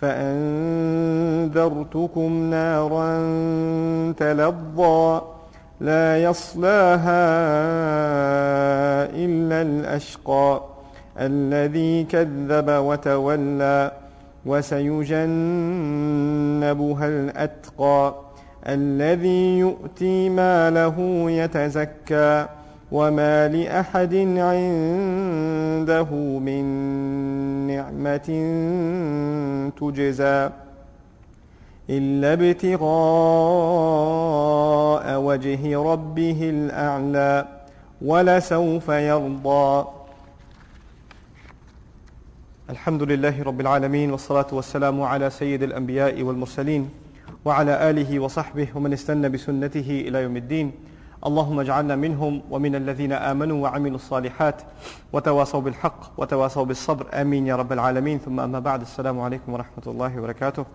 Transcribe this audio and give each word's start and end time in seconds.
فأنذرتكم 0.00 1.70
نارا 2.50 3.12
تلظى 4.12 5.20
لا 5.80 6.22
يصلاها 6.22 7.28
إلا 9.14 9.62
الأشقى 9.62 10.60
الذي 11.20 12.04
كذب 12.04 12.68
وتولى 12.68 13.92
وسيجنبها 14.46 15.18
الأتقى 17.06 18.14
الذي 18.68 19.58
يؤتي 19.58 20.28
ماله 20.28 21.26
يتزكى 21.30 22.46
وما 22.92 23.48
لأحد 23.48 24.14
عنده 24.38 26.10
من 26.40 26.64
نعمة 27.66 28.28
تجزى 29.80 30.50
إلا 31.90 32.32
ابتغاء 32.32 32.86
وجه 35.20 35.82
ربه 35.82 36.50
الأعلى 36.50 37.46
ولسوف 38.02 38.88
يرضى. 38.88 39.86
الحمد 42.70 43.02
لله 43.02 43.42
رب 43.42 43.60
العالمين 43.60 44.10
والصلاة 44.10 44.46
والسلام 44.52 45.02
على 45.02 45.30
سيد 45.30 45.62
الأنبياء 45.62 46.22
والمرسلين 46.22 46.90
وعلى 47.44 47.90
آله 47.90 48.18
وصحبه 48.18 48.68
ومن 48.74 48.92
استنى 48.92 49.28
بسنته 49.28 50.04
إلى 50.08 50.22
يوم 50.22 50.36
الدين. 50.36 50.72
اللهم 51.25 51.59
اجعلنا 51.59 51.95
منهم 51.95 52.41
ومن 52.49 52.75
الذين 52.75 53.11
آمنوا 53.11 53.63
وعملوا 53.63 53.95
الصالحات 53.95 54.61
وتواصوا 55.13 55.61
بالحق 55.61 56.11
وتواصوا 56.17 56.65
بالصبر 56.65 57.05
آمين 57.13 57.47
يا 57.47 57.55
رب 57.55 57.71
العالمين 57.71 58.19
ثم 58.19 58.39
أما 58.39 58.59
بعد 58.59 58.81
السلام 58.81 59.19
عليكم 59.19 59.53
ورحمة 59.53 59.83
الله 59.87 60.17
وبركاته 60.19 60.65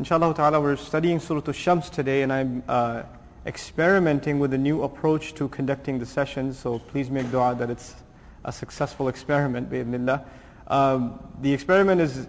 Inshallah 0.00 0.34
ta'ala 0.34 0.60
we're 0.60 0.76
studying 0.76 1.18
Surah 1.18 1.42
Al-Shams 1.46 1.90
today 1.90 2.22
and 2.22 2.32
I'm 2.32 2.62
uh, 2.68 3.02
experimenting 3.46 4.38
with 4.38 4.52
a 4.52 4.58
new 4.58 4.82
approach 4.82 5.34
to 5.34 5.48
conducting 5.48 5.98
the 5.98 6.06
sessions 6.06 6.58
so 6.58 6.78
please 6.78 7.10
make 7.10 7.30
dua 7.32 7.54
that 7.54 7.70
it's 7.70 7.94
a 8.44 8.52
successful 8.52 9.08
experiment 9.08 9.70
bi'idhnillah. 9.70 10.22
Um, 10.68 11.18
the 11.40 11.52
experiment 11.52 12.00
is 12.00 12.26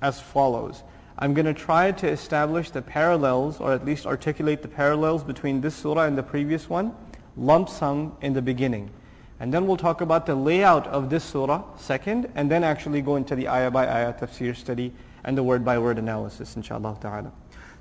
as 0.00 0.20
follows. 0.20 0.82
I'm 1.19 1.33
going 1.33 1.45
to 1.45 1.53
try 1.53 1.91
to 1.91 2.07
establish 2.07 2.69
the 2.69 2.81
parallels, 2.81 3.59
or 3.59 3.73
at 3.73 3.83
least 3.83 4.05
articulate 4.05 4.61
the 4.61 4.67
parallels 4.67 5.23
between 5.23 5.61
this 5.61 5.75
surah 5.75 6.03
and 6.03 6.17
the 6.17 6.23
previous 6.23 6.69
one, 6.69 6.93
lump 7.35 7.69
sum 7.69 8.15
in 8.21 8.33
the 8.33 8.41
beginning. 8.41 8.91
And 9.39 9.53
then 9.53 9.65
we'll 9.65 9.77
talk 9.77 10.01
about 10.01 10.25
the 10.25 10.35
layout 10.35 10.85
of 10.87 11.09
this 11.09 11.23
surah 11.23 11.63
second, 11.77 12.31
and 12.35 12.51
then 12.51 12.63
actually 12.63 13.01
go 13.01 13.15
into 13.15 13.35
the 13.35 13.47
ayah 13.47 13.71
by 13.71 13.87
ayah 13.87 14.13
tafsir 14.13 14.55
study 14.55 14.93
and 15.23 15.37
the 15.37 15.43
word 15.43 15.65
by 15.65 15.79
word 15.79 15.97
analysis, 15.97 16.55
inshallah 16.55 16.97
ta'ala. 17.01 17.31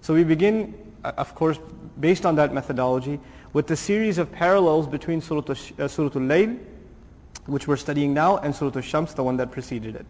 So 0.00 0.14
we 0.14 0.24
begin, 0.24 0.74
uh, 1.04 1.12
of 1.18 1.34
course, 1.34 1.58
based 2.00 2.24
on 2.24 2.36
that 2.36 2.54
methodology, 2.54 3.20
with 3.52 3.66
the 3.66 3.76
series 3.76 4.18
of 4.18 4.32
parallels 4.32 4.86
between 4.86 5.20
Surah, 5.20 5.42
uh, 5.78 5.88
surah 5.88 6.10
Al-Layl, 6.14 6.58
which 7.46 7.68
we're 7.68 7.76
studying 7.76 8.14
now, 8.14 8.38
and 8.38 8.54
Surah 8.54 8.72
Al-Shams, 8.76 9.14
the 9.14 9.24
one 9.24 9.36
that 9.36 9.50
preceded 9.50 9.94
it. 9.94 10.06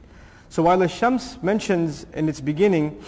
So 0.49 0.63
while 0.63 0.77
the 0.77 0.87
Shams 0.87 1.41
mentions 1.41 2.05
in 2.13 2.27
its 2.27 2.41
beginning, 2.41 3.01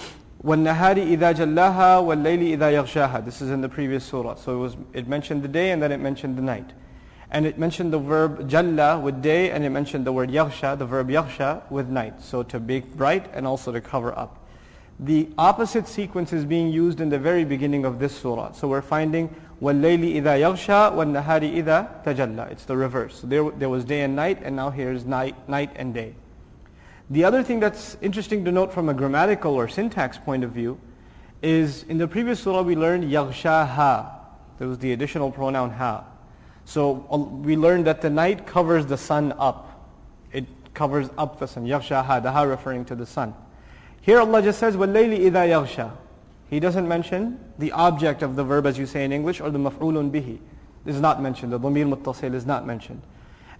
وَالنَّهَارِ 0.44 1.18
إِذَا 1.18 1.34
جَلَّاهَا 1.36 2.03
وَاللَّيْلِ 2.03 2.58
إِذَا 2.58 2.84
يَغْشَاهَا 2.84 3.24
This 3.24 3.41
is 3.41 3.50
in 3.50 3.62
the 3.62 3.69
previous 3.69 4.03
surah. 4.03 4.36
So 4.36 4.56
it, 4.56 4.59
was, 4.59 4.78
it 4.94 5.08
mentioned 5.08 5.41
the 5.41 5.47
day 5.47 5.72
and 5.72 5.81
then 5.81 5.91
it 5.91 6.00
mentioned 6.00 6.38
the 6.38 6.41
night. 6.41 6.72
And 7.31 7.46
it 7.46 7.58
mentioned 7.58 7.91
the 7.91 8.00
verb 8.00 8.50
jalla 8.50 9.02
with 9.02 9.22
day 9.22 9.52
and 9.52 9.64
it 9.64 9.69
mentioned 9.69 10.06
the 10.06 10.12
word 10.12 10.30
yaghsha, 10.30 10.78
the 10.78 10.86
verb 10.86 11.09
yaghsha 11.09 11.69
with 11.72 11.90
night. 11.90 12.22
So 12.22 12.44
to 12.44 12.59
make 12.59 12.94
bright 12.96 13.30
and 13.34 13.47
also 13.47 13.72
to 13.72 13.81
cover 13.81 14.18
up. 14.18 14.40
The 15.00 15.30
opposite 15.38 15.88
sequence 15.88 16.31
is 16.31 16.46
being 16.46 16.72
used 16.72 17.02
in 17.02 17.09
the 17.09 17.18
very 17.18 17.44
beginning 17.44 17.86
of 17.86 18.00
this 18.00 18.16
surah. 18.16 18.52
So 18.52 18.68
we're 18.68 18.81
finding 18.81 19.34
وَاللَّيْلِ 19.62 20.22
إِذَا 20.22 20.40
يَغْشَى 20.40 20.94
وَالنَّهَارِ 20.94 21.64
إِذَا 21.64 22.03
تَجَلَّى 22.03 22.52
It's 22.52 22.66
the 22.66 22.75
reverse. 22.75 23.22
So 23.22 23.28
there, 23.28 23.50
there 23.52 23.69
was 23.69 23.86
day 23.86 24.02
and 24.02 24.16
night 24.16 24.40
and 24.44 24.56
now 24.56 24.69
here's 24.69 25.06
night, 25.06 25.36
night 25.47 25.72
and 25.75 25.94
day. 25.94 26.16
The 27.09 27.24
other 27.24 27.44
thing 27.44 27.59
that's 27.59 27.97
interesting 28.02 28.46
to 28.46 28.52
note 28.52 28.74
from 28.74 28.90
a 28.90 28.94
grammatical 28.94 29.53
or 29.53 29.68
syntax 29.68 30.18
point 30.18 30.44
of 30.44 30.52
view 30.52 30.80
is 31.41 31.84
in 31.84 31.97
the 31.97 32.08
previous 32.08 32.40
surah 32.40 32.62
we 32.62 32.75
learned 32.75 33.03
yaghshaha. 33.03 34.12
There 34.58 34.68
was 34.68 34.80
the 34.80 34.94
additional 34.94 35.30
pronoun 35.30 35.72
ha. 35.72 36.06
So 36.66 37.06
uh, 37.12 37.18
we 37.18 37.58
learned 37.58 37.86
that 37.88 38.02
the 38.02 38.09
night 38.09 38.47
covers 38.47 38.86
the 38.86 38.97
sun 38.97 39.34
up. 39.38 39.90
It 40.31 40.46
covers 40.74 41.09
up 41.18 41.40
the 41.40 41.47
sun. 41.47 41.66
Yaghshaha, 41.66 42.24
the 42.24 42.31
ha 42.31 42.44
referring 42.44 42.86
to 42.86 42.96
the 42.96 43.06
sun. 43.06 43.34
Here 44.02 44.19
Allah 44.19 44.41
just 44.41 44.59
says, 44.59 44.75
وَاللَّيْلِ 44.75 45.19
إِذَا 45.19 45.47
يَغْشَى 45.47 45.91
He 46.50 46.59
doesn't 46.59 46.88
mention 46.88 47.40
the 47.58 47.72
object 47.74 48.22
of 48.22 48.36
the 48.36 48.44
verb 48.44 48.66
as 48.66 48.78
you 48.78 48.86
say 48.86 49.03
in 49.03 49.12
English 49.12 49.41
or 49.41 49.50
the 49.50 49.59
maf'ulun 49.59 50.12
bihi. 50.12 50.40
This 50.86 50.96
is 50.96 51.02
not 51.02 51.22
mentioned. 51.22 51.52
The 51.53 51.59
dhamir 51.59 51.94
muttasil 51.94 52.34
is 52.34 52.46
not 52.46 52.66
mentioned. 52.66 53.02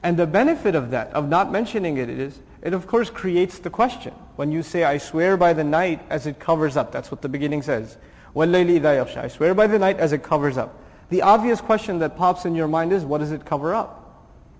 And 0.04 0.18
the 0.18 0.28
benefit 0.28 0.76
of 0.76 0.92
that, 0.92 1.12
of 1.14 1.30
not 1.30 1.52
mentioning 1.52 1.98
it 1.98 2.10
is, 2.10 2.40
it 2.62 2.74
of 2.74 2.88
course 2.88 3.10
creates 3.10 3.60
the 3.60 3.70
question. 3.70 4.14
When 4.36 4.52
you 4.52 4.64
say, 4.64 4.84
I 4.84 4.98
swear 4.98 5.38
by 5.38 5.54
the 5.54 5.64
night 5.64 6.02
as 6.10 6.28
it 6.28 6.40
covers 6.40 6.76
up, 6.76 6.92
that's 6.92 7.10
what 7.10 7.22
the 7.22 7.30
beginning 7.30 7.62
says. 7.62 7.98
وَاللَّيْلِ 8.36 8.80
إِذَا 8.80 9.06
يَغْشَى 9.06 9.18
I 9.18 9.28
swear 9.28 9.54
by 9.54 9.68
the 9.68 9.80
night 9.80 10.00
as 10.00 10.12
it 10.12 10.24
covers 10.24 10.58
up. 10.58 10.82
The 11.10 11.22
obvious 11.22 11.62
question 11.62 12.00
that 12.00 12.18
pops 12.18 12.46
in 12.46 12.56
your 12.56 12.68
mind 12.68 12.92
is, 12.92 13.06
what 13.06 13.20
does 13.20 13.32
it 13.32 13.46
cover 13.46 13.74
up? 13.74 14.00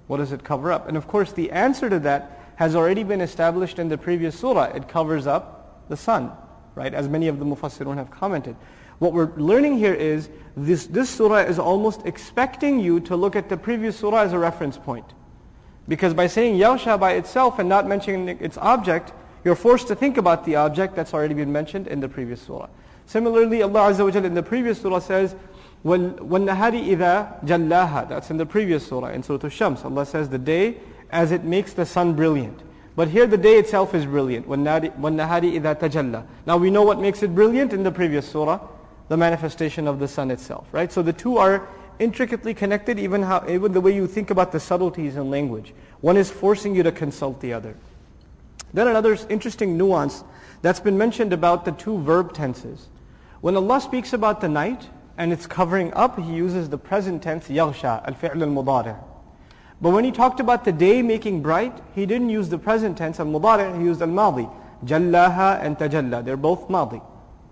What 0.08 0.18
does 0.18 0.32
it 0.32 0.44
cover 0.44 0.72
up? 0.72 0.88
And 0.88 0.96
of 0.96 1.08
course 1.08 1.32
the 1.32 1.52
answer 1.52 1.90
to 1.90 2.00
that 2.00 2.40
has 2.56 2.76
already 2.76 3.04
been 3.04 3.22
established 3.22 3.80
in 3.80 3.90
the 3.90 3.98
previous 3.98 4.38
surah. 4.38 4.66
It 4.66 4.88
covers 4.88 5.28
up 5.28 5.90
the 5.90 5.98
sun, 5.98 6.32
right? 6.76 6.94
As 6.94 7.10
many 7.10 7.28
of 7.28 7.40
the 7.40 7.46
mufassirun 7.46 7.96
have 7.98 8.12
commented. 8.12 8.56
What 9.00 9.14
we're 9.14 9.34
learning 9.36 9.78
here 9.78 9.94
is 9.94 10.30
this, 10.56 10.86
this 10.86 11.10
surah 11.10 11.40
is 11.40 11.58
almost 11.58 12.06
expecting 12.06 12.80
you 12.80 13.00
to 13.02 13.16
look 13.16 13.36
at 13.36 13.50
the 13.50 13.58
previous 13.58 13.98
surah 13.98 14.22
as 14.22 14.34
a 14.34 14.40
reference 14.40 14.78
point. 14.78 15.06
Because 15.89 16.13
by 16.13 16.27
saying 16.27 16.59
Yaghsha 16.59 17.01
by 17.01 17.13
itself 17.13 17.59
and 17.59 17.69
not 17.69 17.89
mentioning 17.89 18.29
its 18.41 18.59
object, 18.59 19.13
you're 19.43 19.57
forced 19.57 19.89
to 19.89 19.95
think 19.95 20.19
about 20.19 20.45
the 20.45 20.57
object 20.57 20.95
that's 20.95 21.15
already 21.15 21.35
been 21.35 21.51
mentioned 21.51 21.89
in 21.89 22.01
the 22.01 22.09
previous 22.09 22.43
surah. 22.43 22.69
Similarly, 23.07 23.63
Allah 23.63 23.91
Azza 23.91 24.05
wa 24.05 24.21
in 24.21 24.35
the 24.35 24.43
previous 24.43 24.83
surah 24.83 24.99
says, 24.99 25.35
وَالنَّهَارِ 25.85 26.19
إِذَا 26.27 27.45
جَلَّاهَا 27.45 28.09
That's 28.09 28.31
in 28.31 28.37
the 28.37 28.45
previous 28.45 28.87
surah, 28.87 29.09
in 29.09 29.23
Surah 29.23 29.45
Al-Shams. 29.45 29.85
Allah 29.85 30.05
says, 30.05 30.29
the 30.29 30.39
day 30.39 30.77
as 31.11 31.33
it 31.33 31.45
makes 31.45 31.73
the 31.73 31.87
sun 31.87 32.15
brilliant. 32.15 32.61
But 32.95 33.09
here 33.09 33.27
the 33.27 33.39
day 33.39 33.59
itself 33.59 33.95
is 33.95 34.05
brilliant. 34.05 34.47
وَالنَّهَارِ 34.47 34.93
إِذَا 34.99 35.79
تَجَلَّى 35.79 36.27
Now 36.47 36.57
we 36.59 36.71
know 36.71 36.83
what 36.83 37.01
makes 37.01 37.23
it 37.23 37.35
brilliant 37.35 37.73
in 37.73 37.83
the 37.83 37.93
previous 37.93 38.29
surah, 38.29 38.61
the 39.09 39.17
manifestation 39.17 39.87
of 39.89 40.01
the 40.01 40.09
sun 40.09 40.31
itself, 40.31 40.67
right? 40.73 40.93
So 40.93 41.01
the 41.01 41.15
two 41.15 41.39
are 41.39 41.67
intricately 41.99 42.55
connected, 42.55 42.99
even, 42.99 43.23
how, 43.23 43.45
even 43.49 43.73
the 43.73 43.81
way 43.81 43.95
you 43.95 44.07
think 44.07 44.31
about 44.31 44.53
the 44.53 44.61
subtleties 44.61 45.17
in 45.17 45.31
language. 45.31 45.75
One 46.01 46.17
is 46.17 46.31
forcing 46.31 46.75
you 46.75 46.83
to 46.83 46.93
consult 46.93 47.41
the 47.41 47.53
other. 47.53 47.77
Then 48.73 48.89
another 48.89 49.19
interesting 49.29 49.77
nuance 49.77 50.25
that's 50.63 50.81
been 50.81 50.99
mentioned 50.99 51.33
about 51.33 51.65
the 51.65 51.73
two 51.73 51.99
verb 51.99 52.33
tenses. 52.33 52.89
When 53.41 53.57
Allah 53.57 53.81
speaks 53.81 54.13
about 54.13 54.41
the 54.41 54.49
night 54.49 54.89
and 55.17 55.33
it's 55.33 55.47
covering 55.47 55.93
up, 55.95 56.19
He 56.19 56.33
uses 56.33 56.69
the 56.69 56.79
present 56.79 57.23
tense, 57.23 57.49
yaghsha, 57.49 58.07
al-fi'l 58.07 58.43
al-mudari'. 58.43 58.97
But 59.81 59.91
when 59.91 60.05
He 60.05 60.13
talked 60.13 60.41
about 60.41 60.65
the 60.65 60.73
day 60.73 61.03
making 61.03 61.43
bright, 61.43 61.77
He 61.95 62.07
didn't 62.07 62.31
use 62.31 62.49
the 62.49 62.59
present 62.59 62.99
tense, 62.99 63.19
al-mudari', 63.19 63.79
He 63.79 63.85
used 63.85 64.03
al-madi. 64.03 64.49
Jallaha 64.85 65.61
and 65.61 65.77
tajalla, 65.77 66.25
they're 66.25 66.37
both 66.37 66.71
madi. 66.71 67.01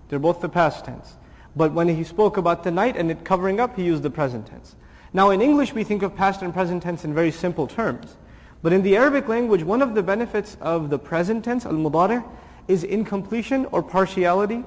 They're 0.07 0.19
both 0.19 0.39
the 0.39 0.47
past 0.47 0.85
tense. 0.85 1.16
But 1.56 1.72
when 1.72 1.88
He 1.88 2.04
spoke 2.04 2.36
about 2.36 2.64
the 2.64 2.70
night 2.70 2.96
and 2.96 3.10
it 3.10 3.24
covering 3.24 3.60
up, 3.60 3.76
He 3.76 3.84
used 3.84 4.02
the 4.02 4.10
present 4.10 4.46
tense. 4.46 4.74
Now 5.12 5.30
in 5.30 5.42
English 5.42 5.74
we 5.74 5.84
think 5.84 6.02
of 6.02 6.16
past 6.16 6.42
and 6.42 6.52
present 6.52 6.82
tense 6.82 7.04
in 7.04 7.14
very 7.14 7.30
simple 7.30 7.66
terms. 7.66 8.16
But 8.62 8.72
in 8.72 8.82
the 8.82 8.96
Arabic 8.96 9.28
language, 9.28 9.62
one 9.64 9.82
of 9.82 9.94
the 9.94 10.02
benefits 10.02 10.56
of 10.60 10.88
the 10.88 10.98
present 10.98 11.44
tense, 11.44 11.66
al-mudari, 11.66 12.24
is 12.68 12.84
incompletion 12.84 13.66
or 13.66 13.82
partiality. 13.82 14.64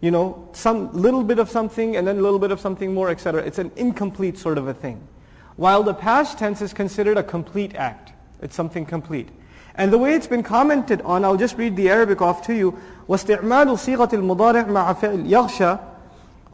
You 0.00 0.10
know, 0.10 0.48
some 0.52 0.92
little 0.92 1.24
bit 1.24 1.38
of 1.38 1.48
something 1.48 1.96
and 1.96 2.06
then 2.06 2.18
a 2.18 2.20
little 2.20 2.38
bit 2.38 2.50
of 2.50 2.60
something 2.60 2.92
more, 2.92 3.10
etc. 3.10 3.42
It's 3.42 3.58
an 3.58 3.70
incomplete 3.76 4.38
sort 4.38 4.58
of 4.58 4.68
a 4.68 4.74
thing. 4.74 5.00
While 5.56 5.82
the 5.82 5.94
past 5.94 6.38
tense 6.38 6.62
is 6.62 6.72
considered 6.72 7.16
a 7.16 7.22
complete 7.22 7.74
act. 7.74 8.12
It's 8.40 8.54
something 8.54 8.86
complete. 8.86 9.28
And 9.74 9.92
the 9.92 9.98
way 9.98 10.14
it's 10.14 10.26
been 10.26 10.42
commented 10.42 11.00
on, 11.02 11.24
I'll 11.24 11.36
just 11.36 11.56
read 11.56 11.76
the 11.76 11.88
Arabic 11.88 12.20
off 12.20 12.46
to 12.46 12.54
you. 12.54 12.78
واستعمال 13.08 13.78
صيغة 13.78 14.14
المضارع 14.14 14.66
مع 14.66 14.92
فعل 14.92 15.26
يغشى 15.26 15.76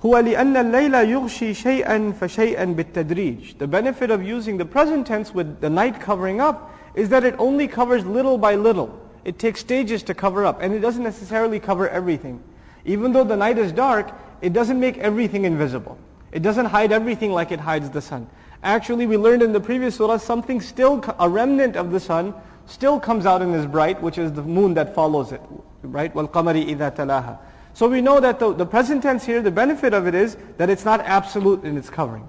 هو 0.05 0.19
لأن 0.19 0.57
الليل 0.57 0.95
يغشي 0.95 1.55
شيئا 1.55 2.13
فشيئا 2.21 2.65
بالتدريج. 2.65 3.59
The 3.59 3.67
benefit 3.67 4.11
of 4.11 4.23
using 4.23 4.59
the 4.59 4.65
present 4.65 5.07
tense 5.07 5.35
with 5.35 5.61
the 5.61 5.71
night 5.71 6.01
covering 6.01 6.41
up 6.41 6.71
is 6.95 7.09
that 7.09 7.25
it 7.25 7.35
only 7.39 7.67
covers 7.67 8.05
little 8.05 8.37
by 8.37 8.55
little. 8.55 9.01
It 9.25 9.39
takes 9.39 9.61
stages 9.61 10.03
to 10.05 10.15
cover 10.15 10.45
up 10.45 10.61
and 10.61 10.75
it 10.75 10.81
doesn't 10.81 11.03
necessarily 11.03 11.59
cover 11.59 11.89
everything. 11.89 12.43
Even 12.85 13.13
though 13.13 13.25
the 13.25 13.37
night 13.37 13.57
is 13.57 13.73
dark, 13.73 14.13
it 14.43 14.53
doesn't 14.53 14.79
make 14.79 14.99
everything 14.99 15.47
invisible. 15.47 15.97
It 16.33 16.43
doesn't 16.43 16.67
hide 16.67 16.93
everything 16.93 17.33
like 17.33 17.51
it 17.51 17.61
hides 17.61 17.89
the 17.89 18.03
sun. 18.03 18.27
Actually, 18.63 19.07
we 19.07 19.17
learned 19.17 19.43
in 19.43 19.53
the 19.53 19.61
previous 19.61 19.97
surah, 19.97 20.19
something 20.19 20.61
still, 20.61 21.03
a 21.19 21.29
remnant 21.29 21.77
of 21.77 21.91
the 21.91 22.01
sun, 22.01 22.35
still 22.67 23.01
comes 23.01 23.25
out 23.25 23.41
and 23.41 23.55
is 23.55 23.67
bright, 23.67 24.03
which 24.03 24.19
is 24.19 24.33
the 24.33 24.43
moon 24.43 24.75
that 24.75 24.95
follows 24.95 25.33
it. 25.33 25.41
Right? 25.83 26.13
وَالْقَمَرِ 26.13 26.77
إِذَا 26.77 26.97
تَلَاهَا 26.97 27.39
So 27.79 27.89
we 27.89 28.01
know 28.01 28.21
that 28.21 28.39
the, 28.39 28.53
the 28.53 28.67
present 28.67 29.03
tense 29.03 29.25
here, 29.25 29.43
the 29.43 29.51
benefit 29.51 29.95
of 29.95 30.07
it 30.07 30.15
is 30.15 30.37
that 30.59 30.71
it's 30.71 30.85
not 30.85 31.01
absolute 31.01 31.65
in 31.65 31.77
its 31.77 31.91
covering. 31.91 32.29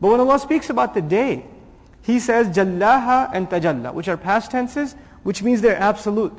But 0.00 0.08
when 0.08 0.20
Allah 0.20 0.38
speaks 0.38 0.70
about 0.70 0.94
the 0.94 1.02
day, 1.02 1.44
He 2.06 2.20
says 2.20 2.46
jallaha 2.56 3.30
and 3.34 3.50
tajalla, 3.50 3.92
which 3.92 4.06
are 4.06 4.16
past 4.16 4.52
tenses, 4.52 4.94
which 5.24 5.42
means 5.42 5.60
they're 5.60 5.76
absolute. 5.76 6.32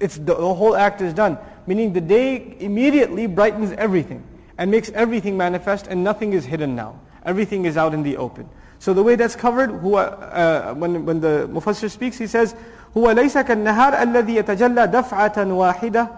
It's 0.00 0.16
the, 0.16 0.34
the 0.34 0.54
whole 0.54 0.74
act 0.74 1.02
is 1.02 1.12
done. 1.12 1.36
Meaning 1.66 1.92
the 1.92 2.00
day 2.00 2.56
immediately 2.60 3.26
brightens 3.26 3.72
everything 3.72 4.24
and 4.56 4.70
makes 4.70 4.88
everything 4.92 5.36
manifest 5.36 5.86
and 5.86 6.02
nothing 6.02 6.32
is 6.32 6.46
hidden 6.46 6.74
now. 6.74 6.98
Everything 7.26 7.66
is 7.66 7.76
out 7.76 7.92
in 7.92 8.02
the 8.02 8.16
open. 8.16 8.48
So 8.78 8.94
the 8.94 9.02
way 9.02 9.16
that's 9.16 9.36
covered, 9.36 9.68
huwa, 9.68 10.16
uh, 10.32 10.74
when, 10.76 11.04
when 11.04 11.20
the 11.20 11.46
Mufassir 11.52 11.90
speaks, 11.90 12.16
he 12.16 12.26
says, 12.26 12.54
هو 12.96 13.10
ليس 13.10 13.36
كالنهار 13.36 14.02
الذي 14.02 14.36
يتجلى 14.36 14.86
دفعة 14.86 15.52
واحدة 15.52 16.08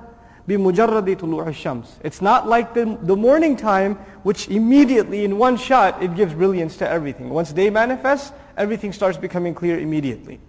بمجرد 0.48 1.16
طلوع 1.16 1.48
الشمس. 1.48 2.00
It's 2.02 2.20
not 2.20 2.48
like 2.48 2.74
the, 2.74 2.98
the 3.02 3.16
morning 3.16 3.56
time, 3.56 3.96
which 4.22 4.48
immediately 4.48 5.24
in 5.24 5.38
one 5.38 5.56
shot, 5.56 6.02
it 6.02 6.14
gives 6.14 6.34
brilliance 6.34 6.76
to 6.78 6.88
everything. 6.88 7.30
Once 7.30 7.52
day 7.52 7.70
manifests, 7.70 8.32
everything 8.56 8.92
starts 8.92 9.16
becoming 9.16 9.54
clear 9.54 9.78
immediately. 9.78 10.40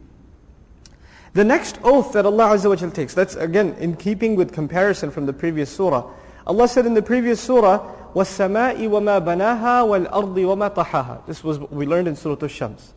The 1.33 1.43
next 1.43 1.79
oath 1.83 2.13
that 2.13 2.25
Allah 2.25 2.55
Azza 2.55 2.69
wa 2.69 2.75
Jal 2.75 2.91
takes, 2.91 3.13
that's 3.13 3.35
again 3.35 3.75
in 3.79 3.95
keeping 3.95 4.35
with 4.35 4.53
comparison 4.53 5.11
from 5.11 5.25
the 5.25 5.33
previous 5.33 5.69
surah. 5.69 6.09
Allah 6.47 6.67
said 6.67 6.85
in 6.85 6.93
the 6.93 7.01
previous 7.01 7.41
surah, 7.41 7.91
وَالسَّمَاءِ 8.13 8.77
وَمَا 8.77 9.19
بَنَاهَا 9.19 10.09
وَالْأَرْضِ 10.09 10.35
وَمَا 10.35 10.73
طَحَاهَا 10.73 11.25
This 11.25 11.43
was 11.43 11.59
what 11.59 11.73
we 11.73 11.85
learned 11.85 12.07
in 12.07 12.15
Surah 12.15 12.37
Al-Shams. 12.41 12.93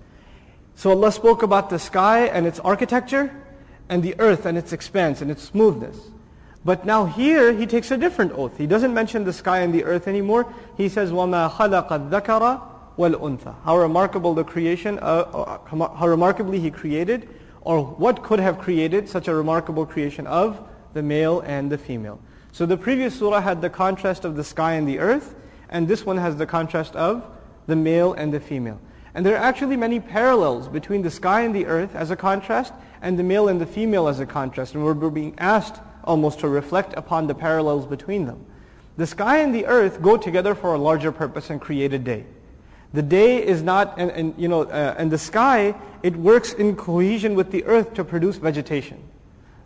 So 0.76 0.90
Allah 0.90 1.10
spoke 1.10 1.42
about 1.42 1.70
the 1.70 1.78
sky 1.80 2.26
and 2.26 2.46
its 2.46 2.60
architecture, 2.60 3.34
and 3.88 4.02
the 4.02 4.14
earth 4.20 4.46
and 4.46 4.56
its 4.56 4.72
expanse 4.72 5.20
and 5.20 5.30
its 5.30 5.42
smoothness. 5.42 5.96
But 6.64 6.84
now 6.84 7.06
here 7.06 7.52
he 7.52 7.66
takes 7.66 7.90
a 7.90 7.96
different 7.96 8.32
oath. 8.32 8.58
He 8.58 8.66
doesn't 8.66 8.92
mention 8.92 9.24
the 9.24 9.32
sky 9.32 9.60
and 9.60 9.72
the 9.72 9.84
earth 9.84 10.08
anymore. 10.08 10.52
He 10.76 10.88
says, 10.88 11.10
وَمَا 11.10 11.50
خَلَقَ 11.52 11.88
الذَّكَرَ 11.88 12.62
وَالْأُنثَى 12.98 13.54
How 13.64 13.78
remarkable 13.78 14.34
the 14.34 14.44
creation, 14.44 14.98
uh, 14.98 15.02
uh 15.02 15.94
how 15.94 16.08
remarkably 16.08 16.58
he 16.58 16.70
created 16.70 17.28
or 17.62 17.84
what 17.84 18.22
could 18.22 18.40
have 18.40 18.58
created 18.58 19.08
such 19.08 19.28
a 19.28 19.34
remarkable 19.34 19.86
creation 19.86 20.26
of 20.26 20.60
the 20.94 21.02
male 21.02 21.40
and 21.40 21.70
the 21.70 21.78
female. 21.78 22.20
So 22.52 22.66
the 22.66 22.76
previous 22.76 23.18
surah 23.18 23.40
had 23.40 23.60
the 23.60 23.70
contrast 23.70 24.24
of 24.24 24.36
the 24.36 24.44
sky 24.44 24.72
and 24.74 24.88
the 24.88 24.98
earth, 24.98 25.34
and 25.68 25.86
this 25.86 26.04
one 26.04 26.16
has 26.16 26.36
the 26.36 26.46
contrast 26.46 26.96
of 26.96 27.24
the 27.66 27.76
male 27.76 28.14
and 28.14 28.32
the 28.32 28.40
female. 28.40 28.80
And 29.14 29.24
there 29.24 29.34
are 29.34 29.44
actually 29.44 29.76
many 29.76 30.00
parallels 30.00 30.68
between 30.68 31.02
the 31.02 31.10
sky 31.10 31.42
and 31.42 31.54
the 31.54 31.66
earth 31.66 31.94
as 31.94 32.10
a 32.10 32.16
contrast, 32.16 32.72
and 33.02 33.18
the 33.18 33.22
male 33.22 33.48
and 33.48 33.60
the 33.60 33.66
female 33.66 34.08
as 34.08 34.18
a 34.18 34.26
contrast. 34.26 34.74
And 34.74 34.84
we're 34.84 34.94
being 34.94 35.34
asked 35.38 35.80
almost 36.03 36.39
to 36.39 36.47
reflect 36.47 36.93
upon 36.95 37.27
the 37.27 37.35
parallels 37.35 37.85
between 37.85 38.25
them. 38.25 38.45
The 38.97 39.07
sky 39.07 39.39
and 39.39 39.53
the 39.53 39.65
earth 39.65 40.01
go 40.01 40.17
together 40.17 40.53
for 40.53 40.73
a 40.73 40.77
larger 40.77 41.11
purpose 41.11 41.49
and 41.49 41.59
create 41.59 41.93
a 41.93 41.99
day. 41.99 42.25
The 42.93 43.01
day 43.01 43.43
is 43.43 43.63
not, 43.63 43.95
and, 43.97 44.11
and 44.11 44.35
you 44.37 44.47
know, 44.47 44.63
uh, 44.63 44.95
and 44.97 45.09
the 45.09 45.17
sky, 45.17 45.73
it 46.03 46.15
works 46.15 46.53
in 46.53 46.75
cohesion 46.75 47.33
with 47.33 47.51
the 47.51 47.63
earth 47.65 47.95
to 47.95 48.03
produce 48.03 48.37
vegetation. 48.37 49.01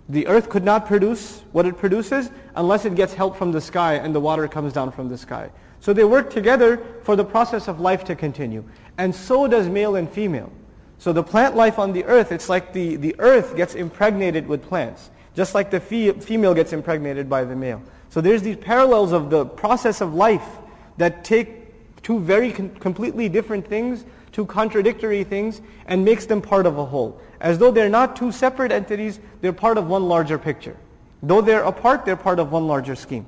The 0.10 0.26
earth 0.28 0.48
could 0.48 0.64
not 0.64 0.88
produce 0.88 1.44
what 1.52 1.66
it 1.66 1.78
produces 1.78 2.32
unless 2.56 2.86
it 2.86 2.96
gets 2.96 3.14
help 3.14 3.36
from 3.36 3.52
the 3.52 3.60
sky 3.60 3.96
and 3.96 4.16
the 4.16 4.22
water 4.22 4.48
comes 4.48 4.72
down 4.72 4.92
from 4.94 5.10
the 5.10 5.18
sky. 5.18 5.50
So 5.82 5.92
they 5.92 6.06
work 6.06 6.30
together 6.30 6.82
for 7.04 7.18
the 7.18 7.26
process 7.26 7.68
of 7.68 7.82
life 7.82 8.06
to 8.06 8.16
continue. 8.16 8.64
And 8.98 9.14
so 9.14 9.48
does 9.48 9.68
male 9.68 9.98
and 9.98 10.10
female. 10.10 10.52
So 10.98 11.12
the 11.12 11.24
plant 11.24 11.56
life 11.56 11.78
on 11.78 11.92
the 11.92 12.06
earth, 12.06 12.32
it's 12.32 12.50
like 12.50 12.74
the, 12.74 12.96
the 12.96 13.16
earth 13.20 13.56
gets 13.56 13.76
impregnated 13.76 14.48
with 14.48 14.64
plants, 14.64 15.10
just 15.38 15.54
like 15.54 15.70
the 15.70 15.80
fe- 15.80 16.14
female 16.14 16.56
gets 16.56 16.74
impregnated 16.74 17.30
by 17.30 17.44
the 17.44 17.56
male. 17.56 17.80
So 18.10 18.22
there's 18.22 18.42
these 18.42 18.58
parallels 18.58 19.12
of 19.12 19.30
the 19.30 19.46
process 19.46 20.02
of 20.02 20.16
life 20.16 20.58
that 20.98 21.24
take 21.24 22.02
two 22.02 22.20
very 22.20 22.52
completely 22.52 23.30
different 23.30 23.68
things, 23.68 24.04
two 24.32 24.48
contradictory 24.48 25.24
things, 25.24 25.62
and 25.86 26.04
makes 26.04 26.26
them 26.26 26.42
part 26.42 26.66
of 26.66 26.80
a 26.80 26.86
whole. 26.86 27.22
As 27.40 27.60
though 27.60 27.70
they're 27.70 27.88
not 27.88 28.16
two 28.16 28.32
separate 28.32 28.72
entities, 28.72 29.20
they're 29.42 29.54
part 29.54 29.78
of 29.78 29.88
one 29.88 30.08
larger 30.08 30.40
picture. 30.40 30.76
Though 31.22 31.42
they're 31.42 31.64
apart, 31.64 32.04
they're 32.04 32.16
part 32.16 32.40
of 32.40 32.52
one 32.52 32.66
larger 32.66 32.96
scheme. 32.96 33.28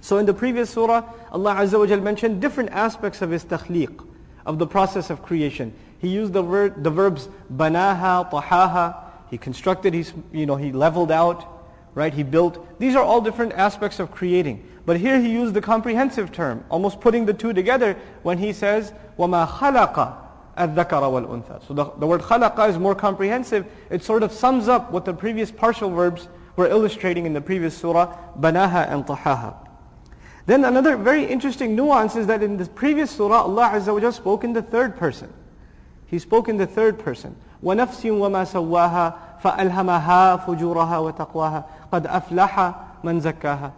So 0.00 0.18
in 0.18 0.26
the 0.26 0.34
previous 0.34 0.70
surah, 0.70 1.04
Allah 1.30 1.54
Azza 1.54 1.78
wa 1.78 1.96
mentioned 2.02 2.40
different 2.40 2.70
aspects 2.70 3.22
of 3.22 3.30
His 3.30 3.44
takhliq, 3.44 4.04
of 4.44 4.58
the 4.58 4.66
process 4.66 5.10
of 5.10 5.22
creation. 5.22 5.72
He 6.00 6.08
used 6.08 6.32
the, 6.32 6.42
word, 6.42 6.82
the 6.82 6.90
verbs 6.90 7.28
banaha, 7.54 8.28
tahaha. 8.28 9.03
He 9.33 9.37
constructed, 9.37 9.93
he's, 9.93 10.13
you 10.31 10.45
know, 10.45 10.55
he 10.55 10.71
leveled 10.71 11.11
out, 11.11 11.47
right? 11.95 12.13
He 12.13 12.23
built. 12.23 12.79
These 12.79 12.95
are 12.95 13.03
all 13.03 13.21
different 13.21 13.53
aspects 13.53 13.99
of 13.99 14.11
creating. 14.11 14.65
But 14.85 14.97
here 14.97 15.19
he 15.19 15.31
used 15.31 15.53
the 15.53 15.61
comprehensive 15.61 16.31
term, 16.31 16.63
almost 16.69 16.99
putting 16.99 17.25
the 17.25 17.33
two 17.33 17.53
together 17.53 17.95
when 18.23 18.37
he 18.37 18.53
says, 18.53 18.93
وَمَا 19.17 19.47
خَلَقَ 19.47 20.17
الذَّكَرَ 20.57 20.87
وَالْأُنثَى 20.87 21.67
So 21.67 21.73
the, 21.73 21.91
the 21.99 22.07
word 22.07 22.21
خَلَقَ 22.21 22.69
is 22.69 22.77
more 22.77 22.95
comprehensive. 22.95 23.65
It 23.89 24.03
sort 24.03 24.23
of 24.23 24.31
sums 24.31 24.67
up 24.67 24.91
what 24.91 25.05
the 25.05 25.13
previous 25.13 25.51
partial 25.51 25.89
verbs 25.89 26.27
were 26.55 26.67
illustrating 26.67 27.25
in 27.25 27.33
the 27.33 27.41
previous 27.41 27.77
surah, 27.77 28.17
بَنَاهَا 28.39 28.91
and 28.91 29.05
طَحَاهَا. 29.05 29.55
Then 30.45 30.65
another 30.65 30.97
very 30.97 31.25
interesting 31.25 31.75
nuance 31.75 32.15
is 32.15 32.25
that 32.25 32.41
in 32.41 32.57
the 32.57 32.65
previous 32.65 33.11
surah, 33.11 33.43
Allah 33.43 33.71
Azza 33.73 34.01
wa 34.01 34.09
spoke 34.09 34.43
in 34.43 34.53
the 34.53 34.63
third 34.63 34.97
person. 34.97 35.31
He 36.07 36.17
spoke 36.17 36.49
in 36.49 36.57
the 36.57 36.65
third 36.65 36.97
person. 36.97 37.35
ونفس 37.64 38.06
وما 38.06 38.44
سواها 38.44 39.14
فألهمها 39.40 40.36
فجورها 40.36 40.98
وتقواها 40.98 41.64
قد 41.92 42.06
أفلح 42.06 42.74
من 43.04 43.20
زكاها 43.20 43.72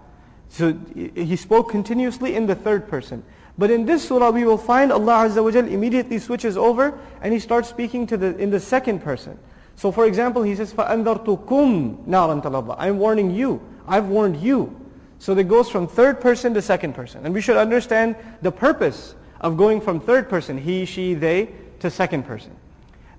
So 0.48 0.74
he 0.94 1.34
spoke 1.34 1.70
continuously 1.70 2.36
in 2.36 2.46
the 2.46 2.54
third 2.54 2.88
person. 2.88 3.24
But 3.58 3.70
in 3.70 3.84
this 3.84 4.06
surah 4.06 4.30
we 4.30 4.44
will 4.44 4.58
find 4.58 4.92
Allah 4.92 5.28
Azza 5.28 5.42
wa 5.42 5.50
Jal 5.50 5.66
immediately 5.66 6.18
switches 6.18 6.56
over 6.56 6.98
and 7.20 7.32
he 7.32 7.40
starts 7.40 7.68
speaking 7.68 8.06
to 8.06 8.16
the, 8.16 8.36
in 8.36 8.50
the 8.50 8.60
second 8.60 9.02
person. 9.02 9.38
So 9.74 9.90
for 9.90 10.06
example 10.06 10.42
he 10.42 10.54
says, 10.54 10.72
فَأَنذَرْتُكُمْ 10.72 12.06
نَارًا 12.06 12.42
تَلَظَّى 12.42 12.76
I'm 12.78 12.98
warning 12.98 13.30
you. 13.30 13.60
I've 13.88 14.06
warned 14.06 14.36
you. 14.36 14.74
So 15.18 15.36
it 15.36 15.48
goes 15.48 15.68
from 15.68 15.88
third 15.88 16.20
person 16.20 16.54
to 16.54 16.62
second 16.62 16.94
person. 16.94 17.24
And 17.24 17.34
we 17.34 17.40
should 17.40 17.56
understand 17.56 18.16
the 18.42 18.52
purpose 18.52 19.14
of 19.40 19.56
going 19.56 19.80
from 19.80 20.00
third 20.00 20.28
person, 20.28 20.58
he, 20.58 20.84
she, 20.84 21.14
they, 21.14 21.48
to 21.80 21.90
second 21.90 22.24
person. 22.24 22.52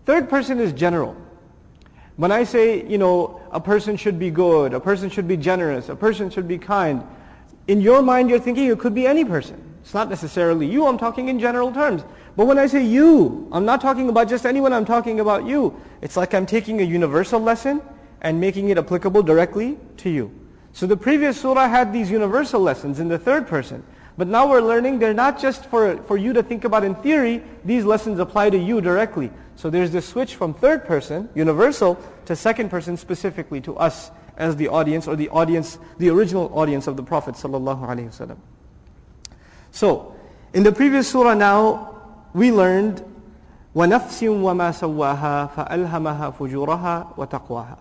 Third 0.07 0.29
person 0.29 0.61
is 0.61 0.71
general. 0.71 1.17
When 2.15 2.31
I 2.31 2.45
say, 2.45 2.87
you 2.87 2.97
know, 2.97 3.41
a 3.51 3.59
person 3.59 3.97
should 3.97 4.17
be 4.17 4.31
good, 4.31 4.73
a 4.73 4.79
person 4.79 5.09
should 5.09 5.27
be 5.27 5.35
generous, 5.35 5.89
a 5.89 5.97
person 5.97 6.29
should 6.29 6.47
be 6.47 6.57
kind, 6.57 7.03
in 7.67 7.81
your 7.81 8.01
mind 8.01 8.29
you're 8.29 8.39
thinking 8.39 8.67
it 8.67 8.79
could 8.79 8.95
be 8.95 9.05
any 9.05 9.25
person. 9.25 9.61
It's 9.81 9.93
not 9.93 10.09
necessarily 10.09 10.65
you, 10.65 10.87
I'm 10.87 10.97
talking 10.97 11.27
in 11.27 11.41
general 11.41 11.73
terms. 11.73 12.05
But 12.37 12.47
when 12.47 12.57
I 12.57 12.67
say 12.67 12.85
you, 12.85 13.49
I'm 13.51 13.65
not 13.65 13.81
talking 13.81 14.07
about 14.07 14.29
just 14.29 14.45
anyone, 14.45 14.71
I'm 14.71 14.85
talking 14.85 15.19
about 15.19 15.45
you. 15.45 15.77
It's 16.01 16.15
like 16.15 16.33
I'm 16.33 16.45
taking 16.45 16.79
a 16.79 16.85
universal 16.85 17.41
lesson 17.41 17.81
and 18.21 18.39
making 18.39 18.69
it 18.69 18.77
applicable 18.77 19.23
directly 19.23 19.77
to 19.97 20.09
you. 20.09 20.31
So 20.71 20.87
the 20.87 20.95
previous 20.95 21.41
surah 21.41 21.67
had 21.67 21.91
these 21.91 22.09
universal 22.09 22.61
lessons 22.61 23.01
in 23.01 23.09
the 23.09 23.19
third 23.19 23.45
person. 23.45 23.83
But 24.17 24.29
now 24.29 24.49
we're 24.49 24.61
learning 24.61 24.99
they're 24.99 25.13
not 25.13 25.37
just 25.37 25.65
for, 25.65 25.97
for 26.03 26.15
you 26.15 26.31
to 26.31 26.41
think 26.41 26.63
about 26.63 26.85
in 26.85 26.95
theory, 26.95 27.43
these 27.65 27.83
lessons 27.83 28.19
apply 28.19 28.51
to 28.51 28.57
you 28.57 28.79
directly. 28.79 29.31
So 29.57 29.71
there's 29.71 29.89
this 29.89 30.07
switch 30.07 30.35
from 30.35 30.53
third 30.53 30.85
person, 30.85 31.29
universal, 31.33 31.99
to 32.25 32.35
second 32.35 32.69
person 32.69 32.95
specifically 32.95 33.59
to 33.61 33.75
us 33.75 34.11
as 34.37 34.55
the 34.55 34.67
audience 34.67 35.07
or 35.07 35.15
the 35.15 35.29
audience, 35.29 35.79
the 35.97 36.09
original 36.09 36.51
audience 36.53 36.85
of 36.85 36.95
the 36.95 37.01
Prophet 37.01 37.35
So, 39.71 40.15
in 40.53 40.63
the 40.63 40.71
previous 40.71 41.09
surah 41.09 41.33
now, 41.33 41.95
we 42.35 42.51
learned 42.51 43.03
وَنَفْسٍ 43.75 44.21
وَمَا 44.21 44.73
سَوَّاهَا 44.77 45.53
فَأَلْهَمَهَا 45.55 46.37
فُجُورَهَا 46.37 47.15
وَتَقْوَاهَا 47.15 47.77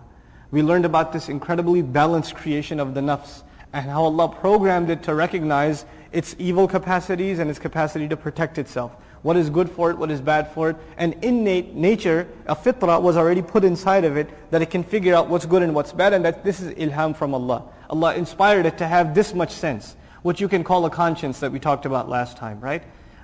We 0.49 0.63
learned 0.63 0.85
about 0.85 1.13
this 1.13 1.29
incredibly 1.29 1.83
balanced 1.83 2.33
creation 2.33 2.79
of 2.79 2.95
the 2.95 3.01
nafs 3.01 3.43
and 3.71 3.85
how 3.85 4.05
Allah 4.05 4.29
programmed 4.29 4.89
it 4.89 5.03
to 5.03 5.13
recognize 5.13 5.85
its 6.11 6.35
evil 6.39 6.67
capacities 6.67 7.37
and 7.37 7.51
its 7.51 7.59
capacity 7.59 8.07
to 8.07 8.17
protect 8.17 8.57
itself 8.57 8.95
What 9.22 9.36
is 9.36 9.50
good 9.50 9.70
for 9.70 9.90
it, 9.90 9.98
what 9.98 10.10
is 10.10 10.20
bad 10.20 10.50
for 10.52 10.70
it. 10.70 10.76
And 10.96 11.14
innate 11.22 11.74
nature, 11.74 12.28
a 12.46 12.56
fitrah 12.56 13.00
was 13.00 13.16
already 13.16 13.42
put 13.42 13.62
inside 13.62 14.04
of 14.04 14.16
it 14.16 14.28
that 14.50 14.62
it 14.62 14.70
can 14.70 14.82
figure 14.82 15.14
out 15.14 15.28
what's 15.28 15.46
good 15.46 15.62
and 15.62 15.74
what's 15.74 15.92
bad 15.92 16.12
and 16.12 16.24
that 16.24 16.42
this 16.42 16.60
is 16.60 16.72
ilham 16.74 17.16
from 17.16 17.32
Allah. 17.32 17.62
Allah 17.88 18.14
inspired 18.14 18.66
it 18.66 18.78
to 18.78 18.86
have 18.86 19.14
this 19.14 19.32
much 19.32 19.52
sense, 19.52 19.94
what 20.22 20.40
you 20.40 20.48
can 20.48 20.64
call 20.64 20.84
a 20.86 20.90
conscience 20.90 21.38
that 21.40 21.52
we 21.52 21.60
talked 21.60 21.86
about 21.86 22.08
last 22.08 22.36
time, 22.36 22.58
right? 22.60 22.82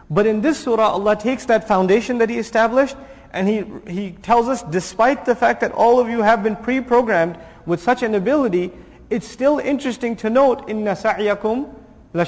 But 0.08 0.26
in 0.26 0.40
this 0.40 0.60
surah, 0.60 0.90
Allah 0.90 1.16
takes 1.16 1.46
that 1.46 1.66
foundation 1.66 2.18
that 2.18 2.30
He 2.30 2.38
established 2.38 2.96
and 3.32 3.48
He, 3.48 3.64
he 3.92 4.12
tells 4.12 4.48
us, 4.48 4.62
despite 4.62 5.24
the 5.24 5.34
fact 5.34 5.60
that 5.62 5.72
all 5.72 5.98
of 5.98 6.08
you 6.08 6.22
have 6.22 6.42
been 6.44 6.56
pre-programmed 6.56 7.38
with 7.66 7.82
such 7.82 8.02
an 8.02 8.14
ability, 8.14 8.70
it's 9.10 9.26
still 9.26 9.58
interesting 9.58 10.14
to 10.16 10.30
note, 10.30 10.68
إِنَّ 10.68 10.84
سَعْيَكُمْ 10.84 11.74
la 12.13 12.23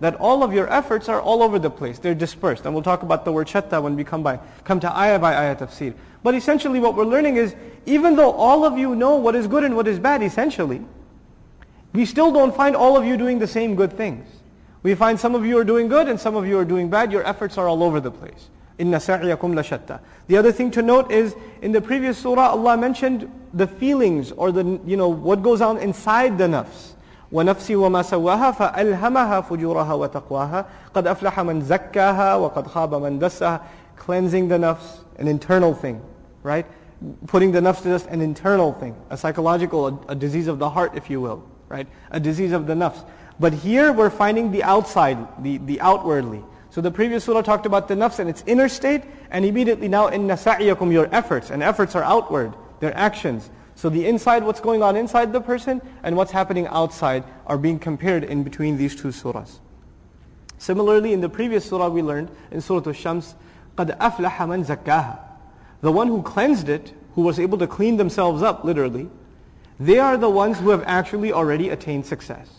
that 0.00 0.14
all 0.16 0.42
of 0.42 0.52
your 0.52 0.70
efforts 0.72 1.08
are 1.08 1.20
all 1.20 1.42
over 1.42 1.58
the 1.58 1.70
place. 1.70 1.98
They're 1.98 2.14
dispersed. 2.14 2.64
And 2.64 2.74
we'll 2.74 2.82
talk 2.82 3.02
about 3.02 3.24
the 3.24 3.32
word 3.32 3.46
shatta 3.46 3.80
when 3.80 3.96
we 3.96 4.04
come, 4.04 4.22
by, 4.22 4.40
come 4.64 4.80
to 4.80 4.96
ayah 4.96 5.18
by 5.18 5.36
ayah 5.36 5.56
tafsir. 5.56 5.94
But 6.22 6.34
essentially 6.34 6.80
what 6.80 6.96
we're 6.96 7.04
learning 7.04 7.36
is, 7.36 7.54
even 7.86 8.16
though 8.16 8.32
all 8.32 8.64
of 8.64 8.76
you 8.76 8.94
know 8.94 9.16
what 9.16 9.34
is 9.34 9.46
good 9.46 9.64
and 9.64 9.76
what 9.76 9.86
is 9.86 9.98
bad, 9.98 10.22
essentially, 10.22 10.82
we 11.92 12.04
still 12.04 12.32
don't 12.32 12.54
find 12.54 12.76
all 12.76 12.96
of 12.96 13.04
you 13.04 13.16
doing 13.16 13.38
the 13.38 13.46
same 13.46 13.74
good 13.74 13.92
things. 13.92 14.26
We 14.82 14.94
find 14.94 15.18
some 15.18 15.34
of 15.34 15.44
you 15.44 15.58
are 15.58 15.64
doing 15.64 15.88
good 15.88 16.08
and 16.08 16.18
some 16.18 16.36
of 16.36 16.46
you 16.46 16.58
are 16.58 16.64
doing 16.64 16.90
bad. 16.90 17.12
Your 17.12 17.26
efforts 17.26 17.58
are 17.58 17.68
all 17.68 17.82
over 17.82 18.00
the 18.00 18.10
place. 18.10 18.48
In 18.78 18.98
sa'yakum 18.98 19.54
la. 19.54 19.98
The 20.26 20.36
other 20.36 20.52
thing 20.52 20.70
to 20.72 20.82
note 20.82 21.12
is, 21.12 21.36
in 21.60 21.72
the 21.72 21.82
previous 21.82 22.16
surah, 22.16 22.50
Allah 22.50 22.78
mentioned 22.78 23.30
the 23.52 23.66
feelings 23.66 24.32
or 24.32 24.50
the, 24.52 24.80
you 24.86 24.96
know, 24.96 25.08
what 25.08 25.42
goes 25.42 25.60
on 25.60 25.78
inside 25.78 26.38
the 26.38 26.44
nafs. 26.44 26.94
ونفسي 27.31 27.75
وما 27.75 28.01
سواها 28.01 28.51
فألهمها 28.51 29.41
فجورها 29.41 29.93
وتقواها 29.93 30.65
قد 30.93 31.07
أفلح 31.07 31.39
من 31.39 31.61
زكاها 31.61 32.35
وقد 32.35 32.67
خاب 32.67 32.95
من 32.95 33.19
دسها 33.19 33.61
cleansing 33.97 34.47
the 34.47 34.57
nafs 34.57 34.99
an 35.17 35.27
internal 35.27 35.73
thing 35.73 36.01
right 36.43 36.65
putting 37.27 37.51
the 37.51 37.59
nafs 37.59 37.81
to 37.81 37.89
just 37.89 38.07
an 38.07 38.21
internal 38.21 38.73
thing 38.73 38.95
a 39.09 39.17
psychological 39.17 39.87
a, 39.87 40.11
a 40.11 40.15
disease 40.15 40.47
of 40.47 40.59
the 40.59 40.69
heart 40.69 40.91
if 40.95 41.09
you 41.09 41.19
will 41.19 41.43
right 41.69 41.87
a 42.11 42.19
disease 42.19 42.51
of 42.51 42.67
the 42.67 42.73
nafs 42.73 43.03
but 43.39 43.53
here 43.53 43.91
we're 43.91 44.09
finding 44.09 44.51
the 44.51 44.63
outside, 44.63 45.17
the, 45.43 45.57
the 45.57 45.81
outwardly. 45.81 46.43
So 46.69 46.81
the 46.81 46.91
previous 46.91 47.23
surah 47.23 47.41
talked 47.41 47.65
about 47.65 47.87
the 47.87 47.95
nafs 47.95 48.19
and 48.19 48.29
its 48.29 48.43
inner 48.47 48.69
state, 48.69 49.03
and 49.31 49.45
immediately 49.45 49.87
now 49.87 50.07
in 50.07 50.27
nasa'iyakum, 50.27 50.91
your 50.91 51.13
efforts, 51.13 51.49
and 51.49 51.61
efforts 51.61 51.95
are 51.95 52.03
outward, 52.03 52.53
they're 52.79 52.95
actions. 52.95 53.49
So 53.79 53.89
the 53.89 54.05
inside, 54.05 54.43
what's 54.43 54.61
going 54.61 54.81
on 54.81 54.95
inside 54.95 55.33
the 55.33 55.41
person, 55.41 55.81
and 56.03 56.15
what's 56.15 56.31
happening 56.31 56.67
outside 56.67 57.23
are 57.45 57.57
being 57.57 57.77
compared 57.77 58.23
in 58.23 58.43
between 58.43 58.77
these 58.77 58.95
two 58.95 59.09
surahs. 59.09 59.59
Similarly, 60.57 61.11
in 61.13 61.21
the 61.21 61.29
previous 61.29 61.65
surah 61.65 61.89
we 61.89 62.01
learned, 62.01 62.31
in 62.51 62.61
Surah 62.61 62.83
Al-Shams, 62.85 63.35
قَدْ 63.77 63.97
أَفْلَحَ 63.97 64.37
مَنْ 64.37 64.65
زَكَّاهَا 64.65 65.19
The 65.81 65.91
one 65.91 66.07
who 66.07 66.21
cleansed 66.21 66.69
it, 66.69 66.93
who 67.15 67.21
was 67.21 67.39
able 67.39 67.57
to 67.57 67.67
clean 67.67 67.97
themselves 67.97 68.41
up, 68.41 68.63
literally, 68.63 69.09
they 69.79 69.99
are 69.99 70.15
the 70.15 70.29
ones 70.29 70.59
who 70.59 70.69
have 70.69 70.83
actually 70.85 71.33
already 71.33 71.69
attained 71.69 72.05
success. 72.05 72.49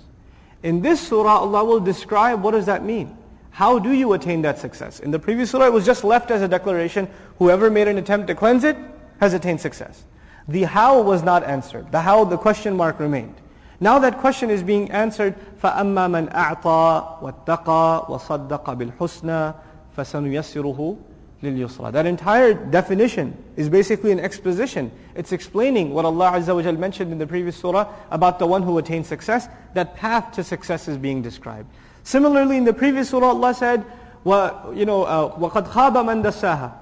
In 0.63 0.83
this 0.83 1.01
surah, 1.01 1.39
Allah 1.39 1.65
will 1.65 1.81
describe 1.81 2.43
what 2.43 2.51
does 2.51 2.67
that 2.67 2.85
mean. 2.85 3.17
How 3.51 3.79
do 3.79 3.93
you 3.93 4.13
attain 4.13 4.43
that 4.43 4.59
success? 4.59 5.01
In 5.01 5.11
the 5.11 5.19
previous 5.19 5.51
surah, 5.51 5.67
it 5.67 5.73
was 5.73 5.87
just 5.87 6.05
left 6.05 6.31
as 6.31 6.43
a 6.43 6.49
declaration. 6.49 7.09
Whoever 7.39 7.71
made 7.71 7.89
an 7.89 7.97
attempt 7.97 8.27
to 8.27 8.35
cleanse 8.35 8.65
it 8.65 8.77
has 9.19 9.33
attained 9.33 9.63
success. 9.63 10.05
The 10.48 10.64
how 10.64 11.02
was 11.02 11.24
not 11.24 11.44
answered. 11.44 11.92
The 11.92 12.02
how, 12.02 12.24
the 12.26 12.38
question 12.38 12.76
mark 12.76 13.00
remained. 13.00 13.36
Now 13.80 13.98
that 14.00 14.20
question 14.20 14.50
is 14.52 14.62
being 14.62 14.92
answered, 14.92 15.36
فَأَمَّا 15.62 16.08
مَنْ 16.08 16.32
أَعْطَى 16.32 17.22
وَاتَّقَى 17.22 18.08
وَصَدَّقَ 18.10 18.64
بِالْحُسْنَى 18.64 19.56
فَسَنُيَسِّرُهُ 19.98 20.98
لِلْيُسْرَى 21.42 21.92
That 21.92 22.06
entire 22.06 22.54
definition 22.54 23.36
is 23.56 23.70
basically 23.70 24.12
an 24.12 24.20
exposition. 24.20 24.92
It's 25.16 25.32
explaining 25.32 25.96
what 25.96 26.06
Allah 26.06 26.34
Azza 26.34 26.56
wa 26.56 26.72
mentioned 26.74 27.12
in 27.12 27.18
the 27.18 27.26
previous 27.26 27.58
surah 27.58 27.92
about 28.12 28.38
the 28.38 28.46
one 28.46 28.62
who 28.62 28.78
attained 28.78 29.08
success. 29.08 29.48
That 29.74 29.96
path 29.96 30.32
to 30.34 30.44
success 30.44 30.88
is 30.88 30.98
being 30.98 31.24
described. 31.24 31.68
Similarly, 32.04 32.58
in 32.58 32.66
the 32.66 32.74
previous 32.74 33.10
surah, 33.10 33.30
Allah 33.30 33.54
said, 33.54 33.84
"Wa 34.24 34.72
you 34.74 34.86
know, 34.86 35.04
uh, 35.04 35.36
وَقَدْ 35.38 35.68
خَابَ 35.68 35.94
مَنْ 35.94 36.24
دَسَّاهَا 36.24 36.81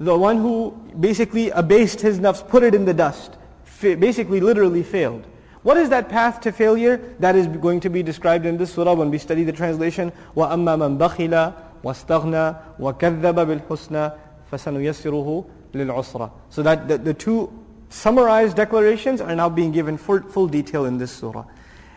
The 0.00 0.16
one 0.16 0.38
who 0.38 0.72
basically 0.98 1.50
abased 1.50 2.00
his 2.00 2.18
nafs, 2.18 2.46
put 2.46 2.62
it 2.62 2.74
in 2.74 2.84
the 2.84 2.94
dust, 2.94 3.36
basically 3.80 4.40
literally 4.40 4.82
failed. 4.82 5.24
What 5.62 5.76
is 5.76 5.88
that 5.90 6.08
path 6.08 6.40
to 6.42 6.52
failure? 6.52 7.14
That 7.20 7.36
is 7.36 7.46
going 7.46 7.80
to 7.80 7.88
be 7.88 8.02
described 8.02 8.44
in 8.44 8.56
this 8.56 8.74
surah 8.74 8.94
when 8.94 9.10
we 9.10 9.18
study 9.18 9.44
the 9.44 9.52
translation. 9.52 10.12
وَأَمَّا 10.36 10.76
مَنْ 10.78 10.98
بَخِلَ 10.98 11.54
واستغنى 11.84 12.56
وكذب 12.80 13.46
بالحسنى 13.46 14.10
فسنيسره 14.50 15.44
للعسرى. 15.74 16.30
So 16.50 16.62
that 16.62 16.88
the, 16.88 16.98
the 16.98 17.14
two 17.14 17.52
summarized 17.90 18.56
declarations 18.56 19.20
are 19.20 19.34
now 19.36 19.48
being 19.48 19.70
given 19.70 19.96
full, 19.96 20.20
full 20.22 20.48
detail 20.48 20.86
in 20.86 20.98
this 20.98 21.12
surah. 21.12 21.44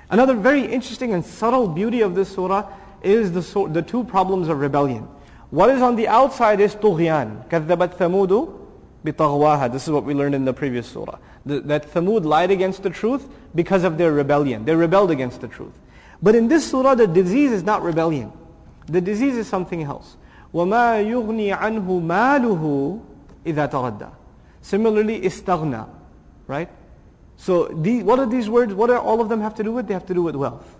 Another 0.09 0.33
very 0.35 0.65
interesting 0.65 1.13
and 1.13 1.25
subtle 1.25 1.67
beauty 1.67 2.01
of 2.01 2.15
this 2.15 2.29
surah 2.29 2.69
is 3.01 3.31
the, 3.31 3.69
the 3.69 3.81
two 3.81 4.03
problems 4.03 4.49
of 4.49 4.59
rebellion. 4.59 5.07
What 5.51 5.69
is 5.69 5.81
on 5.81 5.95
the 5.95 6.07
outside 6.07 6.59
is 6.59 6.75
طغيان. 6.75 7.49
كذبت 7.49 7.93
ثمود 7.97 8.53
بطغواها. 9.05 9.71
This 9.71 9.83
is 9.83 9.91
what 9.91 10.03
we 10.03 10.13
learned 10.13 10.35
in 10.35 10.45
the 10.45 10.53
previous 10.53 10.87
surah. 10.87 11.17
The, 11.45 11.61
that 11.61 11.93
Thamud 11.93 12.25
lied 12.25 12.51
against 12.51 12.83
the 12.83 12.89
truth 12.89 13.27
because 13.55 13.83
of 13.83 13.97
their 13.97 14.11
rebellion. 14.11 14.65
They 14.65 14.75
rebelled 14.75 15.11
against 15.11 15.39
the 15.39 15.47
truth. 15.47 15.73
But 16.21 16.35
in 16.35 16.47
this 16.47 16.69
surah, 16.69 16.95
the 16.95 17.07
disease 17.07 17.51
is 17.51 17.63
not 17.63 17.83
rebellion. 17.83 18.33
The 18.87 19.01
disease 19.01 19.37
is 19.37 19.47
something 19.47 19.83
else. 19.83 20.17
وَمَا 20.53 21.05
يُغْنِي 21.05 21.57
عَنْهُ 21.57 21.85
مَالُهُ 21.85 23.01
إِذَا 23.45 23.71
تَغَدَّى 23.71 24.11
Similarly, 24.61 25.21
istaghna, 25.21 25.87
right? 26.47 26.69
So 27.37 27.67
the, 27.67 28.03
what 28.03 28.19
are 28.19 28.25
these 28.25 28.49
words, 28.49 28.73
what 28.73 28.87
do 28.87 28.97
all 28.97 29.21
of 29.21 29.29
them 29.29 29.41
have 29.41 29.55
to 29.55 29.63
do 29.63 29.71
with? 29.71 29.87
They 29.87 29.93
have 29.93 30.07
to 30.07 30.13
do 30.13 30.23
with 30.23 30.35
wealth. 30.35 30.75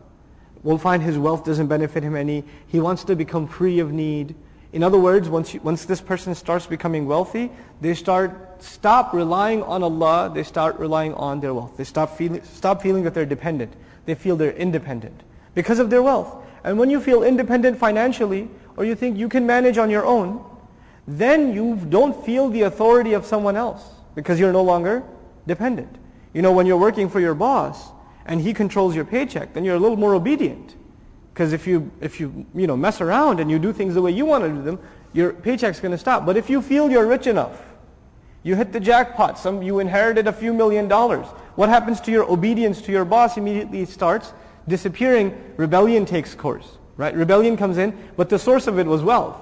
We'll 0.64 0.78
find 0.78 1.04
his 1.04 1.18
wealth 1.18 1.46
doesn't 1.46 1.68
benefit 1.68 2.04
him 2.04 2.16
any. 2.16 2.44
He 2.68 2.80
wants 2.80 3.04
to 3.06 3.16
become 3.16 3.48
free 3.48 3.80
of 3.80 3.92
need. 3.94 4.36
In 4.73 4.83
other 4.83 4.99
words, 4.99 5.29
once, 5.29 5.53
you, 5.53 5.61
once 5.61 5.85
this 5.85 6.01
person 6.01 6.35
starts 6.35 6.67
becoming 6.67 7.07
wealthy, 7.07 7.51
they 7.81 7.95
start, 7.95 8.63
stop 8.63 9.13
relying 9.13 9.63
on 9.63 9.83
Allah, 9.83 10.31
they 10.33 10.43
start 10.43 10.79
relying 10.79 11.13
on 11.15 11.41
their 11.41 11.53
wealth. 11.53 11.77
They 11.77 11.85
stop 11.85 12.17
feeling, 12.17 12.43
stop 12.43 12.81
feeling 12.81 13.05
that 13.05 13.13
they're 13.13 13.27
dependent. 13.27 13.75
They 14.07 14.15
feel 14.15 14.37
they're 14.37 14.53
independent 14.53 15.21
because 15.55 15.79
of 15.79 15.91
their 15.91 16.03
wealth. 16.03 16.35
And 16.65 16.79
when 16.79 16.89
you 16.89 17.01
feel 17.01 17.23
independent 17.23 17.79
financially, 17.79 18.49
or 18.77 18.85
you 18.85 18.95
think 18.95 19.19
you 19.19 19.29
can 19.29 19.47
manage 19.47 19.77
on 19.77 19.91
your 19.91 20.07
own, 20.07 20.43
then 21.07 21.53
you 21.53 21.77
don't 21.77 22.25
feel 22.25 22.49
the 22.49 22.63
authority 22.63 23.13
of 23.13 23.27
someone 23.27 23.57
else 23.57 23.83
because 24.15 24.41
you're 24.41 24.53
no 24.53 24.63
longer 24.63 25.03
dependent. 25.47 25.95
You 26.33 26.41
know, 26.41 26.53
when 26.53 26.67
you're 26.67 26.79
working 26.79 27.11
for 27.11 27.21
your 27.21 27.35
boss 27.35 27.91
and 28.25 28.41
he 28.41 28.55
controls 28.55 28.95
your 28.95 29.05
paycheck, 29.05 29.53
then 29.53 29.65
you're 29.65 29.77
a 29.77 29.81
little 29.81 29.97
more 29.97 30.15
obedient. 30.15 30.75
Because 31.33 31.53
if 31.53 31.67
you, 31.67 31.91
if 32.01 32.21
you, 32.21 32.47
you 32.55 32.67
know, 32.67 32.77
mess 32.77 33.01
around 33.01 33.41
and 33.41 33.51
you 33.51 33.59
do 33.59 33.73
things 33.73 33.95
the 33.95 34.03
way 34.03 34.11
you 34.11 34.27
want 34.27 34.45
to 34.45 34.51
do 34.51 34.63
them, 34.63 34.79
your 35.13 35.33
paycheck's 35.33 35.81
going 35.81 35.93
to 35.93 35.99
stop. 35.99 36.27
But 36.27 36.37
if 36.37 36.51
you 36.51 36.61
feel 36.61 36.91
you're 36.91 37.07
rich 37.07 37.27
enough, 37.27 37.63
you 38.43 38.57
hit 38.57 38.73
the 38.73 38.81
jackpot, 38.81 39.39
some, 39.39 39.63
you 39.63 39.79
inherited 39.79 40.27
a 40.27 40.33
few 40.33 40.53
million 40.53 40.89
dollars, 40.89 41.27
what 41.55 41.69
happens 41.69 42.01
to 42.03 42.11
your 42.11 42.31
obedience 42.31 42.83
to 42.83 42.93
your 42.93 43.05
boss 43.05 43.37
immediately 43.37 43.85
starts 43.85 44.33
disappearing, 44.69 45.55
rebellion 45.57 46.05
takes 46.05 46.35
course. 46.35 46.79
Right? 46.97 47.15
Rebellion 47.15 47.57
comes 47.57 47.79
in, 47.79 47.97
but 48.17 48.29
the 48.29 48.39
source 48.39 48.67
of 48.67 48.79
it 48.79 48.87
was 48.87 49.03
wealth. 49.03 49.37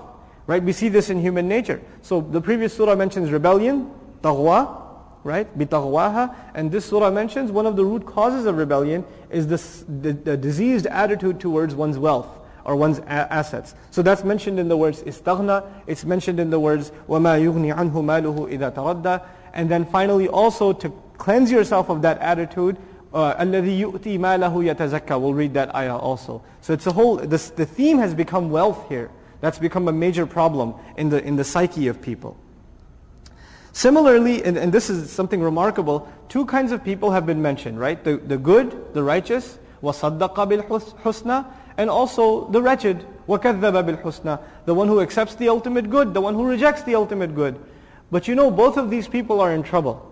Right? 0.46 0.62
We 0.62 0.72
see 0.72 0.88
this 0.88 1.10
in 1.10 1.20
human 1.20 1.48
nature. 1.48 1.80
So 2.02 2.20
the 2.20 2.40
previous 2.40 2.76
surah 2.76 2.94
mentions 2.94 3.30
rebellion, 3.30 3.90
taghwa, 4.22 4.89
right? 5.24 5.58
Bitaghwaha. 5.58 6.34
And 6.54 6.70
this 6.70 6.86
surah 6.86 7.10
mentions 7.10 7.50
one 7.50 7.66
of 7.66 7.76
the 7.76 7.84
root 7.84 8.06
causes 8.06 8.46
of 8.46 8.56
rebellion 8.56 9.04
is 9.30 9.46
this, 9.46 9.84
the, 9.88 10.12
the 10.12 10.36
diseased 10.36 10.86
attitude 10.86 11.40
towards 11.40 11.74
one's 11.74 11.98
wealth 11.98 12.28
or 12.64 12.76
one's 12.76 13.00
assets. 13.00 13.74
So 13.90 14.02
that's 14.02 14.24
mentioned 14.24 14.58
in 14.58 14.68
the 14.68 14.76
words 14.76 15.02
istaghna. 15.02 15.66
It's 15.86 16.04
mentioned 16.04 16.40
in 16.40 16.50
the 16.50 16.60
words 16.60 16.92
وَمَا 17.08 17.40
يُغْنِي 17.40 17.74
anhu 17.74 17.92
maluhu 17.92 18.52
إِذَا 18.52 18.74
تَرَدَّى 18.74 19.26
And 19.52 19.68
then 19.68 19.84
finally 19.84 20.28
also 20.28 20.72
to 20.72 20.90
cleanse 21.18 21.50
yourself 21.50 21.88
of 21.88 22.02
that 22.02 22.18
attitude 22.18 22.76
الذي 23.12 23.80
يؤتي 23.80 24.18
ماله 24.18 24.74
يتزكى. 24.74 25.20
We'll 25.20 25.34
read 25.34 25.54
that 25.54 25.74
ayah 25.74 25.96
also. 25.96 26.42
So 26.60 26.72
it's 26.72 26.86
a 26.86 26.92
whole, 26.92 27.16
this, 27.16 27.50
the 27.50 27.66
theme 27.66 27.98
has 27.98 28.14
become 28.14 28.50
wealth 28.50 28.88
here. 28.88 29.10
That's 29.40 29.58
become 29.58 29.88
a 29.88 29.92
major 29.92 30.26
problem 30.26 30.74
in 30.96 31.08
the, 31.08 31.22
in 31.24 31.36
the 31.36 31.44
psyche 31.44 31.88
of 31.88 32.00
people. 32.00 32.36
Similarly, 33.73 34.43
and, 34.43 34.57
and 34.57 34.73
this 34.73 34.89
is 34.89 35.11
something 35.11 35.41
remarkable, 35.41 36.07
two 36.29 36.45
kinds 36.45 36.71
of 36.71 36.83
people 36.83 37.11
have 37.11 37.25
been 37.25 37.41
mentioned, 37.41 37.79
right? 37.79 38.01
The, 38.01 38.17
the 38.17 38.37
good, 38.37 38.93
the 38.93 39.03
righteous, 39.03 39.59
وَصَدَّقَ 39.83 40.33
بِالْحُسْنَى 40.33 41.45
and 41.77 41.89
also 41.89 42.47
the 42.49 42.61
wretched, 42.61 43.05
وَكَذَّبَ 43.27 44.01
بِالْحُسْنَى 44.01 44.41
The 44.65 44.73
one 44.73 44.87
who 44.87 45.01
accepts 45.01 45.35
the 45.35 45.49
ultimate 45.49 45.89
good, 45.89 46.13
the 46.13 46.21
one 46.21 46.33
who 46.33 46.45
rejects 46.45 46.83
the 46.83 46.95
ultimate 46.95 47.35
good. 47.35 47.59
But 48.11 48.27
you 48.27 48.35
know, 48.35 48.49
both 48.49 48.77
of 48.77 48.89
these 48.89 49.07
people 49.07 49.41
are 49.41 49.51
in 49.51 49.63
trouble. 49.63 50.11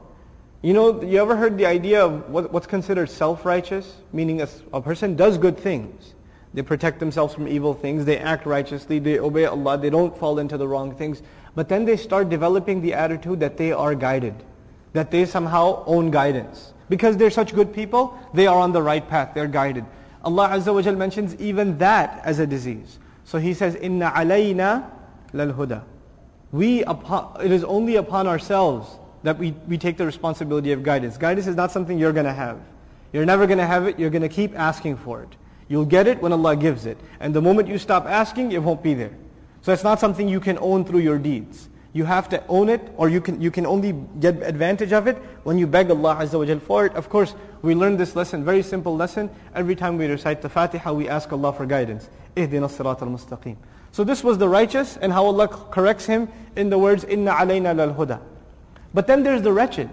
You 0.61 0.73
know, 0.73 1.01
you 1.01 1.21
ever 1.21 1.35
heard 1.35 1.57
the 1.57 1.65
idea 1.65 2.05
of 2.05 2.29
what, 2.29 2.51
what's 2.51 2.67
considered 2.67 3.09
self-righteous? 3.09 3.97
Meaning 4.11 4.41
a, 4.41 4.47
a 4.71 4.81
person 4.81 5.15
does 5.15 5.37
good 5.37 5.57
things. 5.57 6.13
They 6.53 6.61
protect 6.61 6.99
themselves 6.99 7.33
from 7.33 7.47
evil 7.47 7.73
things. 7.73 8.05
They 8.05 8.17
act 8.17 8.45
righteously. 8.45 8.99
They 8.99 9.19
obey 9.19 9.45
Allah. 9.45 9.77
They 9.77 9.89
don't 9.89 10.15
fall 10.17 10.39
into 10.39 10.57
the 10.57 10.67
wrong 10.67 10.95
things. 10.95 11.21
But 11.58 11.68
then 11.68 11.84
they 11.84 11.96
start 11.96 12.28
developing 12.28 12.82
the 12.82 12.94
attitude 12.94 13.40
that 13.40 13.56
they 13.56 13.72
are 13.72 13.92
guided. 13.96 14.44
That 14.92 15.10
they 15.10 15.24
somehow 15.26 15.82
own 15.86 16.12
guidance. 16.12 16.72
Because 16.88 17.16
they're 17.16 17.32
such 17.32 17.52
good 17.52 17.72
people, 17.74 18.16
they 18.32 18.46
are 18.46 18.60
on 18.60 18.70
the 18.70 18.80
right 18.80 19.02
path. 19.08 19.34
They're 19.34 19.48
guided. 19.48 19.84
Allah 20.22 20.50
Azza 20.50 20.72
wa 20.72 20.82
Jal 20.82 20.94
mentions 20.94 21.34
even 21.40 21.76
that 21.78 22.20
as 22.24 22.38
a 22.38 22.46
disease. 22.46 23.00
So 23.24 23.38
He 23.38 23.54
says, 23.54 23.74
Inna 23.74 24.12
alayna 24.12 24.88
lal 25.32 25.48
huda. 25.48 25.82
We, 26.52 26.84
upon, 26.84 27.44
it 27.44 27.50
is 27.50 27.64
only 27.64 27.96
upon 27.96 28.28
ourselves 28.28 28.96
that 29.24 29.36
we, 29.36 29.50
we 29.66 29.78
take 29.78 29.96
the 29.96 30.06
responsibility 30.06 30.70
of 30.70 30.84
guidance. 30.84 31.18
Guidance 31.18 31.48
is 31.48 31.56
not 31.56 31.72
something 31.72 31.98
you're 31.98 32.12
going 32.12 32.26
to 32.26 32.32
have. 32.32 32.60
You're 33.12 33.26
never 33.26 33.48
going 33.48 33.58
to 33.58 33.66
have 33.66 33.88
it. 33.88 33.98
You're 33.98 34.10
going 34.10 34.22
to 34.22 34.28
keep 34.28 34.56
asking 34.56 34.98
for 34.98 35.24
it. 35.24 35.34
You'll 35.66 35.86
get 35.86 36.06
it 36.06 36.22
when 36.22 36.32
Allah 36.32 36.54
gives 36.54 36.86
it. 36.86 36.98
And 37.18 37.34
the 37.34 37.42
moment 37.42 37.66
you 37.66 37.78
stop 37.78 38.06
asking, 38.06 38.52
it 38.52 38.62
won't 38.62 38.80
be 38.80 38.94
there. 38.94 39.16
So 39.68 39.74
it's 39.74 39.84
not 39.84 40.00
something 40.00 40.30
you 40.30 40.40
can 40.40 40.56
own 40.62 40.86
through 40.86 41.00
your 41.00 41.18
deeds. 41.18 41.68
You 41.92 42.06
have 42.06 42.26
to 42.30 42.42
own 42.46 42.70
it 42.70 42.80
or 42.96 43.10
you 43.10 43.20
can, 43.20 43.38
you 43.38 43.50
can 43.50 43.66
only 43.66 43.92
get 44.18 44.42
advantage 44.42 44.94
of 44.94 45.06
it 45.06 45.18
when 45.42 45.58
you 45.58 45.66
beg 45.66 45.90
Allah 45.90 46.16
Azza 46.22 46.38
wa 46.38 46.46
Jal 46.46 46.58
for 46.58 46.86
it. 46.86 46.94
Of 46.94 47.10
course, 47.10 47.34
we 47.60 47.74
learn 47.74 47.98
this 47.98 48.16
lesson, 48.16 48.46
very 48.46 48.62
simple 48.62 48.96
lesson. 48.96 49.28
Every 49.54 49.76
time 49.76 49.98
we 49.98 50.06
recite 50.06 50.40
the 50.40 50.48
Fatiha, 50.48 50.90
we 50.94 51.06
ask 51.06 51.30
Allah 51.34 51.52
for 51.52 51.66
guidance. 51.66 52.08
Ihdina 52.34 52.70
sirat 52.70 53.02
al-mustaqim. 53.02 53.56
So 53.92 54.04
this 54.04 54.24
was 54.24 54.38
the 54.38 54.48
righteous 54.48 54.96
and 54.96 55.12
how 55.12 55.26
Allah 55.26 55.48
corrects 55.48 56.06
him 56.06 56.30
in 56.56 56.70
the 56.70 56.78
words, 56.78 57.04
alayna 57.04 57.76
lal 57.76 57.92
huda. 57.92 58.22
But 58.94 59.06
then 59.06 59.22
there's 59.22 59.42
the 59.42 59.52
wretched. 59.52 59.90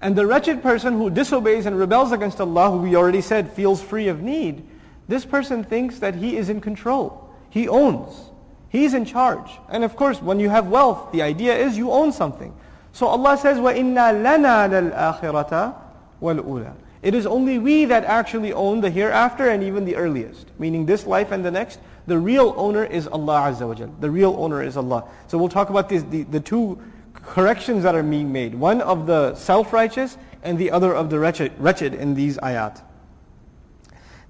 And 0.00 0.14
the 0.14 0.26
wretched 0.26 0.62
person 0.62 0.96
who 0.96 1.10
disobeys 1.10 1.66
and 1.66 1.76
rebels 1.76 2.12
against 2.12 2.40
Allah, 2.40 2.70
who 2.70 2.76
we 2.76 2.94
already 2.94 3.20
said 3.20 3.52
feels 3.52 3.82
free 3.82 4.06
of 4.06 4.22
need, 4.22 4.64
this 5.08 5.24
person 5.24 5.64
thinks 5.64 5.98
that 5.98 6.14
he 6.14 6.36
is 6.36 6.48
in 6.48 6.60
control. 6.60 7.34
He 7.50 7.66
owns. 7.66 8.28
He's 8.71 8.93
in 8.93 9.05
charge. 9.05 9.49
And 9.69 9.83
of 9.83 9.95
course, 9.95 10.21
when 10.21 10.39
you 10.39 10.49
have 10.49 10.67
wealth, 10.67 11.11
the 11.11 11.21
idea 11.21 11.55
is 11.55 11.77
you 11.77 11.91
own 11.91 12.11
something. 12.11 12.53
So 12.91 13.07
Allah 13.07 13.37
says, 13.37 13.57
وَإِنَّا 13.57 14.21
لَنَا 14.23 14.91
لَلْآخِرَةَ 14.91 15.75
وَالْأُولَى 16.21 16.73
It 17.01 17.13
is 17.13 17.25
only 17.25 17.59
we 17.59 17.85
that 17.85 18.03
actually 18.03 18.53
own 18.53 18.81
the 18.81 18.89
hereafter 18.89 19.49
and 19.49 19.63
even 19.63 19.85
the 19.85 19.95
earliest. 19.95 20.47
Meaning 20.59 20.85
this 20.85 21.05
life 21.05 21.31
and 21.31 21.45
the 21.45 21.51
next. 21.51 21.79
The 22.07 22.17
real 22.17 22.53
owner 22.57 22.85
is 22.85 23.07
Allah 23.07 23.51
Azza 23.51 23.67
wa 23.67 23.73
Jal. 23.73 23.93
The 23.99 24.09
real 24.09 24.35
owner 24.37 24.63
is 24.63 24.77
Allah. 24.77 25.05
So 25.27 25.37
we'll 25.37 25.49
talk 25.49 25.69
about 25.69 25.89
these, 25.89 26.03
the, 26.05 26.23
the 26.23 26.39
two 26.39 26.81
corrections 27.13 27.83
that 27.83 27.95
are 27.95 28.03
being 28.03 28.31
made. 28.31 28.55
One 28.55 28.81
of 28.81 29.05
the 29.05 29.35
self-righteous 29.35 30.17
and 30.43 30.57
the 30.57 30.71
other 30.71 30.93
of 30.93 31.09
the 31.09 31.19
wretched, 31.19 31.51
wretched 31.59 31.93
in 31.93 32.15
these 32.15 32.37
ayat. 32.37 32.81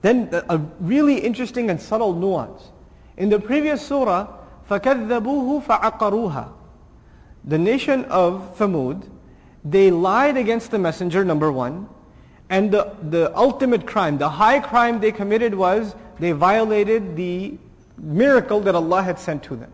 Then 0.01 0.29
a 0.31 0.57
really 0.79 1.19
interesting 1.19 1.69
and 1.69 1.81
subtle 1.81 2.13
nuance. 2.13 2.70
In 3.17 3.29
the 3.29 3.39
previous 3.39 3.85
surah, 3.85 4.27
فَكَذَّبُوهُ 4.69 5.63
فَعَقَرُوهَا 5.63 6.51
The 7.45 7.57
nation 7.57 8.05
of 8.05 8.57
Thamud, 8.57 9.09
they 9.63 9.91
lied 9.91 10.37
against 10.37 10.71
the 10.71 10.79
messenger, 10.79 11.25
number 11.25 11.51
one. 11.51 11.89
And 12.49 12.71
the, 12.71 12.95
the 13.01 13.35
ultimate 13.37 13.85
crime, 13.85 14.17
the 14.17 14.29
high 14.29 14.59
crime 14.59 14.99
they 14.99 15.11
committed 15.11 15.53
was 15.53 15.95
they 16.19 16.31
violated 16.31 17.15
the 17.15 17.57
miracle 17.97 18.59
that 18.61 18.75
Allah 18.75 19.01
had 19.01 19.19
sent 19.19 19.43
to 19.43 19.55
them. 19.55 19.71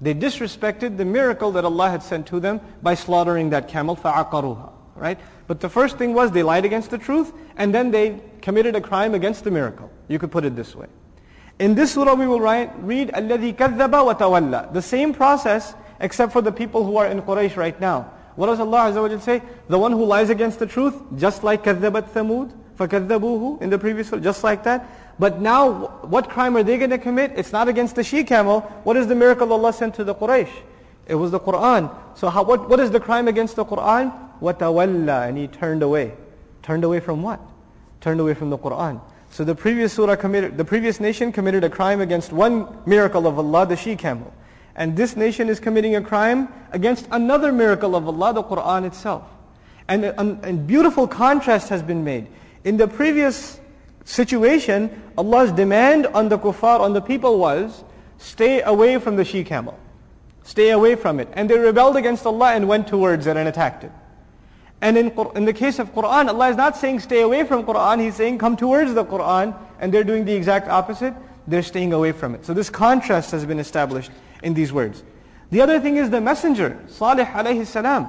They 0.00 0.14
disrespected 0.14 0.96
the 0.96 1.04
miracle 1.04 1.50
that 1.52 1.64
Allah 1.64 1.90
had 1.90 2.02
sent 2.02 2.26
to 2.28 2.38
them 2.38 2.60
by 2.82 2.94
slaughtering 2.94 3.50
that 3.50 3.68
camel, 3.68 3.96
فَعَقَرُوهَا 3.96 4.72
Right? 4.94 5.18
But 5.46 5.60
the 5.60 5.68
first 5.68 5.96
thing 5.96 6.12
was 6.12 6.32
they 6.32 6.42
lied 6.42 6.64
against 6.64 6.90
the 6.90 6.98
truth, 6.98 7.32
and 7.56 7.74
then 7.74 7.90
they 7.90 8.20
committed 8.42 8.76
a 8.76 8.80
crime 8.80 9.14
against 9.14 9.44
the 9.44 9.50
miracle. 9.50 9.90
You 10.08 10.18
could 10.18 10.30
put 10.30 10.44
it 10.44 10.56
this 10.56 10.74
way. 10.74 10.86
In 11.58 11.74
this 11.74 11.94
surah 11.94 12.14
we 12.14 12.26
will 12.26 12.40
write, 12.40 12.70
read 12.82 13.10
الَّذِي 13.10 13.56
كَذَّبَ 13.56 13.90
وَتَوَلَّى 13.90 14.72
The 14.72 14.82
same 14.82 15.12
process 15.12 15.74
except 16.00 16.32
for 16.32 16.40
the 16.40 16.52
people 16.52 16.84
who 16.84 16.96
are 16.96 17.06
in 17.06 17.20
Quraysh 17.22 17.56
right 17.56 17.78
now. 17.80 18.12
What 18.36 18.46
does 18.46 18.60
Allah 18.60 18.92
Azza 18.92 19.02
wa 19.02 19.18
say? 19.18 19.42
The 19.68 19.78
one 19.78 19.90
who 19.90 20.04
lies 20.04 20.30
against 20.30 20.60
the 20.60 20.66
truth, 20.66 20.94
just 21.16 21.42
like 21.42 21.64
كَذَّبَتْ 21.64 22.10
ثَمُودَ 22.10 22.52
فَكَذَّبُوهُ 22.78 23.60
in 23.60 23.70
the 23.70 23.78
previous 23.78 24.08
surah, 24.08 24.22
just 24.22 24.44
like 24.44 24.62
that. 24.62 24.86
But 25.18 25.40
now, 25.40 25.98
what 26.02 26.30
crime 26.30 26.56
are 26.56 26.62
they 26.62 26.78
going 26.78 26.90
to 26.90 26.98
commit? 26.98 27.32
It's 27.34 27.50
not 27.50 27.66
against 27.66 27.96
the 27.96 28.04
she-camel. 28.04 28.60
What 28.84 28.96
is 28.96 29.08
the 29.08 29.16
miracle 29.16 29.52
Allah 29.52 29.72
sent 29.72 29.96
to 29.96 30.04
the 30.04 30.14
Quraysh? 30.14 30.50
It 31.08 31.16
was 31.16 31.32
the 31.32 31.40
Qur'an. 31.40 31.90
So 32.14 32.28
how, 32.28 32.44
what, 32.44 32.68
what 32.68 32.78
is 32.78 32.92
the 32.92 33.00
crime 33.00 33.26
against 33.26 33.56
the 33.56 33.64
Qur'an? 33.64 34.12
وَتَوَلَّى 34.40 35.28
And 35.28 35.36
he 35.36 35.48
turned 35.48 35.82
away. 35.82 36.12
Turned 36.62 36.84
away 36.84 37.00
from 37.00 37.22
what? 37.22 37.40
Turned 38.00 38.20
away 38.20 38.34
from 38.34 38.50
the 38.50 38.58
Qur'an. 38.58 39.00
So 39.33 39.43
the 39.43 39.55
previous 39.55 39.93
surah 39.93 40.15
committed, 40.15 40.59
the 40.59 40.63
previous 40.63 40.99
nation 40.99 41.31
committed 41.31 41.63
a 41.63 41.69
crime 41.69 42.01
against 42.01 42.31
one 42.31 42.67
miracle 42.85 43.25
of 43.25 43.39
Allah, 43.39 43.65
the 43.65 43.75
she-camel. 43.75 44.31
And 44.75 44.95
this 44.95 45.15
nation 45.15 45.49
is 45.49 45.59
committing 45.59 45.95
a 45.95 46.01
crime 46.03 46.49
against 46.71 47.07
another 47.09 47.51
miracle 47.51 47.95
of 47.95 48.07
Allah, 48.07 48.35
the 48.35 48.43
Qur'an 48.43 48.85
itself. 48.85 49.23
And 49.87 50.13
um, 50.19 50.39
a, 50.43 50.51
a 50.51 50.53
beautiful 50.53 51.07
contrast 51.07 51.69
has 51.69 51.81
been 51.81 52.03
made. 52.03 52.27
In 52.63 52.77
the 52.77 52.87
previous 52.87 53.59
situation, 54.05 55.01
Allah's 55.17 55.51
demand 55.51 56.05
on 56.05 56.29
the 56.29 56.37
kuffar, 56.37 56.79
on 56.79 56.93
the 56.93 57.01
people 57.01 57.39
was, 57.39 57.83
stay 58.19 58.61
away 58.61 58.99
from 58.99 59.15
the 59.15 59.25
she-camel. 59.25 59.79
Stay 60.43 60.69
away 60.69 60.93
from 60.93 61.19
it. 61.19 61.27
And 61.33 61.49
they 61.49 61.57
rebelled 61.57 61.97
against 61.97 62.27
Allah 62.27 62.53
and 62.53 62.67
went 62.67 62.87
towards 62.87 63.25
it 63.25 63.35
and 63.35 63.49
attacked 63.49 63.83
it. 63.83 63.91
And 64.82 64.96
in, 64.96 65.12
in 65.34 65.44
the 65.44 65.52
case 65.52 65.78
of 65.78 65.92
Qur'an, 65.92 66.28
Allah 66.28 66.50
is 66.50 66.56
not 66.56 66.76
saying 66.76 67.00
stay 67.00 67.22
away 67.22 67.44
from 67.44 67.64
Qur'an, 67.64 67.98
He's 67.98 68.14
saying 68.14 68.38
come 68.38 68.56
towards 68.56 68.94
the 68.94 69.04
Qur'an, 69.04 69.54
and 69.80 69.92
they're 69.92 70.04
doing 70.04 70.24
the 70.24 70.34
exact 70.34 70.68
opposite. 70.68 71.14
They're 71.46 71.62
staying 71.62 71.92
away 71.92 72.12
from 72.12 72.34
it. 72.34 72.44
So 72.44 72.54
this 72.54 72.70
contrast 72.70 73.30
has 73.32 73.44
been 73.44 73.58
established 73.58 74.10
in 74.42 74.54
these 74.54 74.72
words. 74.72 75.02
The 75.50 75.62
other 75.62 75.80
thing 75.80 75.96
is 75.96 76.10
the 76.10 76.20
messenger, 76.20 76.78
Salih 76.88 77.24
alayhi 77.24 77.66
salam. 77.66 78.08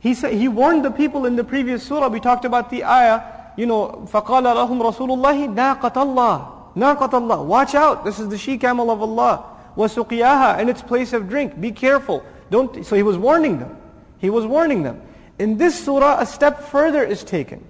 He, 0.00 0.14
said, 0.14 0.34
he 0.34 0.48
warned 0.48 0.84
the 0.84 0.90
people 0.90 1.26
in 1.26 1.36
the 1.36 1.44
previous 1.44 1.82
surah, 1.82 2.08
we 2.08 2.20
talked 2.20 2.44
about 2.44 2.70
the 2.70 2.84
ayah, 2.84 3.22
you 3.56 3.66
know, 3.66 4.06
فَقَالَ 4.10 4.42
لَهُمْ 4.42 4.82
رَسُولُ 4.82 5.08
اللَّهِ 5.08 5.54
نَاقَةَ 5.54 5.92
اللَّهِ 5.92 6.74
نَاقَةَ 6.76 7.10
اللَّهِ 7.10 7.44
Watch 7.44 7.74
out, 7.74 8.04
this 8.04 8.18
is 8.18 8.28
the 8.28 8.36
she-camel 8.36 8.90
of 8.90 9.00
Allah. 9.00 9.44
وَسُقِيَاهَا 9.76 10.58
And 10.58 10.68
its 10.68 10.82
place 10.82 11.12
of 11.12 11.28
drink. 11.28 11.60
Be 11.60 11.72
careful. 11.72 12.24
Don't. 12.50 12.84
So 12.84 12.96
he 12.96 13.02
was 13.02 13.16
warning 13.16 13.58
them. 13.58 13.76
He 14.18 14.30
was 14.30 14.46
warning 14.46 14.82
them. 14.82 15.00
In 15.38 15.56
this 15.56 15.84
surah, 15.84 16.20
a 16.20 16.26
step 16.26 16.62
further 16.62 17.02
is 17.02 17.24
taken, 17.24 17.64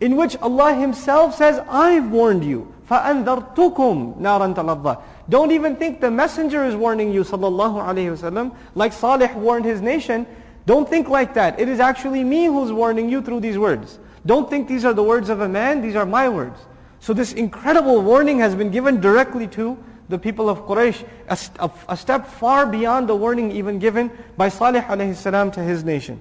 in 0.00 0.16
which 0.16 0.36
Allah 0.36 0.74
Himself 0.74 1.36
says, 1.36 1.58
I've 1.68 2.10
warned 2.10 2.44
you. 2.44 2.72
فَأَنذَرْتُكُمْ 2.90 4.18
نَارًا 4.18 4.54
تَلَظَّى 4.54 5.02
Don't 5.28 5.52
even 5.52 5.76
think 5.76 6.00
the 6.00 6.10
messenger 6.10 6.64
is 6.64 6.74
warning 6.74 7.12
you, 7.12 7.22
sallallahu 7.22 7.80
alayhi 7.80 8.10
wasallam, 8.10 8.54
like 8.74 8.92
Salih 8.92 9.32
warned 9.34 9.64
his 9.64 9.80
nation. 9.80 10.26
Don't 10.66 10.88
think 10.88 11.08
like 11.08 11.34
that. 11.34 11.60
It 11.60 11.68
is 11.68 11.78
actually 11.78 12.24
me 12.24 12.46
who's 12.46 12.72
warning 12.72 13.08
you 13.08 13.22
through 13.22 13.40
these 13.40 13.56
words. 13.56 14.00
Don't 14.26 14.50
think 14.50 14.66
these 14.66 14.84
are 14.84 14.92
the 14.92 15.04
words 15.04 15.30
of 15.30 15.40
a 15.40 15.48
man, 15.48 15.80
these 15.80 15.94
are 15.94 16.04
my 16.04 16.28
words. 16.28 16.58
So 16.98 17.14
this 17.14 17.32
incredible 17.32 18.02
warning 18.02 18.40
has 18.40 18.54
been 18.56 18.70
given 18.70 19.00
directly 19.00 19.46
to 19.48 19.78
the 20.08 20.18
people 20.18 20.48
of 20.48 20.66
Quraysh, 20.66 21.06
a, 21.28 21.38
a, 21.64 21.70
a 21.90 21.96
step 21.96 22.26
far 22.26 22.66
beyond 22.66 23.08
the 23.08 23.14
warning 23.14 23.52
even 23.52 23.78
given 23.78 24.10
by 24.36 24.48
Salih 24.48 24.80
alayhi 24.80 25.14
salam 25.14 25.50
to 25.52 25.62
his 25.62 25.84
nation. 25.84 26.20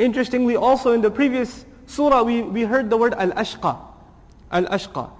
Interestingly, 0.00 0.56
also 0.56 0.92
in 0.92 1.00
the 1.00 1.10
previous 1.10 1.64
surah, 1.86 2.22
we, 2.22 2.42
we 2.42 2.62
heard 2.62 2.90
the 2.90 2.96
word 2.96 3.14
al-ashqa. 3.14 3.78
Al-ashqa. 4.50 5.10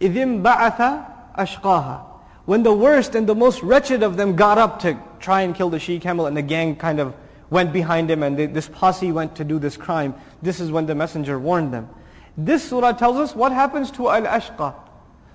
إِذِمْ 0.00 0.42
بَعَثَ 0.42 1.06
أَشْقَاهَا 1.38 2.04
When 2.44 2.62
the 2.62 2.72
worst 2.72 3.14
and 3.14 3.26
the 3.26 3.34
most 3.34 3.62
wretched 3.62 4.02
of 4.02 4.16
them 4.16 4.36
got 4.36 4.58
up 4.58 4.80
to 4.80 4.98
try 5.20 5.42
and 5.42 5.54
kill 5.54 5.70
the 5.70 5.78
she-camel 5.78 6.26
and 6.26 6.36
the 6.36 6.42
gang 6.42 6.76
kind 6.76 7.00
of 7.00 7.14
went 7.50 7.72
behind 7.72 8.10
him 8.10 8.22
and 8.22 8.38
they, 8.38 8.46
this 8.46 8.68
posse 8.68 9.12
went 9.12 9.36
to 9.36 9.44
do 9.44 9.58
this 9.58 9.76
crime, 9.76 10.14
this 10.40 10.60
is 10.60 10.70
when 10.70 10.86
the 10.86 10.94
messenger 10.94 11.38
warned 11.38 11.72
them. 11.72 11.88
This 12.36 12.68
surah 12.68 12.92
tells 12.92 13.16
us 13.16 13.34
what 13.34 13.52
happens 13.52 13.90
to 13.92 14.08
al-ashqa. 14.08 14.74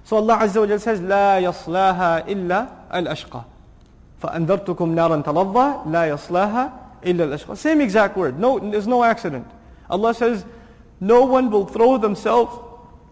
So 0.04 0.16
Allah 0.18 0.38
Azza 0.38 0.62
wa 0.62 0.68
Jal 0.68 0.80
says, 0.80 1.02
لا 1.02 1.40
يصلاها 1.40 2.28
إلا 2.28 2.70
الأشقى. 2.94 3.44
فأنذرتكم 4.22 4.96
نارا 4.96 5.22
تلظى 5.22 5.92
لا 5.92 6.10
يصلاها 6.10 6.81
إلا 7.04 7.26
الأشقى. 7.28 7.58
Same 7.58 7.82
exact 7.82 8.18
word. 8.18 8.40
No, 8.40 8.60
there's 8.60 8.88
no 8.88 9.04
accident. 9.04 9.48
Allah 9.90 10.14
says, 10.14 10.46
no 11.00 11.26
one 11.26 11.52
will 11.52 11.66
throw 11.66 11.98
themselves 11.98 12.58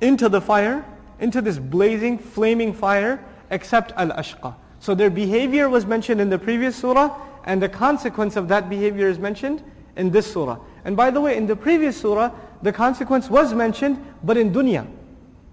into 0.01 0.27
the 0.27 0.41
fire, 0.41 0.85
into 1.19 1.41
this 1.41 1.57
blazing, 1.57 2.17
flaming 2.17 2.73
fire, 2.73 3.23
except 3.49 3.91
al-ashqa. 3.95 4.55
So 4.79 4.93
their 4.93 5.09
behavior 5.09 5.69
was 5.69 5.85
mentioned 5.85 6.19
in 6.19 6.29
the 6.29 6.37
previous 6.37 6.75
surah, 6.75 7.15
and 7.45 7.61
the 7.61 7.69
consequence 7.69 8.35
of 8.35 8.47
that 8.49 8.69
behavior 8.69 9.07
is 9.07 9.19
mentioned 9.19 9.63
in 9.95 10.11
this 10.11 10.31
surah. 10.31 10.59
And 10.83 10.97
by 10.97 11.11
the 11.11 11.21
way, 11.21 11.37
in 11.37 11.47
the 11.47 11.55
previous 11.55 11.99
surah, 11.99 12.31
the 12.61 12.73
consequence 12.73 13.29
was 13.29 13.53
mentioned, 13.53 14.03
but 14.23 14.37
in 14.37 14.51
dunya. 14.51 14.87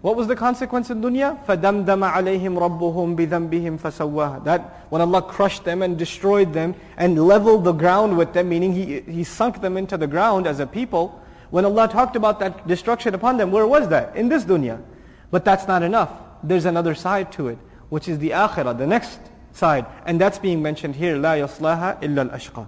What 0.03 0.17
was 0.17 0.27
the 0.27 0.35
consequence 0.35 0.91
in 0.91 1.01
dunya? 1.01 1.45
فَدَمْدَمَ 1.47 2.11
عَلَيْهِمْ 2.13 2.59
رَبُّهُمْ 2.59 3.17
بِذَنْبِهِمْ 3.17 3.79
فَسَوَّاهَا 3.79 4.45
That 4.45 4.87
when 4.91 5.01
Allah 5.01 5.23
crushed 5.23 5.65
them 5.65 5.81
and 5.81 5.97
destroyed 5.97 6.53
them 6.53 6.75
and 6.97 7.25
leveled 7.25 7.63
the 7.63 7.73
ground 7.73 8.19
with 8.19 8.33
them, 8.33 8.49
meaning 8.49 8.73
He, 8.73 9.01
he 9.03 9.23
sunk 9.23 9.61
them 9.61 9.77
into 9.77 9.97
the 9.97 10.09
ground 10.09 10.49
as 10.49 10.59
a 10.59 10.67
people, 10.67 11.21
when 11.51 11.65
Allah 11.65 11.87
talked 11.87 12.17
about 12.17 12.41
that 12.41 12.67
destruction 12.67 13.15
upon 13.15 13.37
them, 13.37 13.53
where 13.53 13.67
was 13.67 13.89
that? 13.91 14.17
In 14.17 14.29
this 14.29 14.45
dunya. 14.45 14.83
But 15.31 15.45
that's 15.45 15.69
not 15.69 15.85
enough. 15.85 16.11
There's 16.43 16.65
another 16.65 16.97
side 16.97 17.31
to 17.33 17.49
it, 17.49 17.59
which 17.89 18.09
is 18.09 18.19
the 18.19 18.31
akhirah, 18.31 18.77
the 18.77 18.87
next 18.87 19.21
side. 19.53 19.87
And 20.05 20.21
that's 20.21 20.39
being 20.39 20.63
mentioned 20.63 20.97
here, 20.97 21.15
لَا 21.17 21.47
يَصْلَاهَا 21.47 22.01
إِلَّا 22.01 22.31
الْأَشْقَى 22.31 22.67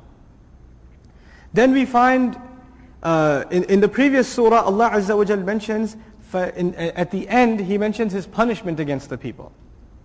Then 1.52 1.72
we 1.72 1.84
find 1.84 2.38
uh, 3.02 3.44
in, 3.50 3.64
in 3.64 3.80
the 3.80 3.88
previous 3.88 4.28
surah, 4.28 4.62
Allah 4.62 4.90
Azza 4.90 5.16
wa 5.16 5.24
Jal 5.24 5.38
mentions 5.38 5.96
in, 6.56 6.74
at 6.74 7.10
the 7.10 7.28
end, 7.28 7.60
he 7.60 7.78
mentions 7.78 8.12
his 8.12 8.26
punishment 8.26 8.80
against 8.80 9.08
the 9.08 9.18
people. 9.18 9.52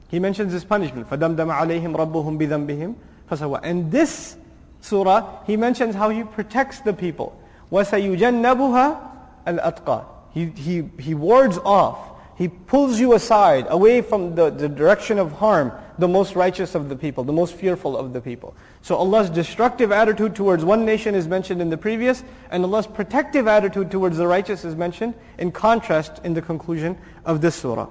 He 0.09 0.19
mentions 0.19 0.53
his 0.53 0.63
punishment. 0.63 1.09
فَدَمْدَمَ 1.09 1.53
عَلَيْهِمْ 1.53 1.95
رَبُّهُمْ 1.95 2.39
بِذَنْبِهِمْ 2.39 2.95
فَسَوَى 3.29 3.59
And 3.63 3.91
this 3.91 4.37
surah, 4.81 5.43
he 5.45 5.57
mentions 5.57 5.95
how 5.95 6.09
he 6.09 6.23
protects 6.23 6.79
the 6.79 6.93
people. 6.93 7.39
وَسَيُجَنَّبُهَا 7.71 9.09
الْأَتْقَى 9.47 10.05
he, 10.33 10.45
he, 10.45 10.89
he 10.99 11.13
wards 11.13 11.57
off, 11.59 11.97
he 12.39 12.47
pulls 12.47 12.99
you 12.99 13.13
aside, 13.15 13.65
away 13.69 14.01
from 14.01 14.33
the, 14.33 14.49
the 14.49 14.69
direction 14.69 15.19
of 15.19 15.33
harm, 15.33 15.73
the 15.97 16.07
most 16.07 16.35
righteous 16.35 16.73
of 16.73 16.87
the 16.87 16.95
people, 16.95 17.25
the 17.25 17.33
most 17.33 17.53
fearful 17.53 17.97
of 17.97 18.13
the 18.13 18.21
people. 18.21 18.55
So 18.81 18.95
Allah's 18.95 19.29
destructive 19.29 19.91
attitude 19.91 20.35
towards 20.35 20.63
one 20.63 20.85
nation 20.85 21.15
is 21.15 21.27
mentioned 21.27 21.61
in 21.61 21.69
the 21.69 21.77
previous, 21.77 22.23
and 22.49 22.63
Allah's 22.63 22.87
protective 22.87 23.47
attitude 23.47 23.91
towards 23.91 24.15
the 24.15 24.25
righteous 24.25 24.63
is 24.63 24.75
mentioned 24.75 25.15
in 25.37 25.51
contrast 25.51 26.21
in 26.23 26.33
the 26.33 26.41
conclusion 26.41 26.97
of 27.25 27.41
this 27.41 27.55
surah. 27.55 27.89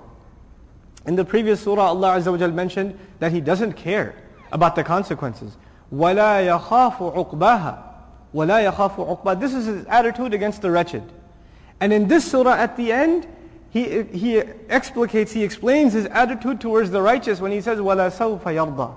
In 1.07 1.15
the 1.15 1.27
previous 1.27 1.61
surah, 1.61 1.89
Allah 1.89 2.19
Azza 2.19 2.39
wa 2.39 2.47
mentioned 2.49 2.99
that 3.19 3.33
He 3.33 3.43
doesn't 3.43 3.75
care 3.75 4.15
about 4.51 4.77
the 4.77 4.85
consequences. 4.85 5.57
وَلَا 5.93 6.59
يَخَافُ 6.59 6.97
عُقْبَاهَا 6.97 7.85
وَلَا 8.35 8.73
يَخَافُ 8.73 9.23
عُقْبَاهَا 9.23 9.41
This 9.41 9.55
is 9.55 9.67
his 9.67 9.87
attitude 9.87 10.35
against 10.35 10.63
the 10.63 10.71
wretched. 10.71 11.03
And 11.81 11.93
in 11.93 12.09
this 12.09 12.31
surah 12.31 12.55
at 12.55 12.77
the 12.77 12.93
end, 12.93 13.27
he, 13.73 14.03
he 14.05 14.39
explicates, 14.39 15.33
he 15.33 15.45
explains 15.45 15.93
his 15.93 16.07
attitude 16.07 16.61
towards 16.61 16.91
the 16.91 17.03
righteous 17.03 17.41
when 17.41 17.53
he 17.53 17.61
says, 17.61 17.79
وَلَا 17.79 18.11
سَوْفَ 18.11 18.41
يَرْضَى 18.43 18.95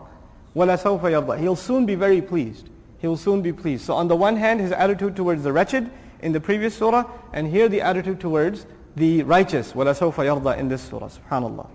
وَلَا 0.56 0.82
سَوْفَ 0.82 1.01
يَرْضَى 1.01 1.39
He'll 1.39 1.56
soon 1.56 1.86
be 1.86 1.95
very 1.95 2.21
pleased. 2.21 2.69
He 2.99 3.08
will 3.08 3.17
soon 3.17 3.41
be 3.41 3.51
pleased. 3.51 3.86
So 3.86 3.95
on 3.95 4.08
the 4.08 4.15
one 4.15 4.38
hand, 4.38 4.62
his 4.62 4.71
attitude 4.71 5.15
towards 5.15 5.43
the 5.43 5.51
wretched 5.51 5.89
in 6.21 6.32
the 6.32 6.39
previous 6.39 6.75
surah, 6.75 7.10
and 7.34 7.47
here 7.47 7.67
the 7.67 7.82
attitude 7.82 8.19
towards 8.19 8.65
the 8.95 9.23
righteous, 9.23 9.73
وَلَا 9.73 9.97
سَوْفَ 9.97 10.13
يَرْضَى 10.13 10.58
in 10.58 10.69
this 10.69 10.82
surah, 10.82 11.10
subhanAllah. 11.10 11.67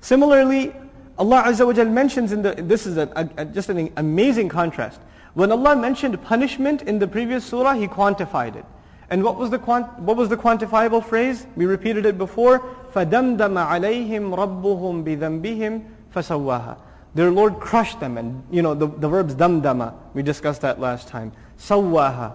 Similarly, 0.00 0.74
Allah 1.18 1.44
Azza 1.46 1.66
wa 1.66 1.84
mentions 1.84 2.32
in 2.32 2.42
the, 2.42 2.54
this 2.54 2.86
is 2.86 2.98
a, 2.98 3.30
a, 3.36 3.44
just 3.46 3.70
an 3.70 3.90
amazing 3.96 4.50
contrast. 4.50 5.00
When 5.32 5.50
Allah 5.50 5.74
mentioned 5.74 6.20
punishment 6.22 6.82
in 6.82 6.98
the 6.98 7.08
previous 7.08 7.44
surah, 7.44 7.74
He 7.74 7.88
quantified 7.88 8.56
it. 8.56 8.64
And 9.10 9.22
what 9.22 9.36
was 9.36 9.50
the, 9.50 9.58
what 9.58 10.16
was 10.16 10.28
the 10.28 10.36
quantifiable 10.36 11.04
phrase? 11.04 11.46
We 11.54 11.66
repeated 11.66 12.06
it 12.06 12.18
before. 12.18 12.60
فَدَمْدَمَ 12.92 13.38
عَلَيْهِمْ 13.38 14.34
رَبُّهُمْ 14.34 15.04
بِذَنْبِهِمْ 15.04 15.84
فَسَوَّاهَا 16.14 16.78
Their 17.14 17.30
Lord 17.30 17.60
crushed 17.60 18.00
them. 18.00 18.18
And, 18.18 18.42
you 18.50 18.62
know, 18.62 18.74
the, 18.74 18.88
the 18.88 19.08
verbs 19.08 19.34
damdama, 19.34 19.94
we 20.14 20.22
discussed 20.22 20.62
that 20.62 20.80
last 20.80 21.06
time. 21.06 21.32
Sawwaha, 21.58 22.32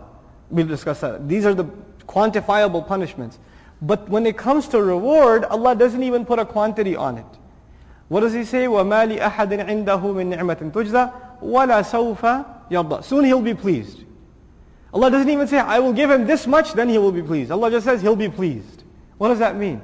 we 0.50 0.64
discussed 0.64 1.02
that. 1.02 1.28
These 1.28 1.46
are 1.46 1.54
the 1.54 1.66
quantifiable 2.08 2.88
punishments. 2.88 3.38
But 3.82 4.08
when 4.08 4.26
it 4.26 4.38
comes 4.38 4.68
to 4.70 4.82
reward, 4.82 5.44
Allah 5.46 5.76
doesn't 5.76 6.04
even 6.04 6.26
put 6.26 6.40
a 6.40 6.46
quantity 6.46 6.96
on 6.96 7.18
it. 7.18 7.26
What 8.08 8.22
does 8.22 8.34
He 8.34 8.46
say? 8.46 8.66
وَمَا 8.66 9.18
لِأَحَدٍ 9.18 9.68
عِنْدَهُ 9.68 10.02
مِنْ 10.02 10.38
نِعْمَةٍ 10.38 10.72
تُجْزَى 10.72 11.14
وَلَا 11.42 11.82
سَوْفَ 11.82 12.46
يَرْضَى 12.70 13.04
Soon 13.04 13.26
He'll 13.26 13.42
be 13.42 13.54
pleased. 13.54 14.04
Allah 14.97 15.11
doesn't 15.11 15.29
even 15.29 15.47
say, 15.47 15.59
I 15.59 15.79
will 15.79 15.93
give 15.93 16.11
him 16.11 16.27
this 16.27 16.47
much, 16.47 16.73
then 16.73 16.89
he 16.89 16.97
will 16.97 17.13
be 17.13 17.23
pleased. 17.23 17.51
Allah 17.51 17.71
just 17.71 17.85
says, 17.85 18.01
he'll 18.01 18.17
be 18.17 18.31
pleased. 18.31 18.83
What 19.19 19.29
does 19.29 19.41
that 19.41 19.55
mean? 19.55 19.83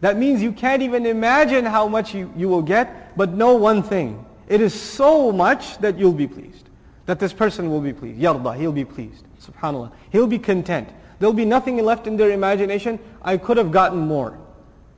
That 0.00 0.16
means 0.16 0.40
you 0.40 0.52
can't 0.52 0.80
even 0.80 1.04
imagine 1.04 1.66
how 1.66 1.86
much 1.86 2.14
you, 2.14 2.32
you 2.34 2.48
will 2.48 2.62
get, 2.62 3.14
but 3.14 3.34
know 3.34 3.56
one 3.56 3.82
thing. 3.82 4.24
It 4.48 4.62
is 4.62 4.72
so 4.72 5.30
much 5.30 5.76
that 5.80 5.98
you'll 5.98 6.14
be 6.14 6.26
pleased. 6.26 6.66
That 7.04 7.18
this 7.18 7.34
person 7.34 7.68
will 7.68 7.82
be 7.82 7.92
pleased. 7.92 8.18
Yarda, 8.18 8.56
he'll 8.56 8.72
be 8.72 8.86
pleased. 8.86 9.26
SubhanAllah. 9.38 9.92
He'll 10.10 10.26
be 10.26 10.38
content. 10.38 10.88
There'll 11.18 11.34
be 11.34 11.44
nothing 11.44 11.76
left 11.84 12.06
in 12.06 12.16
their 12.16 12.30
imagination. 12.30 12.98
I 13.20 13.36
could 13.36 13.58
have 13.58 13.70
gotten 13.70 13.98
more. 13.98 14.38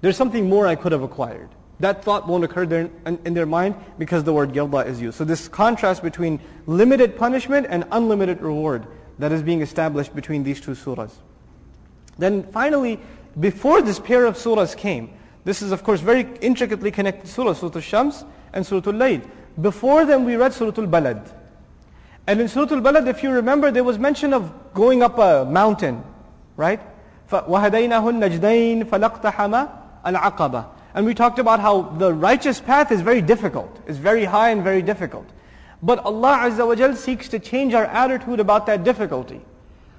There's 0.01 0.17
something 0.17 0.49
more 0.49 0.69
I 0.69 0.77
could 0.77 0.93
have 0.93 1.03
acquired. 1.03 1.49
That 1.81 2.05
thought 2.05 2.29
won't 2.29 2.45
occur 2.45 2.67
there 2.67 2.89
in, 3.05 3.19
in 3.25 3.35
their 3.35 3.47
mind 3.47 3.75
because 3.99 4.23
the 4.23 4.33
word 4.33 4.53
yarda 4.53 4.87
is 4.87 5.03
used. 5.03 5.19
So 5.19 5.25
this 5.25 5.49
contrast 5.49 6.05
between 6.05 6.39
limited 6.67 7.17
punishment 7.17 7.67
and 7.69 7.85
unlimited 7.91 8.41
reward 8.41 8.87
that 9.20 9.32
is 9.32 9.42
being 9.42 9.62
established 9.62 10.16
between 10.16 10.44
these 10.44 10.60
two 10.60 10.72
surahs. 10.72 11.12
Then 12.18 12.44
finally, 12.52 13.00
before 13.40 13.82
this 13.82 14.00
pair 14.00 14.26
of 14.26 14.36
surahs 14.36 14.76
came, 14.76 15.14
this 15.44 15.62
is 15.62 15.72
of 15.72 15.84
course 15.84 16.02
very 16.02 16.28
intricately 16.42 16.92
connected 16.92 17.26
surahs, 17.26 17.58
Surah 17.58 17.76
Al-Shams 17.76 18.26
and 18.54 18.66
Surah 18.66 18.92
Al-Layl. 18.92 19.28
Before 19.60 20.06
them 20.06 20.26
we 20.26 20.36
read 20.36 20.54
Surah 20.54 20.74
Al-Balad. 20.78 21.32
And 22.28 22.40
in 22.40 22.48
Surah 22.48 22.76
Al-Balad, 22.76 23.08
if 23.08 23.24
you 23.24 23.32
remember, 23.32 23.72
there 23.72 23.84
was 23.84 23.98
mention 23.98 24.34
of 24.34 24.74
going 24.74 25.02
up 25.02 25.18
a 25.18 25.46
mountain, 25.46 26.04
right? 26.56 26.80
وَهَدَيْنَاهُ 27.30 28.40
النَّجْدَيْنِ 28.40 28.84
فَلَقْتَحَمَ 28.86 29.72
الْعَقَبَةِ 30.06 30.66
And 30.94 31.06
we 31.06 31.14
talked 31.14 31.40
about 31.40 31.60
how 31.60 31.82
the 31.82 32.14
righteous 32.14 32.60
path 32.60 32.92
is 32.92 33.02
very 33.02 33.22
difficult. 33.22 33.80
It's 33.88 33.98
very 33.98 34.26
high 34.26 34.50
and 34.50 34.64
very 34.64 34.82
difficult. 34.82 35.26
But 35.87 36.01
Allah 36.05 36.39
Azza 36.43 36.67
wa 36.67 36.75
Jal 36.75 36.97
seeks 36.97 37.29
to 37.29 37.39
change 37.39 37.73
our 37.73 37.85
attitude 37.85 38.41
about 38.41 38.67
that 38.67 38.83
difficulty. 38.83 39.41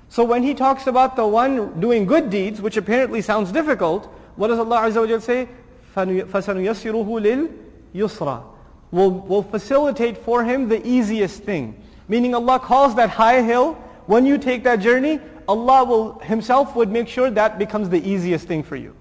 So 0.10 0.26
when 0.26 0.44
he 0.44 0.54
talks 0.54 0.86
about 0.86 1.16
the 1.16 1.26
one 1.26 1.80
doing 1.80 2.06
good 2.06 2.30
deeds, 2.30 2.62
which 2.62 2.76
apparently 2.76 3.22
sounds 3.22 3.54
difficult, 3.54 4.06
what 4.36 4.50
does 4.50 4.60
Allah 4.60 4.82
Azza 4.82 5.00
wa 5.00 5.08
Jal 5.08 5.22
say? 5.22 5.48
فَسَنُيَسِّرُهُ 5.96 7.50
لِلْيُسْرَى 7.96 8.44
will 8.92 9.12
will 9.12 9.44
facilitate 9.44 10.18
for 10.18 10.44
him 10.44 10.68
the 10.68 10.86
easiest 10.86 11.44
thing. 11.44 11.82
Meaning 12.10 12.36
Allah 12.36 12.60
calls 12.60 12.94
that 12.96 13.10
high 13.10 13.42
hill, 13.42 13.76
when 14.08 14.26
you 14.26 14.38
take 14.38 14.66
that 14.66 14.82
journey, 14.82 15.22
Allah 15.48 15.86
will 15.86 16.20
himself 16.20 16.76
would 16.76 16.92
make 16.92 17.08
sure 17.08 17.30
that 17.30 17.58
becomes 17.58 17.88
the 17.88 18.06
easiest 18.06 18.46
thing 18.46 18.62
for 18.62 18.76
you. 18.76 18.94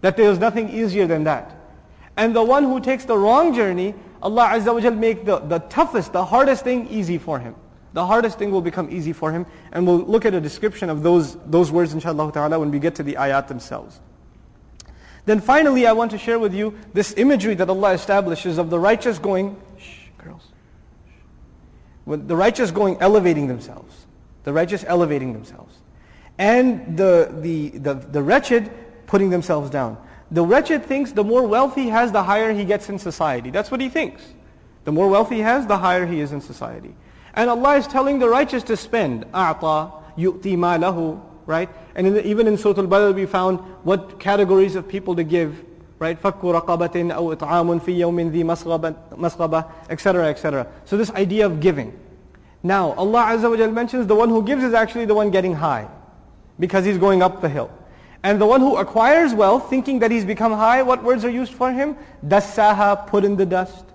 That 0.00 0.16
there 0.16 0.28
is 0.28 0.40
nothing 0.40 0.70
easier 0.70 1.06
than 1.06 1.22
that. 1.22 1.56
And 2.16 2.34
the 2.34 2.42
one 2.42 2.64
who 2.64 2.80
takes 2.80 3.04
the 3.04 3.16
wrong 3.16 3.54
journey, 3.54 3.94
Allah 4.22 4.50
Azza 4.54 4.72
wa 4.72 4.80
Jal 4.80 4.94
make 4.94 5.24
the, 5.24 5.38
the 5.38 5.58
toughest, 5.58 6.12
the 6.12 6.24
hardest 6.24 6.62
thing 6.64 6.88
easy 6.88 7.18
for 7.18 7.38
him. 7.38 7.54
The 7.92 8.06
hardest 8.06 8.38
thing 8.38 8.50
will 8.50 8.62
become 8.62 8.88
easy 8.90 9.12
for 9.12 9.32
him. 9.32 9.44
And 9.72 9.86
we'll 9.86 9.98
look 9.98 10.24
at 10.24 10.32
a 10.32 10.40
description 10.40 10.88
of 10.88 11.02
those, 11.02 11.36
those 11.44 11.70
words 11.70 11.92
inshallah 11.92 12.32
ta'ala 12.32 12.58
when 12.58 12.70
we 12.70 12.78
get 12.78 12.94
to 12.96 13.02
the 13.02 13.14
ayat 13.14 13.48
themselves. 13.48 14.00
Then 15.24 15.40
finally 15.40 15.86
I 15.86 15.92
want 15.92 16.10
to 16.12 16.18
share 16.18 16.38
with 16.38 16.54
you 16.54 16.78
this 16.94 17.14
imagery 17.16 17.54
that 17.54 17.68
Allah 17.68 17.92
establishes 17.92 18.58
of 18.58 18.70
the 18.70 18.78
righteous 18.78 19.18
going, 19.18 19.60
shh, 19.78 20.06
girls. 20.18 20.48
With 22.06 22.26
the 22.28 22.36
righteous 22.36 22.70
going, 22.70 22.96
elevating 23.00 23.46
themselves. 23.46 24.06
The 24.44 24.52
righteous 24.52 24.84
elevating 24.86 25.32
themselves. 25.32 25.76
And 26.38 26.96
the, 26.96 27.32
the, 27.40 27.68
the, 27.70 27.94
the 27.94 28.22
wretched 28.22 28.70
putting 29.06 29.30
themselves 29.30 29.68
down. 29.70 29.98
The 30.31 30.43
wretched 30.43 30.85
thinks 30.85 31.11
the 31.11 31.23
more 31.23 31.47
wealth 31.47 31.75
he 31.75 31.87
has, 31.89 32.11
the 32.11 32.23
higher 32.23 32.51
he 32.53 32.65
gets 32.65 32.89
in 32.89 32.99
society. 32.99 33.49
That's 33.49 33.71
what 33.71 33.79
he 33.79 33.89
thinks. 33.89 34.23
The 34.83 34.91
more 34.91 35.07
wealth 35.07 35.29
he 35.29 35.39
has, 35.39 35.65
the 35.67 35.77
higher 35.77 36.05
he 36.05 36.19
is 36.19 36.31
in 36.31 36.41
society. 36.41 36.95
And 37.33 37.49
Allah 37.49 37.75
is 37.75 37.87
telling 37.87 38.19
the 38.19 38.27
righteous 38.27 38.63
to 38.63 38.75
spend. 38.75 39.25
أَعْطَى 39.31 39.91
يُؤْتِي 40.17 40.57
مَا 40.57 40.79
لَهُ 40.79 41.21
Right? 41.45 41.69
And 41.95 42.07
in 42.07 42.13
the, 42.13 42.27
even 42.27 42.45
in 42.47 42.57
Surah 42.57 42.81
Al-Balad 42.81 43.15
we 43.15 43.25
found 43.25 43.59
what 43.83 44.19
categories 44.19 44.75
of 44.75 44.87
people 44.87 45.15
to 45.15 45.23
give. 45.23 45.63
Right? 45.99 46.21
فَكُّ 46.21 46.41
رَقَبَةٍ 46.41 47.13
أَوْ 47.13 47.35
إِطْعَامٌ 47.35 47.81
فِي 47.81 47.97
يَوْمٍ 47.99 48.31
ذِي 48.31 48.43
مَسْغَبَةٍ 48.43 49.71
etc. 49.89 50.27
etc. 50.27 50.67
So 50.85 50.97
this 50.97 51.11
idea 51.11 51.45
of 51.45 51.59
giving. 51.59 51.97
Now, 52.63 52.91
Allah 52.93 53.23
Azza 53.31 53.49
wa 53.49 53.55
Jal 53.55 53.71
mentions 53.71 54.07
the 54.07 54.15
one 54.15 54.29
who 54.29 54.43
gives 54.43 54.63
is 54.63 54.73
actually 54.73 55.05
the 55.05 55.15
one 55.15 55.31
getting 55.31 55.53
high. 55.53 55.87
Because 56.59 56.85
he's 56.85 56.97
going 56.97 57.21
up 57.21 57.41
the 57.41 57.49
hill. 57.49 57.71
And 58.23 58.41
the 58.41 58.45
one 58.45 58.61
who 58.61 58.77
acquires 58.77 59.33
wealth, 59.33 59.69
thinking 59.69 59.99
that 59.99 60.11
he's 60.11 60.25
become 60.25 60.51
high, 60.51 60.81
what 60.81 61.03
words 61.03 61.23
are 61.23 61.29
used 61.29 61.53
for 61.53 61.71
him? 61.71 61.95
Dassaha, 62.25 63.07
put 63.07 63.23
in 63.23 63.35
the 63.35 63.45
dust. 63.45 63.85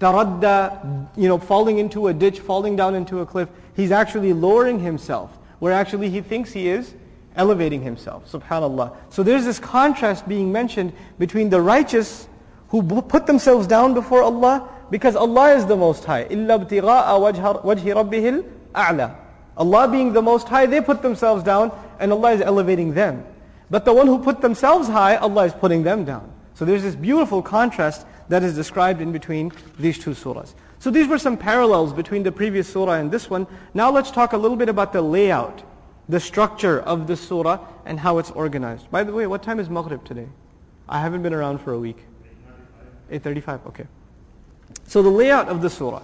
Taradda, 0.00 1.08
you 1.16 1.28
know, 1.28 1.38
falling 1.38 1.78
into 1.78 2.08
a 2.08 2.14
ditch, 2.14 2.40
falling 2.40 2.76
down 2.76 2.94
into 2.94 3.20
a 3.20 3.26
cliff. 3.26 3.48
He's 3.74 3.92
actually 3.92 4.32
lowering 4.32 4.80
himself, 4.80 5.38
where 5.58 5.72
actually 5.72 6.10
he 6.10 6.20
thinks 6.20 6.52
he 6.52 6.68
is 6.68 6.94
elevating 7.36 7.82
himself. 7.82 8.30
Subhanallah. 8.30 8.96
So 9.10 9.22
there's 9.22 9.44
this 9.44 9.58
contrast 9.58 10.26
being 10.26 10.50
mentioned 10.50 10.92
between 11.18 11.50
the 11.50 11.60
righteous 11.60 12.28
who 12.68 12.82
put 13.02 13.26
themselves 13.26 13.66
down 13.66 13.94
before 13.94 14.22
Allah 14.22 14.68
because 14.90 15.16
Allah 15.16 15.54
is 15.54 15.66
the 15.66 15.76
Most 15.76 16.04
High. 16.04 16.24
إِلَّا 16.24 16.66
ابْتِغَاءَ 16.66 17.62
وَجْهِ 17.62 17.94
رَبِّهِ 17.94 18.42
الْأَعْلَى 18.74 19.16
Allah 19.56 19.88
being 19.88 20.12
the 20.12 20.22
Most 20.22 20.48
High, 20.48 20.66
they 20.66 20.80
put 20.80 21.02
themselves 21.02 21.42
down 21.42 21.72
and 21.98 22.12
Allah 22.12 22.32
is 22.32 22.40
elevating 22.40 22.92
them. 22.92 23.24
But 23.71 23.85
the 23.85 23.93
one 23.93 24.05
who 24.05 24.19
put 24.19 24.41
themselves 24.41 24.89
high, 24.89 25.15
Allah 25.15 25.45
is 25.45 25.53
putting 25.53 25.81
them 25.81 26.03
down. 26.03 26.29
So 26.55 26.65
there's 26.65 26.83
this 26.83 26.93
beautiful 26.93 27.41
contrast 27.41 28.05
that 28.27 28.43
is 28.43 28.53
described 28.53 29.01
in 29.01 29.13
between 29.13 29.53
these 29.79 29.97
two 29.97 30.11
surahs. 30.11 30.53
So 30.79 30.91
these 30.91 31.07
were 31.07 31.17
some 31.17 31.37
parallels 31.37 31.93
between 31.93 32.23
the 32.23 32.33
previous 32.33 32.67
surah 32.67 32.95
and 32.95 33.09
this 33.09 33.29
one. 33.29 33.47
Now 33.73 33.89
let's 33.89 34.11
talk 34.11 34.33
a 34.33 34.37
little 34.37 34.57
bit 34.57 34.67
about 34.67 34.91
the 34.91 35.01
layout, 35.01 35.63
the 36.09 36.19
structure 36.19 36.81
of 36.81 37.07
the 37.07 37.15
surah 37.15 37.65
and 37.85 37.97
how 37.97 38.17
it's 38.17 38.31
organized. 38.31 38.91
By 38.91 39.05
the 39.05 39.13
way, 39.13 39.25
what 39.25 39.41
time 39.41 39.59
is 39.59 39.69
Maghrib 39.69 40.03
today? 40.03 40.27
I 40.89 40.99
haven't 40.99 41.23
been 41.23 41.33
around 41.33 41.59
for 41.59 41.71
a 41.71 41.79
week. 41.79 41.99
8.35, 43.09 43.67
okay. 43.67 43.87
So 44.85 45.01
the 45.01 45.09
layout 45.09 45.47
of 45.47 45.61
the 45.61 45.69
surah. 45.69 46.03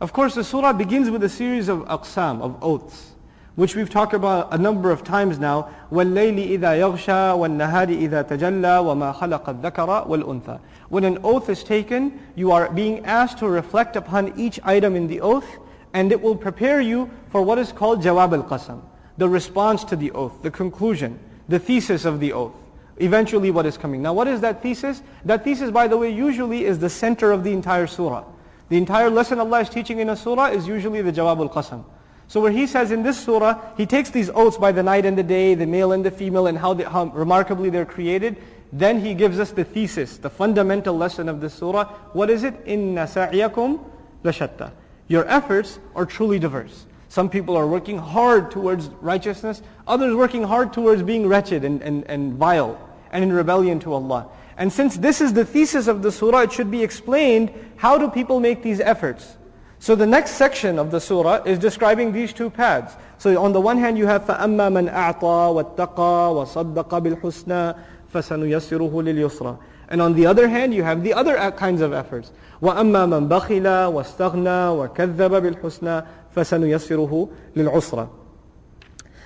Of 0.00 0.12
course, 0.12 0.34
the 0.34 0.42
surah 0.42 0.72
begins 0.72 1.10
with 1.10 1.22
a 1.22 1.28
series 1.28 1.68
of 1.68 1.80
aqsam, 1.86 2.40
of 2.40 2.58
oaths 2.60 3.12
which 3.57 3.75
we've 3.75 3.89
talked 3.89 4.13
about 4.13 4.51
a 4.53 4.57
number 4.57 4.89
of 4.89 5.03
times 5.03 5.37
now. 5.37 5.69
وَاللَّيْلِ 5.91 6.57
إِذَا 6.57 6.79
يَغْشَى 6.79 7.37
وَالنَّهَارِ 7.37 8.09
إِذَا 8.09 8.27
تَجَلَّى 8.27 8.81
وَمَا 8.81 9.15
خَلَقَ 9.15 9.61
الذَّكَرَ 9.61 10.07
وَالْأُنثَى 10.07 10.59
When 10.89 11.03
an 11.03 11.19
oath 11.23 11.49
is 11.49 11.63
taken, 11.63 12.19
you 12.35 12.51
are 12.51 12.71
being 12.71 13.05
asked 13.05 13.37
to 13.39 13.47
reflect 13.47 13.95
upon 13.95 14.39
each 14.39 14.59
item 14.63 14.95
in 14.95 15.07
the 15.07 15.21
oath, 15.21 15.45
and 15.93 16.11
it 16.11 16.19
will 16.19 16.35
prepare 16.35 16.81
you 16.81 17.11
for 17.29 17.43
what 17.43 17.59
is 17.59 17.71
called 17.71 18.01
jawab 18.01 18.33
al-qasam, 18.33 18.81
the 19.17 19.29
response 19.29 19.83
to 19.83 19.95
the 19.95 20.11
oath, 20.11 20.41
the 20.41 20.49
conclusion, 20.49 21.19
the 21.47 21.59
thesis 21.59 22.05
of 22.05 22.19
the 22.19 22.33
oath. 22.33 22.55
Eventually 22.97 23.51
what 23.51 23.65
is 23.65 23.77
coming. 23.77 24.01
Now 24.01 24.13
what 24.13 24.27
is 24.27 24.41
that 24.41 24.61
thesis? 24.63 25.03
That 25.25 25.43
thesis, 25.43 25.69
by 25.71 25.87
the 25.87 25.97
way, 25.97 26.09
usually 26.11 26.65
is 26.65 26.79
the 26.79 26.89
center 26.89 27.31
of 27.31 27.43
the 27.43 27.51
entire 27.51 27.87
surah. 27.87 28.23
The 28.69 28.77
entire 28.77 29.09
lesson 29.09 29.39
Allah 29.39 29.61
is 29.61 29.69
teaching 29.69 29.99
in 29.99 30.09
a 30.09 30.15
surah 30.15 30.47
is 30.47 30.67
usually 30.67 31.01
the 31.01 31.11
jawab 31.11 31.39
al-qasam. 31.39 31.83
So 32.28 32.40
where 32.40 32.52
he 32.52 32.66
says 32.66 32.90
in 32.90 33.02
this 33.02 33.18
surah, 33.18 33.58
he 33.76 33.86
takes 33.86 34.10
these 34.10 34.28
oaths 34.30 34.58
by 34.58 34.70
the 34.70 34.82
night 34.82 35.06
and 35.06 35.16
the 35.16 35.22
day, 35.22 35.54
the 35.54 35.66
male 35.66 35.92
and 35.92 36.04
the 36.04 36.10
female, 36.10 36.46
and 36.46 36.58
how, 36.58 36.74
they, 36.74 36.84
how 36.84 37.06
remarkably 37.06 37.70
they're 37.70 37.86
created. 37.86 38.36
Then 38.70 39.00
he 39.00 39.14
gives 39.14 39.40
us 39.40 39.50
the 39.50 39.64
thesis, 39.64 40.18
the 40.18 40.28
fundamental 40.28 40.94
lesson 40.94 41.28
of 41.28 41.40
this 41.40 41.54
surah. 41.54 41.84
What 42.12 42.28
is 42.28 42.44
it? 42.44 42.54
Inna 42.66 43.06
sa'iyakum 43.06 43.82
lashatta. 44.22 44.72
Your 45.08 45.26
efforts 45.26 45.78
are 45.94 46.04
truly 46.04 46.38
diverse. 46.38 46.84
Some 47.08 47.30
people 47.30 47.56
are 47.56 47.66
working 47.66 47.96
hard 47.96 48.50
towards 48.50 48.88
righteousness, 49.00 49.62
others 49.86 50.14
working 50.14 50.42
hard 50.42 50.74
towards 50.74 51.02
being 51.02 51.26
wretched 51.26 51.64
and, 51.64 51.80
and, 51.80 52.04
and 52.04 52.34
vile 52.34 52.78
and 53.10 53.24
in 53.24 53.32
rebellion 53.32 53.80
to 53.80 53.94
Allah. 53.94 54.28
And 54.58 54.70
since 54.70 54.98
this 54.98 55.22
is 55.22 55.32
the 55.32 55.46
thesis 55.46 55.86
of 55.86 56.02
the 56.02 56.12
surah, 56.12 56.40
it 56.40 56.52
should 56.52 56.70
be 56.70 56.82
explained, 56.82 57.50
how 57.76 57.96
do 57.96 58.10
people 58.10 58.38
make 58.38 58.62
these 58.62 58.80
efforts? 58.80 59.38
So 59.80 59.94
the 59.94 60.06
next 60.06 60.32
section 60.32 60.78
of 60.78 60.90
the 60.90 61.00
surah 61.00 61.42
is 61.44 61.58
describing 61.58 62.12
these 62.12 62.32
two 62.32 62.50
paths. 62.50 62.96
So 63.18 63.40
on 63.40 63.52
the 63.52 63.60
one 63.60 63.78
hand 63.78 63.96
you 63.96 64.06
have 64.06 64.24
فَأَمَّا 64.24 64.72
مَنْ 64.72 64.92
أَعْطَى 64.92 65.76
وَاتَّقَى 65.76 66.34
وَصَدَّقَ 66.34 66.88
بِالْحُسْنَى 66.88 67.76
فَسَنُيَسِّرُهُ 68.12 68.90
لِلْيُسْرَى 68.90 69.58
And 69.88 70.02
on 70.02 70.14
the 70.14 70.26
other 70.26 70.48
hand 70.48 70.74
you 70.74 70.82
have 70.82 71.04
the 71.04 71.14
other 71.14 71.50
kinds 71.52 71.80
of 71.80 71.92
efforts. 71.92 72.32
وَأَمَّا 72.60 73.06
مَنْ 73.06 73.28
بَخِلَ 73.28 73.62
وَاسْتَغْنَى 73.62 74.90
وَكَذَّبَ 74.90 75.30
بِالْحُسْنَى 75.42 76.06
فَسَنُيَسِّرُهُ 76.34 77.30
لِلْعُسْرَى 77.56 78.08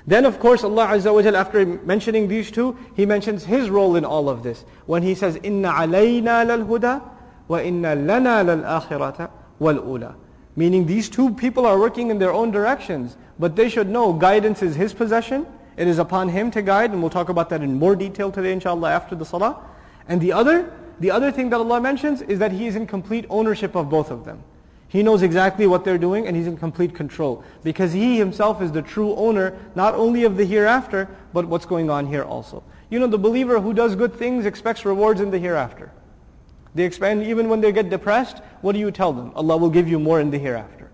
Then 0.06 0.26
of 0.26 0.38
course 0.38 0.64
Allah 0.64 0.88
Azza 0.88 1.14
wa 1.14 1.22
Jal 1.22 1.36
after 1.36 1.64
mentioning 1.64 2.28
these 2.28 2.50
two, 2.50 2.76
He 2.94 3.06
mentions 3.06 3.44
His 3.44 3.70
role 3.70 3.96
in 3.96 4.04
all 4.04 4.28
of 4.28 4.42
this. 4.42 4.66
When 4.84 5.02
He 5.02 5.14
says, 5.14 5.36
إِنَّ 5.36 5.62
عَلَيْنَا 5.62 6.44
لَلْهُدَى 6.44 7.00
وَإِنَّ 7.48 7.82
لَنَا 8.06 8.44
لَلْآخِرَةَ 8.44 9.30
وَالْأُولَى 9.58 10.14
Meaning 10.54 10.86
these 10.86 11.08
two 11.08 11.32
people 11.34 11.64
are 11.66 11.78
working 11.78 12.10
in 12.10 12.18
their 12.18 12.32
own 12.32 12.50
directions, 12.50 13.16
but 13.38 13.56
they 13.56 13.68
should 13.68 13.88
know 13.88 14.12
guidance 14.12 14.62
is 14.62 14.76
his 14.76 14.92
possession. 14.92 15.46
It 15.76 15.88
is 15.88 15.98
upon 15.98 16.28
him 16.28 16.50
to 16.50 16.60
guide, 16.60 16.90
and 16.90 17.00
we'll 17.00 17.10
talk 17.10 17.30
about 17.30 17.48
that 17.48 17.62
in 17.62 17.78
more 17.78 17.96
detail 17.96 18.30
today, 18.30 18.52
inshallah, 18.52 18.90
after 18.90 19.14
the 19.14 19.24
salah. 19.24 19.58
And 20.08 20.20
the 20.20 20.32
other, 20.32 20.72
the 21.00 21.10
other 21.10 21.32
thing 21.32 21.50
that 21.50 21.56
Allah 21.56 21.80
mentions 21.80 22.22
is 22.22 22.38
that 22.38 22.52
He 22.52 22.66
is 22.66 22.76
in 22.76 22.86
complete 22.86 23.24
ownership 23.30 23.74
of 23.74 23.88
both 23.88 24.10
of 24.10 24.24
them. 24.24 24.42
He 24.88 25.02
knows 25.02 25.22
exactly 25.22 25.66
what 25.66 25.84
they're 25.84 25.96
doing 25.96 26.26
and 26.26 26.36
He's 26.36 26.46
in 26.46 26.58
complete 26.58 26.94
control. 26.94 27.42
Because 27.62 27.92
He 27.92 28.18
Himself 28.18 28.60
is 28.60 28.72
the 28.72 28.82
true 28.82 29.14
owner, 29.16 29.58
not 29.74 29.94
only 29.94 30.24
of 30.24 30.36
the 30.36 30.44
hereafter, 30.44 31.08
but 31.32 31.46
what's 31.46 31.64
going 31.64 31.88
on 31.88 32.06
here 32.06 32.24
also. 32.24 32.62
You 32.90 32.98
know, 32.98 33.06
the 33.06 33.18
believer 33.18 33.58
who 33.58 33.72
does 33.72 33.96
good 33.96 34.14
things 34.14 34.44
expects 34.44 34.84
rewards 34.84 35.20
in 35.20 35.30
the 35.30 35.38
hereafter. 35.38 35.90
They 36.74 36.84
expand 36.84 37.22
even 37.24 37.48
when 37.48 37.60
they 37.60 37.72
get 37.72 37.90
depressed. 37.90 38.38
What 38.62 38.72
do 38.72 38.78
you 38.78 38.90
tell 38.90 39.12
them? 39.12 39.32
Allah 39.34 39.56
will 39.56 39.70
give 39.70 39.88
you 39.88 39.98
more 39.98 40.20
in 40.20 40.30
the 40.30 40.38
hereafter. 40.38 40.90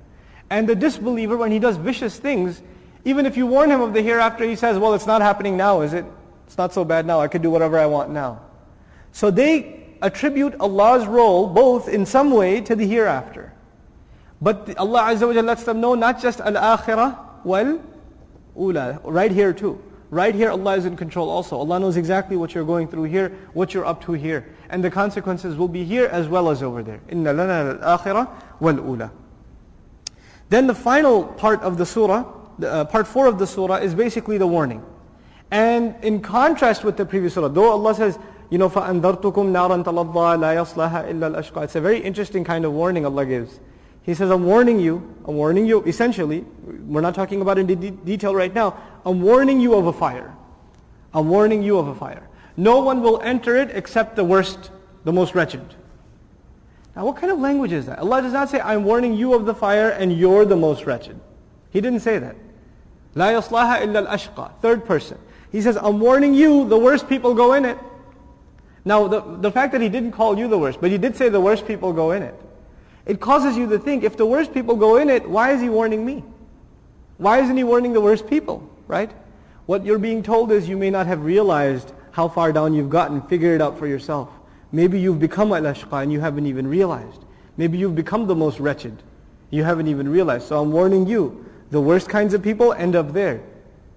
And 0.51 0.69
the 0.69 0.75
disbeliever, 0.75 1.37
when 1.37 1.53
he 1.53 1.59
does 1.59 1.77
vicious 1.77 2.19
things, 2.19 2.62
even 3.05 3.27
if 3.27 3.37
you 3.37 3.47
warn 3.47 3.71
him 3.71 3.81
of 3.81 3.93
the 3.93 4.03
hereafter, 4.03 4.45
he 4.45 4.57
says, 4.57 4.79
well, 4.79 4.95
it's 4.95 5.07
not 5.07 5.23
happening 5.23 5.57
now, 5.57 5.83
is 5.83 5.93
it? 5.93 6.05
It's 6.47 6.59
not 6.59 6.73
so 6.73 6.85
bad 6.85 7.07
now. 7.07 7.21
I 7.21 7.29
could 7.29 7.43
do 7.43 7.51
whatever 7.51 7.79
I 7.79 7.87
want 7.87 8.11
now. 8.11 8.41
So 9.12 9.31
they 9.31 9.97
attribute 10.03 10.55
Allah's 10.61 11.07
role 11.07 11.47
both 11.47 11.88
in 11.88 12.07
some 12.07 12.31
way 12.31 12.61
to 12.62 12.75
the 12.75 12.87
hereafter. 12.87 13.53
But 14.41 14.77
Allah 14.79 15.03
Azza 15.03 15.33
wa 15.33 15.41
lets 15.41 15.64
them 15.64 15.81
know 15.81 15.95
not 15.95 16.21
just 16.23 16.41
al-akhirah, 16.41 17.45
well, 17.45 17.81
ula, 18.57 19.01
right 19.05 19.31
here 19.31 19.53
too. 19.53 19.83
Right 20.13 20.36
here, 20.36 20.52
Allah 20.52 20.78
is 20.78 20.86
in 20.86 20.96
control 20.96 21.28
also. 21.28 21.58
Allah 21.58 21.80
knows 21.80 21.98
exactly 21.98 22.38
what 22.38 22.54
you're 22.54 22.63
going 22.63 22.88
through 22.88 23.06
here, 23.06 23.30
what 23.54 23.74
you're 23.74 23.86
up 23.86 24.04
to 24.06 24.13
here. 24.13 24.46
And 24.69 24.84
the 24.84 24.91
consequences 24.91 25.56
will 25.56 25.67
be 25.67 25.84
here 25.84 26.06
as 26.06 26.28
well 26.28 26.50
as 26.50 26.62
over 26.62 26.84
there. 26.84 27.02
إِنَّ 27.10 27.24
لَنَا 27.24 27.80
الْآخِرَةِ 27.80 28.30
وَالْأُولَى 28.62 29.10
Then 30.50 30.67
the 30.67 30.76
final 30.76 31.24
part 31.24 31.62
of 31.62 31.80
the 31.80 31.86
surah, 31.86 32.26
the, 32.60 32.72
uh, 32.72 32.86
part 32.86 33.08
4 33.08 33.26
of 33.26 33.39
the 33.39 33.48
surah 33.48 33.78
is 33.78 33.96
basically 33.96 34.38
the 34.38 34.46
warning. 34.46 34.86
And 35.50 35.96
in 36.04 36.22
contrast 36.22 36.84
with 36.84 36.96
the 36.96 37.08
previous 37.08 37.34
surah, 37.34 37.48
though 37.48 37.72
Allah 37.72 37.96
says, 37.96 38.19
you 38.52 38.60
know, 38.60 38.69
فَأَنذَرْتُكُمْ 38.69 39.34
نَارًا 39.34 39.84
تَلَظَّى 39.84 40.38
لَا 40.38 40.54
يَصْلَهَا 40.62 41.12
إِلَّا 41.12 41.36
الْأَشْقَى 41.36 41.63
It's 41.63 41.76
a 41.76 41.82
very 41.82 42.00
interesting 42.00 42.43
kind 42.43 42.65
of 42.65 42.74
warning 42.74 43.04
Allah 43.04 43.26
gives. 43.26 43.60
He 44.04 44.13
says, 44.13 44.30
I'm 44.30 44.46
warning 44.46 44.80
you, 44.80 45.15
I'm 45.26 45.36
warning 45.36 45.65
you, 45.65 45.82
essentially, 45.84 46.46
we're 46.86 47.02
not 47.02 47.15
talking 47.15 47.41
about 47.41 47.58
it 47.58 47.72
in 47.72 47.80
de 47.80 47.91
detail 47.91 48.36
right 48.36 48.54
now, 48.54 48.78
I'm 49.09 49.23
warning 49.23 49.59
you 49.59 49.75
of 49.75 49.87
a 49.87 49.92
fire. 49.92 50.37
I'm 51.14 51.31
warning 51.31 51.62
you 51.62 51.79
of 51.79 51.88
a 51.88 51.94
fire. 51.94 52.29
No 52.59 52.81
one 52.81 53.01
will 53.01 53.18
enter 53.23 53.57
it 53.57 53.71
except 53.73 54.16
the 54.16 54.25
worst, 54.25 54.71
the 55.05 55.12
most 55.14 55.35
wretched. 55.35 55.64
Now 56.94 57.07
what 57.07 57.16
kind 57.16 57.33
of 57.33 57.38
language 57.38 57.73
is 57.73 57.87
that? 57.87 58.01
Allah 58.01 58.21
does 58.21 58.35
not 58.35 58.51
say, 58.51 58.61
I'm 58.61 58.85
warning 58.85 59.14
you 59.14 59.33
of 59.33 59.47
the 59.47 59.55
fire 59.55 59.88
and 59.88 60.12
you're 60.12 60.44
the 60.44 60.57
most 60.57 60.85
wretched. 60.85 61.18
He 61.71 61.81
didn't 61.81 62.01
say 62.01 62.18
that. 62.18 62.37
La 63.14 63.29
yaslaha 63.29 63.81
illa 63.83 64.01
al-ashqa. 64.07 64.53
Third 64.61 64.85
person. 64.85 65.16
He 65.51 65.62
says, 65.62 65.79
I'm 65.79 66.01
warning 66.01 66.35
you, 66.35 66.68
the 66.68 66.79
worst 66.79 67.09
people 67.09 67.33
go 67.33 67.55
in 67.55 67.64
it. 67.64 67.79
Now, 68.85 69.09
the, 69.09 69.23
the 69.23 69.51
fact 69.51 69.73
that 69.73 69.81
he 69.81 69.88
didn't 69.88 70.12
call 70.12 70.38
you 70.38 70.49
the 70.49 70.59
worst, 70.59 70.83
but 70.83 70.90
he 70.90 70.99
did 70.99 71.16
say 71.16 71.31
the 71.31 71.40
worst 71.40 71.66
people 71.66 71.94
go 71.94 72.11
in 72.11 72.23
it. 72.23 72.35
It 73.07 73.21
causes 73.21 73.57
you 73.57 73.66
to 73.71 73.79
think, 73.79 74.05
if 74.05 74.18
the 74.18 74.27
worst 74.27 74.53
people 74.53 74.77
go 74.77 74.99
in 74.99 75.09
it, 75.09 75.27
why 75.27 75.53
is 75.53 75.62
he 75.62 75.71
warning 75.71 76.05
me? 76.05 76.25
Why 77.16 77.40
isn't 77.40 77.57
he 77.57 77.64
warning 77.64 77.94
the 77.94 78.03
worst 78.03 78.27
people? 78.27 78.67
right? 78.88 79.12
What 79.65 79.86
you're 79.86 80.00
being 80.00 80.24
told 80.24 80.52
is 80.52 80.67
you 80.67 80.78
may 80.78 80.89
not 80.89 81.08
have 81.08 81.24
realized 81.24 81.93
how 82.12 82.28
far 82.28 82.52
down 82.52 82.74
you've 82.74 82.89
gotten. 82.89 83.22
Figure 83.22 83.56
it 83.56 83.62
out 83.62 83.78
for 83.80 83.88
yourself. 83.88 84.30
Maybe 84.72 85.00
you've 85.00 85.19
become 85.19 85.54
al-ashqa 85.54 86.04
and 86.04 86.12
you 86.12 86.19
haven't 86.19 86.46
even 86.46 86.67
realized. 86.67 87.24
Maybe 87.58 87.78
you've 87.78 87.96
become 87.96 88.28
the 88.28 88.36
most 88.36 88.60
wretched. 88.60 89.02
You 89.52 89.63
haven't 89.63 89.88
even 89.88 90.10
realized. 90.10 90.48
So 90.48 90.60
I'm 90.60 90.72
warning 90.72 91.08
you, 91.08 91.46
the 91.72 91.82
worst 91.82 92.10
kinds 92.10 92.34
of 92.34 92.41
people 92.41 92.74
end 92.74 92.96
up 92.96 93.13
there. 93.13 93.41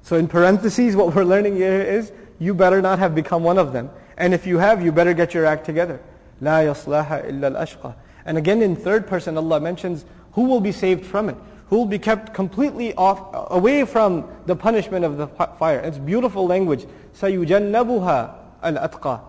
So 0.02 0.16
in 0.16 0.28
parentheses, 0.28 0.94
what 0.94 1.14
we're 1.14 1.24
learning 1.24 1.56
here 1.56 1.80
is, 1.80 2.12
you 2.38 2.54
better 2.54 2.82
not 2.82 2.98
have 2.98 3.14
become 3.14 3.42
one 3.42 3.58
of 3.58 3.72
them. 3.72 3.90
And 4.18 4.34
if 4.34 4.46
you 4.46 4.58
have, 4.58 4.84
you 4.84 4.92
better 4.92 5.14
get 5.14 5.34
your 5.34 5.46
act 5.46 5.64
together. 5.64 6.00
لا 6.42 6.62
يصلح 6.62 7.24
إلا 7.24 7.56
الأشقى. 7.56 7.94
And 8.26 8.38
again 8.38 8.60
in 8.60 8.76
third 8.76 9.06
person 9.06 9.36
Allah 9.36 9.60
mentions 9.60 10.04
who 10.32 10.42
will 10.42 10.60
be 10.60 10.72
saved 10.72 11.06
from 11.06 11.28
it. 11.28 11.36
Who 11.70 11.78
will 11.78 11.86
be 11.86 11.98
kept 11.98 12.32
completely 12.32 12.94
off, 12.94 13.20
away 13.50 13.84
from 13.84 14.28
the 14.46 14.54
punishment 14.54 15.04
of 15.04 15.16
the 15.16 15.26
fire. 15.26 15.80
It's 15.80 15.98
beautiful 15.98 16.46
language. 16.46 16.86
سَيُجَنَّبُهَا 17.14 18.34
الْأَتْقَى 18.62 19.20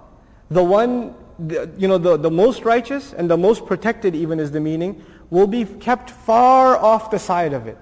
The 0.51 0.63
one, 0.63 1.15
you 1.77 1.87
know, 1.87 1.97
the, 1.97 2.17
the 2.17 2.29
most 2.29 2.63
righteous 2.63 3.13
and 3.13 3.29
the 3.29 3.37
most 3.37 3.65
protected 3.65 4.15
even 4.15 4.39
is 4.39 4.51
the 4.51 4.59
meaning, 4.59 5.03
will 5.29 5.47
be 5.47 5.65
kept 5.65 6.11
far 6.11 6.77
off 6.77 7.09
the 7.09 7.19
side 7.19 7.53
of 7.53 7.67
it. 7.67 7.77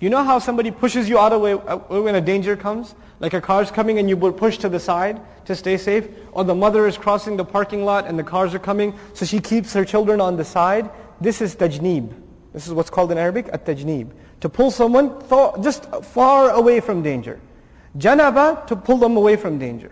You 0.00 0.08
know 0.08 0.24
how 0.24 0.38
somebody 0.38 0.70
pushes 0.70 1.08
you 1.08 1.18
out 1.18 1.32
of 1.32 1.42
the 1.42 1.44
way 1.44 1.52
uh, 1.52 1.76
when 2.00 2.14
a 2.14 2.22
danger 2.22 2.56
comes? 2.56 2.94
Like 3.18 3.34
a 3.34 3.40
car's 3.40 3.70
coming 3.70 3.98
and 3.98 4.08
you 4.08 4.16
push 4.16 4.56
to 4.58 4.68
the 4.70 4.80
side 4.80 5.20
to 5.44 5.54
stay 5.54 5.76
safe? 5.76 6.08
Or 6.32 6.42
the 6.42 6.54
mother 6.54 6.86
is 6.86 6.96
crossing 6.96 7.36
the 7.36 7.44
parking 7.44 7.84
lot 7.84 8.06
and 8.06 8.18
the 8.18 8.24
cars 8.24 8.54
are 8.54 8.58
coming, 8.58 8.98
so 9.12 9.26
she 9.26 9.40
keeps 9.40 9.74
her 9.74 9.84
children 9.84 10.20
on 10.20 10.36
the 10.36 10.44
side. 10.44 10.88
This 11.20 11.42
is 11.42 11.54
tajneeb. 11.54 12.14
This 12.55 12.67
is 12.67 12.73
what's 12.73 12.89
called 12.89 13.11
in 13.11 13.17
Arabic 13.17 13.49
at-tajneeb. 13.51 14.11
To 14.39 14.47
pull 14.47 14.71
someone 14.71 15.21
just 15.61 15.93
far 16.03 16.51
away 16.51 16.79
from 16.79 17.03
danger. 17.03 17.41
Janaba, 17.97 18.65
to 18.67 18.77
pull 18.77 18.95
them 18.95 19.17
away 19.17 19.35
from 19.35 19.59
danger. 19.59 19.91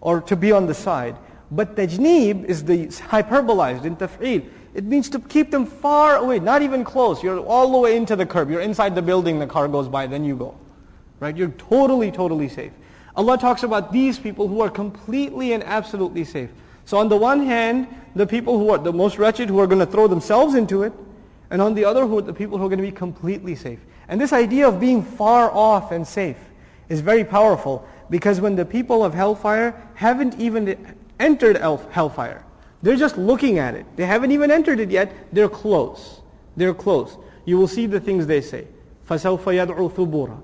Or 0.00 0.20
to 0.20 0.36
be 0.36 0.52
on 0.52 0.66
the 0.66 0.74
side. 0.74 1.16
But 1.50 1.74
tajneeb 1.74 2.44
is 2.44 2.64
the 2.64 2.86
hyperbolized 2.86 3.84
in 3.84 3.96
taf'il. 3.96 4.48
It 4.74 4.84
means 4.84 5.10
to 5.10 5.18
keep 5.18 5.50
them 5.50 5.66
far 5.66 6.16
away, 6.16 6.38
not 6.38 6.62
even 6.62 6.84
close. 6.84 7.20
You're 7.20 7.40
all 7.40 7.72
the 7.72 7.78
way 7.78 7.96
into 7.96 8.14
the 8.14 8.26
curb. 8.26 8.48
You're 8.48 8.60
inside 8.60 8.94
the 8.94 9.02
building, 9.02 9.40
the 9.40 9.46
car 9.48 9.66
goes 9.66 9.88
by, 9.88 10.06
then 10.06 10.24
you 10.24 10.36
go. 10.36 10.56
Right? 11.18 11.36
You're 11.36 11.48
totally, 11.50 12.12
totally 12.12 12.48
safe. 12.48 12.72
Allah 13.16 13.38
talks 13.38 13.64
about 13.64 13.92
these 13.92 14.20
people 14.20 14.46
who 14.46 14.60
are 14.60 14.70
completely 14.70 15.52
and 15.52 15.64
absolutely 15.64 16.24
safe. 16.24 16.50
So 16.84 16.96
on 16.98 17.08
the 17.08 17.16
one 17.16 17.44
hand, 17.44 17.88
the 18.14 18.26
people 18.26 18.56
who 18.56 18.70
are 18.70 18.78
the 18.78 18.92
most 18.92 19.18
wretched 19.18 19.48
who 19.48 19.58
are 19.58 19.66
going 19.66 19.80
to 19.80 19.86
throw 19.86 20.06
themselves 20.06 20.54
into 20.54 20.84
it, 20.84 20.92
and 21.49 21.61
on 21.61 21.73
the 21.73 21.85
other, 21.85 22.05
who 22.05 22.21
the 22.21 22.33
people 22.33 22.57
who 22.57 22.65
are 22.65 22.69
going 22.69 22.79
to 22.79 22.85
be 22.85 22.91
completely 22.91 23.55
safe. 23.55 23.79
And 24.07 24.19
this 24.19 24.33
idea 24.33 24.67
of 24.67 24.79
being 24.79 25.03
far 25.03 25.51
off 25.51 25.91
and 25.91 26.07
safe 26.07 26.37
is 26.89 27.01
very 27.01 27.23
powerful 27.23 27.87
because 28.09 28.41
when 28.41 28.55
the 28.55 28.65
people 28.65 29.03
of 29.03 29.13
hellfire 29.13 29.75
haven't 29.95 30.39
even 30.39 30.95
entered 31.19 31.57
hellfire, 31.57 32.43
they're 32.81 32.95
just 32.95 33.17
looking 33.17 33.59
at 33.59 33.75
it. 33.75 33.85
They 33.95 34.05
haven't 34.05 34.31
even 34.31 34.51
entered 34.51 34.79
it 34.79 34.89
yet. 34.89 35.13
They're 35.33 35.49
close. 35.49 36.21
They're 36.55 36.73
close. 36.73 37.17
You 37.45 37.57
will 37.57 37.67
see 37.67 37.85
the 37.85 37.99
things 37.99 38.25
they 38.25 38.41
say. 38.41 38.67
فَسَوْفَ 39.07 39.39
يَدْعُ 39.43 39.91
ثُبُورًا 39.91 40.39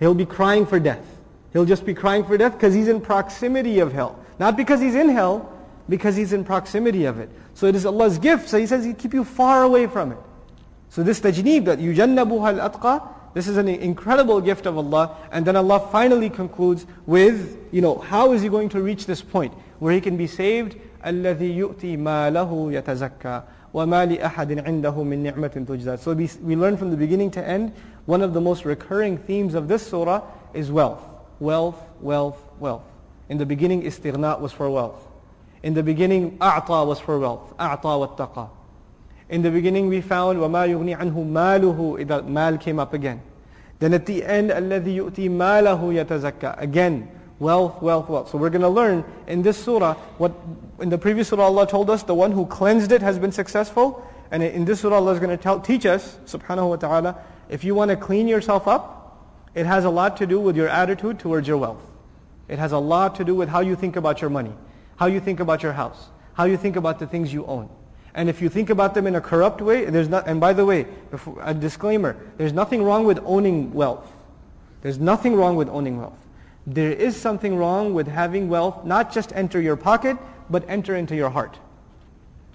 He'll 0.00 0.14
be 0.14 0.26
crying 0.26 0.66
for 0.66 0.80
death. 0.80 1.04
He'll 1.52 1.64
just 1.64 1.86
be 1.86 1.94
crying 1.94 2.24
for 2.24 2.36
death 2.36 2.52
because 2.52 2.74
he's 2.74 2.88
in 2.88 3.00
proximity 3.00 3.78
of 3.78 3.92
hell. 3.92 4.18
Not 4.38 4.56
because 4.56 4.80
he's 4.80 4.94
in 4.94 5.08
hell, 5.08 5.52
because 5.88 6.16
he's 6.16 6.32
in 6.32 6.44
proximity 6.44 7.04
of 7.04 7.20
it. 7.20 7.30
So 7.58 7.66
it 7.66 7.74
is 7.74 7.86
Allah's 7.86 8.18
gift. 8.18 8.48
So 8.48 8.58
He 8.58 8.66
says 8.66 8.84
He'll 8.84 8.94
keep 8.94 9.14
you 9.14 9.24
far 9.24 9.62
away 9.62 9.86
from 9.86 10.12
it. 10.12 10.18
So 10.88 11.02
this 11.02 11.20
tajneeb 11.20 11.64
that 11.66 11.78
يُجَنَّبُهَا 11.78 12.60
الْأَتْقَى 12.60 13.14
this 13.34 13.48
is 13.48 13.56
an 13.56 13.68
incredible 13.68 14.40
gift 14.40 14.64
of 14.64 14.78
Allah. 14.78 15.16
And 15.32 15.44
then 15.44 15.56
Allah 15.56 15.88
finally 15.90 16.30
concludes 16.30 16.86
with, 17.04 17.58
you 17.72 17.82
know, 17.82 17.98
how 17.98 18.32
is 18.32 18.42
he 18.42 18.48
going 18.48 18.68
to 18.70 18.80
reach 18.80 19.06
this 19.06 19.20
point 19.20 19.52
where 19.80 19.92
he 19.92 20.00
can 20.00 20.16
be 20.16 20.28
saved 20.28 20.76
الذي 21.04 21.58
يؤتي 21.58 21.96
ماله 21.96 22.72
يتزكى 22.72 23.42
وما 23.74 24.06
لأحد 24.06 24.58
عنده 24.58 25.02
من 25.02 25.22
نعمة 25.22 25.66
تجزى 25.68 25.98
So 25.98 26.14
we, 26.14 26.30
we 26.42 26.56
learn 26.56 26.76
from 26.76 26.90
the 26.90 26.96
beginning 26.96 27.30
to 27.32 27.46
end, 27.46 27.72
one 28.06 28.22
of 28.22 28.32
the 28.32 28.40
most 28.40 28.64
recurring 28.64 29.18
themes 29.18 29.54
of 29.54 29.68
this 29.68 29.86
surah 29.86 30.22
is 30.54 30.70
wealth. 30.70 31.02
Wealth, 31.40 31.82
wealth, 32.00 32.40
wealth. 32.58 32.84
In 33.28 33.36
the 33.36 33.44
beginning, 33.44 33.82
istighna 33.82 34.40
was 34.40 34.52
for 34.52 34.70
wealth. 34.70 35.04
In 35.62 35.74
the 35.74 35.82
beginning, 35.82 36.36
a'ta 36.40 36.84
was 36.84 37.00
for 37.00 37.18
wealth. 37.18 37.54
A'ta 37.58 37.88
wattaqa. 37.88 38.50
In 39.28 39.42
the 39.42 39.50
beginning, 39.50 39.88
we 39.88 40.00
found 40.00 40.38
وَمَا 40.38 40.68
يُغْنِي 40.68 40.98
عَنْهُ 40.98 41.14
مَالُهُ 41.14 42.04
إذا 42.04 42.28
mal 42.28 42.58
came 42.58 42.78
up 42.78 42.92
again. 42.92 43.22
Then 43.78 43.94
at 43.94 44.06
the 44.06 44.24
end, 44.24 44.50
الَّذِي 44.50 44.96
يُؤْتِي 44.96 45.30
مَالَهُ 45.30 46.04
يَتَزَكَّى 46.04 46.60
Again, 46.60 47.08
Wealth, 47.40 47.82
wealth, 47.82 48.08
wealth. 48.08 48.30
So 48.30 48.38
we're 48.38 48.50
going 48.50 48.62
to 48.62 48.68
learn 48.68 49.04
in 49.26 49.42
this 49.42 49.62
surah, 49.62 49.94
what 50.18 50.32
in 50.80 50.88
the 50.88 50.98
previous 50.98 51.28
surah 51.28 51.44
Allah 51.44 51.66
told 51.66 51.90
us, 51.90 52.04
the 52.04 52.14
one 52.14 52.30
who 52.30 52.46
cleansed 52.46 52.92
it 52.92 53.02
has 53.02 53.18
been 53.18 53.32
successful. 53.32 54.06
And 54.30 54.42
in 54.42 54.64
this 54.64 54.80
surah 54.80 54.96
Allah 54.96 55.12
is 55.12 55.18
going 55.18 55.36
to 55.36 55.42
tell, 55.42 55.60
teach 55.60 55.84
us, 55.84 56.16
subhanahu 56.26 56.68
wa 56.68 56.76
ta'ala, 56.76 57.18
if 57.48 57.64
you 57.64 57.74
want 57.74 57.90
to 57.90 57.96
clean 57.96 58.28
yourself 58.28 58.68
up, 58.68 59.26
it 59.54 59.66
has 59.66 59.84
a 59.84 59.90
lot 59.90 60.16
to 60.18 60.26
do 60.26 60.40
with 60.40 60.56
your 60.56 60.68
attitude 60.68 61.18
towards 61.18 61.48
your 61.48 61.56
wealth. 61.56 61.82
It 62.48 62.58
has 62.58 62.72
a 62.72 62.78
lot 62.78 63.16
to 63.16 63.24
do 63.24 63.34
with 63.34 63.48
how 63.48 63.60
you 63.60 63.74
think 63.74 63.96
about 63.96 64.20
your 64.20 64.30
money, 64.30 64.52
how 64.99 65.05
you 65.05 65.21
think 65.21 65.39
about 65.39 65.63
your 65.63 65.71
house, 65.71 66.09
how 66.33 66.43
you 66.43 66.57
think 66.57 66.75
about 66.75 66.99
the 66.99 67.07
things 67.07 67.31
you 67.31 67.45
own. 67.45 67.69
And 68.13 68.27
if 68.27 68.41
you 68.41 68.49
think 68.49 68.69
about 68.69 68.93
them 68.93 69.07
in 69.07 69.15
a 69.15 69.21
corrupt 69.21 69.61
way, 69.61 69.85
there's 69.85 70.09
not, 70.09 70.27
and 70.27 70.41
by 70.41 70.51
the 70.51 70.65
way, 70.65 70.87
before, 71.09 71.37
a 71.41 71.53
disclaimer, 71.53 72.17
there's 72.37 72.51
nothing 72.51 72.83
wrong 72.83 73.05
with 73.05 73.17
owning 73.23 73.73
wealth. 73.73 74.11
There's 74.81 74.99
nothing 74.99 75.37
wrong 75.37 75.55
with 75.55 75.69
owning 75.69 75.97
wealth. 75.97 76.19
There 76.67 76.91
is 76.91 77.15
something 77.15 77.55
wrong 77.55 77.93
with 77.93 78.09
having 78.09 78.49
wealth 78.49 78.83
not 78.83 79.13
just 79.13 79.31
enter 79.33 79.61
your 79.61 79.77
pocket, 79.77 80.17
but 80.49 80.65
enter 80.67 80.97
into 80.97 81.15
your 81.15 81.29
heart. 81.29 81.57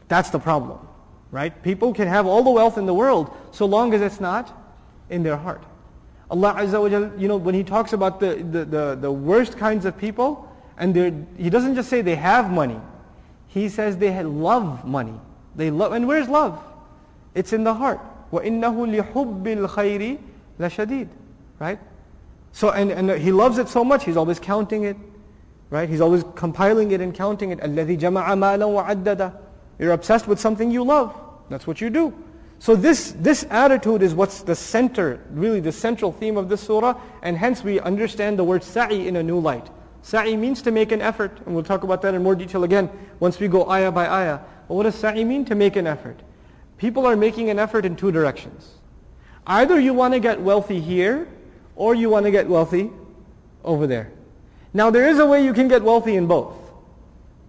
That's 0.09 0.29
the 0.29 0.39
problem, 0.39 0.87
right? 1.31 1.63
People 1.63 1.95
can 1.95 2.09
have 2.09 2.27
all 2.27 2.43
the 2.43 2.51
wealth 2.51 2.77
in 2.77 2.85
the 2.85 2.95
world 2.95 3.35
so 3.53 3.65
long 3.65 3.95
as 3.95 4.03
it's 4.03 4.21
not 4.21 4.55
in 5.09 5.23
their 5.23 5.39
heart. 5.39 5.65
Allah 6.31 6.57
Azza 6.59 6.79
wa 6.79 6.91
Jal, 6.91 7.11
you 7.17 7.27
know, 7.27 7.39
when 7.39 7.55
He 7.55 7.65
talks 7.65 7.95
about 7.95 8.21
the, 8.21 8.35
the, 8.35 8.67
the, 8.67 8.99
the 9.01 9.13
worst 9.13 9.57
kinds 9.57 9.87
of 9.87 9.97
people, 9.97 10.51
and 10.78 11.28
He 11.38 11.50
doesn't 11.50 11.76
just 11.76 11.90
say 11.90 12.02
they 12.02 12.16
have 12.16 12.52
money. 12.52 12.80
He 13.48 13.70
says 13.70 13.98
they 13.98 14.24
love 14.24 14.86
money. 14.86 15.20
They 15.56 15.72
love, 15.72 15.92
and 15.94 16.08
where's 16.08 16.30
love? 16.30 16.62
It's 17.36 17.54
in 17.54 17.64
the 17.64 17.74
heart. 17.74 18.00
وَإِنَّهُ 18.32 19.12
لِحُبِّ 19.12 19.44
الْخَيْرِ 19.44 20.20
لَشَدِيدٌ 20.60 21.08
Right? 21.58 21.80
So, 22.52 22.70
and, 22.72 22.92
and 22.92 23.12
he 23.12 23.32
loves 23.32 23.58
it 23.58 23.68
so 23.68 23.84
much, 23.84 24.06
he's 24.06 24.18
always 24.18 24.40
counting 24.40 24.84
it. 24.84 24.98
Right? 25.70 25.90
He's 25.90 26.02
always 26.02 26.24
compiling 26.36 26.92
it 26.92 27.02
and 27.02 27.14
counting 27.14 27.52
it. 27.52 27.60
الَّذِي 27.60 28.00
جَمَعَ 28.00 28.26
مَالًا 28.26 28.86
وَعَدَّدَ 28.86 29.36
You're 29.78 29.94
obsessed 29.94 30.28
with 30.28 30.40
something 30.40 30.72
you 30.72 30.84
love. 30.84 31.16
That's 31.50 31.68
what 31.68 31.82
you 31.82 31.90
do. 31.90 32.14
So 32.60 32.76
this, 32.76 33.14
this 33.14 33.46
attitude 33.50 34.02
is 34.02 34.14
what's 34.14 34.42
the 34.42 34.56
center, 34.56 35.22
really 35.32 35.60
the 35.60 35.72
central 35.72 36.12
theme 36.12 36.38
of 36.38 36.50
this 36.50 36.62
surah, 36.62 37.00
and 37.22 37.38
hence 37.38 37.64
we 37.64 37.80
understand 37.80 38.38
the 38.38 38.44
word 38.44 38.64
sa'i 38.64 39.08
in 39.08 39.16
a 39.16 39.24
new 39.24 39.40
light. 39.40 39.70
Sa'i 40.05 40.37
means 40.37 40.61
to 40.61 40.71
make 40.71 40.93
an 40.93 41.01
effort, 41.01 41.41
and 41.47 41.55
we'll 41.55 41.65
talk 41.65 41.83
about 41.83 42.03
that 42.03 42.13
in 42.13 42.23
more 42.23 42.35
detail 42.35 42.63
again 42.63 42.91
once 43.21 43.41
we 43.41 43.49
go 43.49 43.71
ayah 43.71 43.91
by 43.91 44.07
ayah. 44.07 44.39
But 44.69 44.75
what 44.75 44.83
does 44.83 44.95
sa'i 44.95 45.25
mean? 45.25 45.47
To 45.47 45.55
make 45.55 45.77
an 45.77 45.87
effort. 45.87 46.21
People 46.77 47.07
are 47.07 47.17
making 47.17 47.49
an 47.49 47.59
effort 47.59 47.87
in 47.87 47.97
two 47.97 48.13
directions. 48.13 48.75
Either 49.47 49.81
you 49.81 49.95
want 49.95 50.13
to 50.13 50.21
get 50.21 50.43
wealthy 50.43 50.79
here, 50.79 51.27
or 51.75 51.95
you 51.95 52.11
want 52.11 52.27
to 52.27 52.31
get 52.31 52.47
wealthy 52.47 52.91
over 53.65 53.87
there. 53.87 54.13
Now 54.75 54.91
there 54.91 55.09
is 55.09 55.19
a 55.19 55.25
way 55.25 55.43
you 55.43 55.55
can 55.55 55.69
get 55.69 55.83
wealthy 55.83 56.17
in 56.17 56.27
both. 56.27 56.55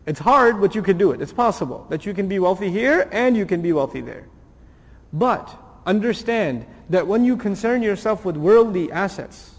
It's 0.06 0.20
hard, 0.20 0.62
but 0.62 0.76
you 0.76 0.82
can 0.82 0.98
do 0.98 1.12
it. 1.12 1.22
It's 1.22 1.34
possible 1.34 1.86
that 1.90 2.06
you 2.06 2.14
can 2.14 2.30
be 2.30 2.40
wealthy 2.40 2.72
here 2.72 3.10
and 3.12 3.36
you 3.36 3.46
can 3.46 3.62
be 3.62 3.74
wealthy 3.74 4.00
there. 4.00 4.30
But 5.12 5.54
understand 5.86 6.66
that 6.90 7.06
when 7.06 7.26
you 7.26 7.36
concern 7.36 7.82
yourself 7.82 8.24
with 8.24 8.38
worldly 8.38 8.94
assets, 8.94 9.55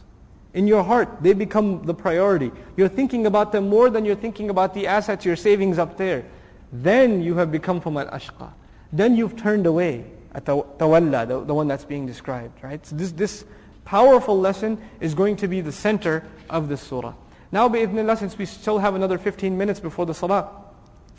in 0.55 0.67
your 0.67 0.83
heart, 0.83 1.09
they 1.21 1.33
become 1.33 1.85
the 1.85 1.93
priority. 1.93 2.51
You're 2.75 2.89
thinking 2.89 3.25
about 3.25 3.51
them 3.51 3.69
more 3.69 3.89
than 3.89 4.03
you're 4.03 4.15
thinking 4.15 4.49
about 4.49 4.73
the 4.73 4.87
assets, 4.87 5.25
your 5.25 5.35
savings 5.35 5.77
up 5.77 5.97
there. 5.97 6.25
Then 6.73 7.21
you 7.21 7.35
have 7.35 7.51
become 7.51 7.79
from 7.79 7.97
al-ashqa. 7.97 8.51
Then 8.91 9.15
you've 9.15 9.37
turned 9.37 9.65
away, 9.65 10.05
at 10.33 10.45
tawalla, 10.45 11.27
the, 11.27 11.43
the 11.43 11.53
one 11.53 11.67
that's 11.67 11.85
being 11.85 12.05
described, 12.05 12.61
right? 12.63 12.85
So 12.85 12.95
this, 12.95 13.11
this 13.13 13.45
powerful 13.85 14.39
lesson 14.39 14.77
is 14.99 15.13
going 15.13 15.37
to 15.37 15.47
be 15.47 15.61
the 15.61 15.71
center 15.71 16.23
of 16.49 16.67
this 16.67 16.81
surah. 16.81 17.13
Now, 17.51 17.69
bi'idhnillah, 17.69 18.17
since 18.17 18.37
we 18.37 18.45
still 18.45 18.79
have 18.79 18.95
another 18.95 19.17
15 19.17 19.57
minutes 19.57 19.79
before 19.79 20.05
the 20.05 20.13
salah, 20.13 20.49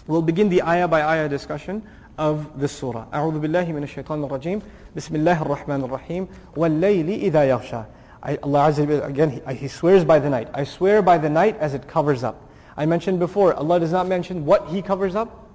we'll 0.07 0.23
begin 0.23 0.49
the 0.49 0.63
ayah 0.63 0.89
by 0.89 1.03
ayah 1.03 1.29
discussion 1.29 1.83
of 2.19 2.61
this 2.61 2.73
surah. 2.73 3.07
أعوذ 3.13 3.41
بالله 3.41 3.73
من 3.73 3.83
الشيطان 3.83 4.25
الرجيم 4.25 4.63
بسم 4.97 5.17
الله 5.17 5.43
الرحمن 5.43 5.85
الرحيم 5.85 6.29
والليل 6.57 7.09
إذا 7.09 7.49
يغشى 7.49 7.83
Allah 8.36 8.70
Azza 8.70 9.06
again, 9.06 9.42
he, 9.48 9.56
he 9.56 9.68
swears 9.68 10.04
by 10.04 10.20
the 10.20 10.30
night. 10.30 10.50
I 10.54 10.66
swear 10.66 11.02
by 11.02 11.18
the 11.18 11.30
night 11.30 11.58
as 11.60 11.74
it 11.74 11.88
covers 11.88 12.24
up. 12.24 12.50
I 12.76 12.86
mentioned 12.86 13.20
before, 13.20 13.54
Allah 13.54 13.80
does 13.80 13.92
not 13.92 14.08
mention 14.08 14.46
what 14.46 14.68
He 14.68 14.82
covers 14.82 15.16
up. 15.16 15.46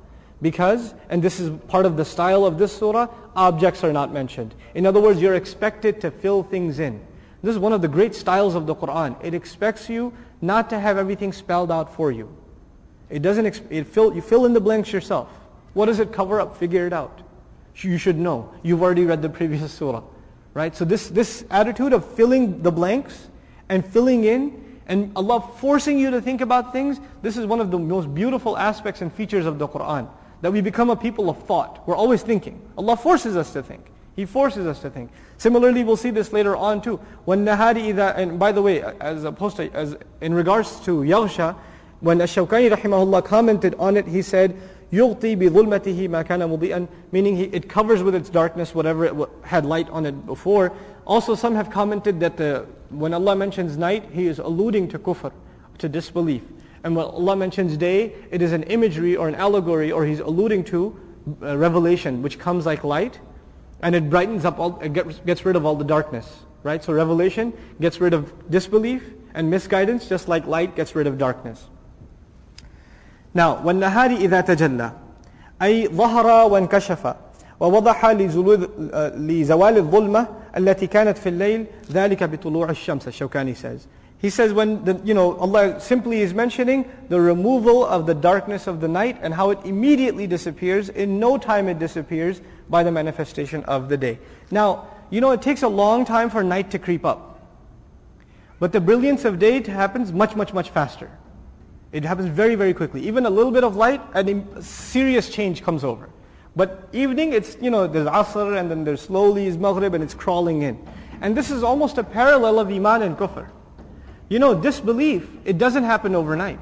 Because, 0.41 0.93
and 1.09 1.23
this 1.23 1.39
is 1.39 1.57
part 1.69 1.87
of 1.87 1.97
the 1.97 2.05
style 2.05 2.45
of 2.45 2.59
this 2.59 2.77
surah, 2.77 3.07
objects 3.37 3.85
are 3.85 3.93
not 3.93 4.13
mentioned. 4.13 4.57
In 4.75 4.87
other 4.87 5.01
words, 5.01 5.23
you're 5.23 5.37
expected 5.37 6.01
to 6.01 6.11
fill 6.11 6.43
things 6.43 6.81
in. 6.81 7.01
This 7.43 7.53
is 7.53 7.59
one 7.61 7.73
of 7.73 7.81
the 7.81 7.89
great 7.89 8.15
styles 8.15 8.57
of 8.57 8.67
the 8.67 8.75
Quran. 8.75 9.17
It 9.23 9.35
expects 9.35 9.89
you 9.89 10.13
not 10.41 10.69
to 10.71 10.81
have 10.81 10.99
everything 10.99 11.33
spelled 11.33 11.71
out 11.71 11.95
for 11.95 12.11
you. 12.11 12.29
It 13.09 13.23
doesn't, 13.23 13.63
it 13.71 13.87
fill, 13.87 14.15
you 14.15 14.21
fill 14.21 14.45
in 14.47 14.53
the 14.53 14.61
blanks 14.61 14.93
yourself. 14.93 15.29
What 15.75 15.87
does 15.87 16.01
it 16.01 16.13
cover 16.13 16.41
up? 16.41 16.57
Figure 16.57 16.87
it 16.87 16.93
out. 16.93 17.23
You 17.77 17.97
should 17.99 18.19
know. 18.19 18.53
You've 18.63 18.83
already 18.83 19.05
read 19.05 19.23
the 19.23 19.29
previous 19.29 19.73
surah. 19.73 20.03
Right? 20.55 20.75
So 20.77 20.85
this, 20.85 21.09
this 21.09 21.45
attitude 21.51 21.93
of 21.93 22.05
filling 22.05 22.63
the 22.63 22.71
blanks 22.71 23.29
and 23.69 23.85
filling 23.85 24.25
in 24.25 24.63
and 24.87 25.13
Allah 25.17 25.41
forcing 25.59 25.99
you 25.99 26.11
to 26.11 26.21
think 26.21 26.41
about 26.41 26.73
things, 26.73 27.01
this 27.23 27.37
is 27.37 27.47
one 27.47 27.61
of 27.61 27.71
the 27.71 27.79
most 27.79 28.15
beautiful 28.15 28.59
aspects 28.59 29.01
and 29.01 29.13
features 29.13 29.47
of 29.47 29.59
the 29.59 29.69
Quran 29.69 30.09
that 30.43 30.53
we 30.53 30.61
become 30.61 30.91
a 30.91 30.97
people 30.97 31.31
of 31.31 31.43
thought. 31.45 31.87
We're 31.87 31.97
always 31.97 32.23
thinking. 32.23 32.61
Allah 32.77 32.97
forces 32.97 33.37
us 33.37 33.53
to 33.53 33.63
think. 33.63 33.87
He 34.17 34.27
forces 34.27 34.67
us 34.67 34.81
to 34.81 34.91
think. 34.91 35.11
Similarly, 35.39 35.85
we'll 35.85 35.97
see 35.97 36.11
this 36.11 36.33
later 36.33 36.55
on 36.57 36.83
too. 36.83 37.01
When 37.25 37.45
nahari 37.47 37.89
ida, 37.89 38.15
and 38.17 38.39
by 38.39 38.53
the 38.53 38.61
way, 38.61 38.83
as 39.01 39.25
opposed 39.25 39.57
to, 39.57 39.73
as 39.73 39.97
in 40.21 40.35
regards 40.35 40.81
to 40.81 40.99
yaghsha, 40.99 41.57
when 42.01 42.21
Ash-Shawkani 42.21 42.71
rahimahullah 42.71 43.25
commented 43.25 43.77
on 43.79 43.97
it, 43.97 44.07
he 44.07 44.21
said, 44.23 44.61
يُغْطِي 44.92 45.36
بِظُلْمَتِهِ 45.38 46.08
مَا 46.08 46.26
كَانَ 46.26 46.40
مُضِيئًا 46.58 46.88
Meaning 47.12 47.36
he, 47.36 47.44
it 47.46 47.68
covers 47.68 48.02
with 48.02 48.16
its 48.16 48.30
darkness 48.30 48.74
whatever 48.74 49.06
it 49.06 49.30
had 49.44 49.66
light 49.66 49.90
on 49.90 50.06
it 50.06 50.26
before. 50.26 50.72
Also, 51.06 51.36
some 51.36 51.56
have 51.56 51.70
commented 51.70 52.20
that 52.22 52.38
the, 52.38 52.66
when 52.90 53.14
Allah 53.14 53.36
mentions 53.36 53.78
night, 53.78 54.10
He 54.12 54.28
is 54.28 54.40
alluding 54.40 54.88
to 54.90 55.00
kufr, 55.00 55.32
to 55.80 55.90
disbelief. 55.90 56.44
And 56.84 56.96
when 56.96 57.06
Allah 57.06 57.36
mentions 57.36 57.76
day, 57.76 58.14
it 58.32 58.42
is 58.42 58.54
an 58.54 58.64
imagery 58.64 59.16
or 59.16 59.28
an 59.28 59.36
allegory, 59.36 59.92
or 59.92 60.06
He's 60.06 60.20
alluding 60.20 60.64
to 60.66 60.98
uh, 61.42 61.58
revelation, 61.58 62.22
which 62.22 62.40
comes 62.40 62.66
like 62.66 62.84
light, 62.84 63.20
and 63.82 63.94
it 63.94 64.10
brightens 64.10 64.46
up, 64.46 64.60
all, 64.60 64.80
it 64.80 64.94
gets, 64.94 65.20
gets 65.20 65.46
rid 65.46 65.56
of 65.56 65.66
all 65.66 65.76
the 65.76 65.86
darkness. 65.86 66.44
Right? 66.64 66.84
So 66.84 66.94
revelation 66.94 67.54
gets 67.80 68.02
rid 68.02 68.14
of 68.14 68.50
disbelief 68.50 69.04
and 69.34 69.50
misguidance, 69.50 70.10
just 70.10 70.28
like 70.28 70.46
light 70.48 70.76
gets 70.76 70.96
rid 70.96 71.08
of 71.08 71.18
darkness. 71.18 71.68
Now, 73.34 73.58
وَالنَّهَارِ 73.58 74.18
إِذَا 74.18 74.42
تَجَلَّى 74.42 74.92
أي 75.62 75.88
ظهر 75.88 76.52
وانكشف 76.52 77.14
ووضح 77.60 78.06
لزوال 79.16 79.78
الظلمة 79.78 80.28
التي 80.58 80.88
كانت 80.88 81.18
في 81.18 81.30
الليل 81.30 81.66
ذلك 81.92 82.24
بطلوع 82.24 82.70
الشمس 82.70 83.08
الشوكاني 83.08 83.56
says 83.56 83.88
he 84.20 84.30
says 84.30 84.54
when 84.54 84.84
the, 84.84 85.00
you 85.04 85.14
know 85.14 85.36
Allah 85.38 85.80
simply 85.80 86.22
is 86.22 86.34
mentioning 86.34 86.86
the 87.10 87.20
removal 87.20 87.86
of 87.86 88.06
the 88.06 88.14
darkness 88.14 88.68
of 88.68 88.82
the 88.82 88.88
night 88.88 89.18
and 89.22 89.34
how 89.34 89.50
it 89.50 89.60
immediately 89.64 90.28
disappears 90.28 90.90
in 90.90 91.20
no 91.20 91.38
time 91.38 91.68
it 91.68 91.80
disappears 91.80 92.42
by 92.70 92.84
the 92.84 92.92
manifestation 92.92 93.64
of 93.66 93.90
the 93.90 93.98
day 93.98 94.20
now 94.52 94.88
you 95.10 95.22
know 95.22 95.32
it 95.32 95.42
takes 95.42 95.64
a 95.64 95.68
long 95.68 96.06
time 96.06 96.30
for 96.30 96.44
night 96.44 96.70
to 96.72 96.78
creep 96.78 97.04
up 97.06 97.40
but 98.60 98.72
the 98.72 98.82
brilliance 98.82 99.26
of 99.26 99.40
day 99.40 99.64
happens 99.64 100.14
much 100.14 100.36
much 100.36 100.54
much 100.54 100.70
faster 100.70 101.10
it 101.93 102.05
happens 102.05 102.29
very, 102.29 102.55
very 102.55 102.73
quickly. 102.73 103.07
Even 103.07 103.27
a 103.27 103.31
little 103.31 103.53
bit 103.53 103.65
of 103.65 103.77
light, 103.77 104.01
a 104.15 104.63
serious 104.63 105.29
change 105.29 105.63
comes 105.63 105.85
over. 105.85 106.09
But 106.57 106.89
evening, 106.93 107.33
it's, 107.33 107.57
you 107.61 107.71
know, 107.71 107.87
there's 107.87 108.09
Asr, 108.09 108.59
and 108.59 108.71
then 108.71 108.85
there's 108.85 109.03
slowly 109.03 109.47
is 109.47 109.59
Maghrib, 109.59 109.95
and 109.95 110.03
it's 110.03 110.15
crawling 110.15 110.63
in. 110.63 110.79
And 111.21 111.37
this 111.37 111.51
is 111.51 111.63
almost 111.63 111.99
a 111.99 112.05
parallel 112.05 112.59
of 112.59 112.69
Iman 112.69 113.03
and 113.03 113.17
Kufr. 113.17 113.49
You 114.29 114.39
know, 114.39 114.55
disbelief, 114.55 115.29
it 115.45 115.59
doesn't 115.59 115.85
happen 115.85 116.15
overnight. 116.15 116.61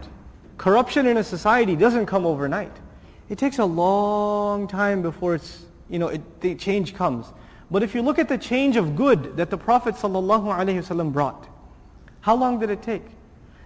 Corruption 0.59 1.07
in 1.07 1.17
a 1.17 1.25
society 1.25 1.77
doesn't 1.77 2.07
come 2.07 2.27
overnight. 2.27 2.73
It 3.29 3.39
takes 3.39 3.59
a 3.59 3.65
long 3.65 4.67
time 4.67 5.03
before 5.03 5.37
it's, 5.37 5.65
you 5.89 5.99
know, 5.99 6.09
it, 6.09 6.41
the 6.41 6.57
change 6.57 6.95
comes. 6.95 7.27
But 7.71 7.85
if 7.85 7.95
you 7.95 8.03
look 8.03 8.19
at 8.19 8.29
the 8.29 8.37
change 8.37 8.77
of 8.77 8.97
good 8.97 9.37
that 9.37 9.51
the 9.51 9.57
Prophet 9.57 9.95
ﷺ 9.95 11.13
brought, 11.13 11.47
how 12.21 12.35
long 12.35 12.59
did 12.59 12.71
it 12.71 12.83
take? 12.83 13.05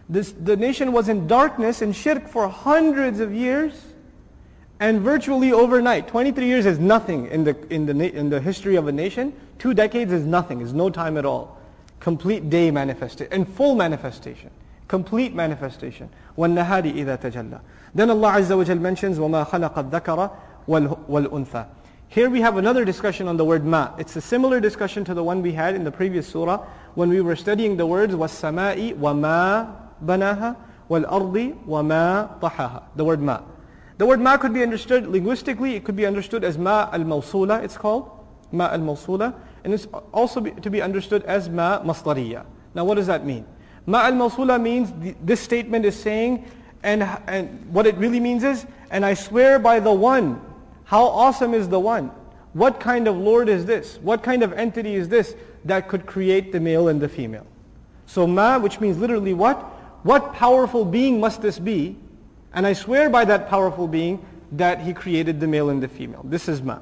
This, 0.09 0.31
the 0.31 0.57
nation 0.57 0.91
was 0.91 1.07
in 1.07 1.27
darkness 1.27 1.81
and 1.81 1.95
shirk 1.95 2.27
for 2.27 2.47
hundreds 2.47 3.19
of 3.19 3.33
years 3.33 3.73
and 4.79 5.01
virtually 5.01 5.51
overnight. 5.51 6.07
23 6.07 6.45
years 6.45 6.65
is 6.65 6.79
nothing 6.79 7.27
in 7.27 7.43
the, 7.43 7.55
in 7.69 7.85
the, 7.85 8.15
in 8.15 8.29
the 8.29 8.39
history 8.39 8.75
of 8.75 8.87
a 8.87 8.91
nation. 8.91 9.33
Two 9.59 9.73
decades 9.73 10.11
is 10.11 10.25
nothing, 10.25 10.61
is 10.61 10.73
no 10.73 10.89
time 10.89 11.17
at 11.17 11.25
all. 11.25 11.57
Complete 11.99 12.49
day 12.49 12.71
manifestation, 12.71 13.31
and 13.33 13.47
full 13.47 13.75
manifestation. 13.75 14.49
Complete 14.87 15.35
manifestation. 15.35 16.09
وَالنَّهَارِ 16.37 16.95
إِذَا 16.95 17.19
تَجَلَّى 17.19 17.59
Then 17.93 18.09
Allah 18.09 18.31
Azza 18.31 18.57
wa 18.57 18.63
Jal 18.63 18.77
mentions 18.77 19.19
وَمَا 19.19 19.47
خَلَقَ 19.47 19.91
الذَّكَرَ 19.91 20.31
وَالْأُنثَى 20.67 21.67
Here 22.07 22.29
we 22.29 22.41
have 22.41 22.57
another 22.57 22.85
discussion 22.85 23.27
on 23.27 23.37
the 23.37 23.45
word 23.45 23.65
ma. 23.65 23.93
It's 23.99 24.15
a 24.15 24.21
similar 24.21 24.59
discussion 24.59 25.03
to 25.05 25.13
the 25.13 25.23
one 25.23 25.41
we 25.41 25.51
had 25.51 25.75
in 25.75 25.83
the 25.83 25.91
previous 25.91 26.25
surah 26.25 26.65
when 26.95 27.09
we 27.09 27.21
were 27.21 27.35
studying 27.35 27.75
the 27.77 27.85
words 27.85 28.15
وَالسَّمَاءِ 28.15 28.97
وَمَا 28.97 29.82
banaha 30.02 30.56
wal 30.88 31.06
ardi 31.06 31.54
wa 31.66 31.82
ma 31.82 32.28
tahaha. 32.40 32.84
The 32.96 33.04
word 33.04 33.20
ma. 33.20 33.40
The 33.98 34.06
word 34.06 34.20
ma 34.20 34.36
could 34.36 34.52
be 34.52 34.62
understood 34.62 35.06
linguistically, 35.06 35.76
it 35.76 35.84
could 35.84 35.96
be 35.96 36.06
understood 36.06 36.44
as 36.44 36.58
ma 36.58 36.88
al-mawsula, 36.92 37.62
it's 37.62 37.76
called. 37.76 38.10
Ma 38.50 38.70
al-mawsula. 38.72 39.34
And 39.62 39.72
it's 39.72 39.86
also 40.12 40.40
be, 40.40 40.50
to 40.50 40.70
be 40.70 40.82
understood 40.82 41.22
as 41.24 41.48
ma 41.48 41.80
masdariya. 41.80 42.44
Now 42.74 42.84
what 42.84 42.96
does 42.96 43.06
that 43.06 43.24
mean? 43.24 43.46
Ma 43.86 44.06
al-mawsula 44.06 44.60
means 44.60 44.92
the, 45.00 45.14
this 45.22 45.40
statement 45.40 45.84
is 45.84 45.94
saying, 45.98 46.44
and, 46.82 47.02
and 47.26 47.72
what 47.72 47.86
it 47.86 47.96
really 47.96 48.20
means 48.20 48.44
is, 48.44 48.66
and 48.90 49.04
I 49.04 49.14
swear 49.14 49.58
by 49.58 49.80
the 49.80 49.92
one. 49.92 50.40
How 50.84 51.04
awesome 51.04 51.54
is 51.54 51.68
the 51.68 51.80
one? 51.80 52.10
What 52.52 52.78
kind 52.78 53.08
of 53.08 53.16
Lord 53.16 53.48
is 53.48 53.64
this? 53.64 53.98
What 54.02 54.22
kind 54.22 54.42
of 54.42 54.52
entity 54.52 54.94
is 54.94 55.08
this 55.08 55.34
that 55.64 55.88
could 55.88 56.06
create 56.06 56.52
the 56.52 56.60
male 56.60 56.88
and 56.88 57.00
the 57.00 57.08
female? 57.08 57.46
So 58.06 58.26
ma, 58.26 58.58
which 58.58 58.80
means 58.80 58.98
literally 58.98 59.34
what? 59.34 59.58
What 60.04 60.34
powerful 60.34 60.84
being 60.84 61.18
must 61.18 61.40
this 61.40 61.58
be? 61.58 61.96
And 62.52 62.66
I 62.66 62.74
swear 62.74 63.10
by 63.10 63.24
that 63.24 63.48
powerful 63.48 63.88
being 63.88 64.24
that 64.52 64.80
he 64.80 64.92
created 64.92 65.40
the 65.40 65.46
male 65.46 65.70
and 65.70 65.82
the 65.82 65.88
female. 65.88 66.22
This 66.24 66.46
is 66.46 66.62
ma. 66.62 66.78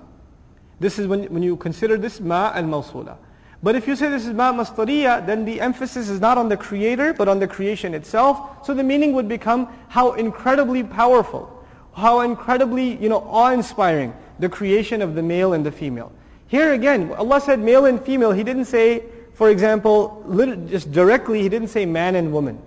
This 0.81 0.99
is 0.99 1.07
when, 1.07 1.25
when 1.33 1.43
you 1.43 1.57
consider 1.57 1.97
this 1.97 2.21
ma 2.21 2.53
al-mawsula. 2.53 3.17
But 3.63 3.77
if 3.77 3.87
you 3.87 3.95
say 3.95 4.09
this 4.09 4.27
is 4.27 4.35
ma 4.35 4.53
masdariya, 4.53 5.25
then 5.25 5.45
the 5.45 5.61
emphasis 5.61 6.09
is 6.09 6.21
not 6.21 6.37
on 6.37 6.49
the 6.49 6.57
creator, 6.57 7.15
but 7.15 7.29
on 7.29 7.39
the 7.39 7.47
creation 7.47 7.95
itself. 7.95 8.67
So 8.67 8.75
the 8.75 8.83
meaning 8.83 9.13
would 9.13 9.29
become 9.29 9.69
how 9.89 10.15
incredibly 10.15 10.83
powerful, 10.83 11.65
how 11.95 12.23
incredibly, 12.23 12.97
you 12.97 13.09
know, 13.09 13.21
awe-inspiring 13.21 14.15
the 14.41 14.49
creation 14.49 15.01
of 15.01 15.15
the 15.15 15.23
male 15.23 15.53
and 15.53 15.65
the 15.65 15.71
female. 15.71 16.11
Here 16.49 16.73
again, 16.73 17.13
Allah 17.13 17.41
said 17.41 17.61
male 17.61 17.85
and 17.85 18.03
female. 18.03 18.33
He 18.33 18.43
didn't 18.43 18.65
say, 18.65 19.05
for 19.35 19.49
example, 19.49 20.27
just 20.69 20.91
directly, 20.91 21.41
He 21.41 21.49
didn't 21.49 21.69
say 21.69 21.87
man 21.87 22.17
and 22.17 22.33
woman. 22.33 22.61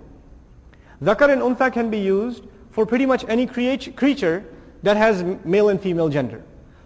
Dhakar 1.02 1.30
and 1.30 1.42
untha 1.42 1.72
can 1.72 1.90
be 1.90 1.98
used 1.98 2.44
for 2.70 2.86
pretty 2.86 3.06
much 3.06 3.24
any 3.28 3.46
creature 3.46 4.44
that 4.82 4.96
has 4.96 5.24
male 5.44 5.68
and 5.68 5.80
female 5.80 6.08
gender. 6.08 6.42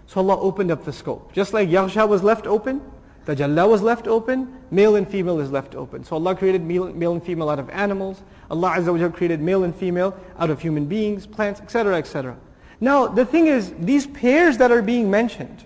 So 0.06 0.20
Allah 0.20 0.40
opened 0.40 0.70
up 0.70 0.84
the 0.84 0.92
scope. 0.92 1.32
Just 1.32 1.52
like 1.52 1.68
Yaghsha 1.68 2.08
was 2.08 2.22
left 2.22 2.46
open, 2.46 2.80
Tajalla 3.26 3.68
was 3.68 3.82
left 3.82 4.08
open, 4.08 4.60
male 4.70 4.96
and 4.96 5.08
female 5.08 5.38
is 5.38 5.52
left 5.52 5.74
open. 5.74 6.04
So 6.04 6.16
Allah 6.16 6.34
created 6.34 6.62
male, 6.62 6.92
male 6.92 7.12
and 7.12 7.22
female 7.22 7.48
out 7.48 7.58
of 7.58 7.70
animals. 7.70 8.22
Allah 8.50 8.70
Azza 8.76 8.98
wa 8.98 9.08
created 9.10 9.40
male 9.40 9.62
and 9.62 9.74
female 9.74 10.18
out 10.38 10.50
of 10.50 10.60
human 10.60 10.86
beings, 10.86 11.26
plants, 11.26 11.60
etc., 11.60 11.96
etc. 11.96 12.36
Now, 12.80 13.06
the 13.06 13.24
thing 13.24 13.46
is, 13.46 13.72
these 13.78 14.06
pairs 14.06 14.56
that 14.58 14.72
are 14.72 14.82
being 14.82 15.10
mentioned, 15.10 15.64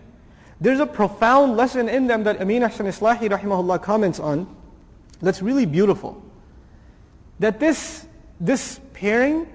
there's 0.60 0.80
a 0.80 0.86
profound 0.86 1.56
lesson 1.56 1.88
in 1.88 2.06
them 2.06 2.24
that 2.24 2.40
Amin 2.40 2.62
Ahsan 2.62 2.86
Islahi 2.86 3.30
rahimahullah 3.30 3.82
comments 3.82 4.18
on 4.18 4.46
that's 5.20 5.40
really 5.40 5.64
beautiful. 5.64 6.22
That 7.38 7.60
this 7.60 8.06
this 8.39 8.79
pairing, 8.93 9.47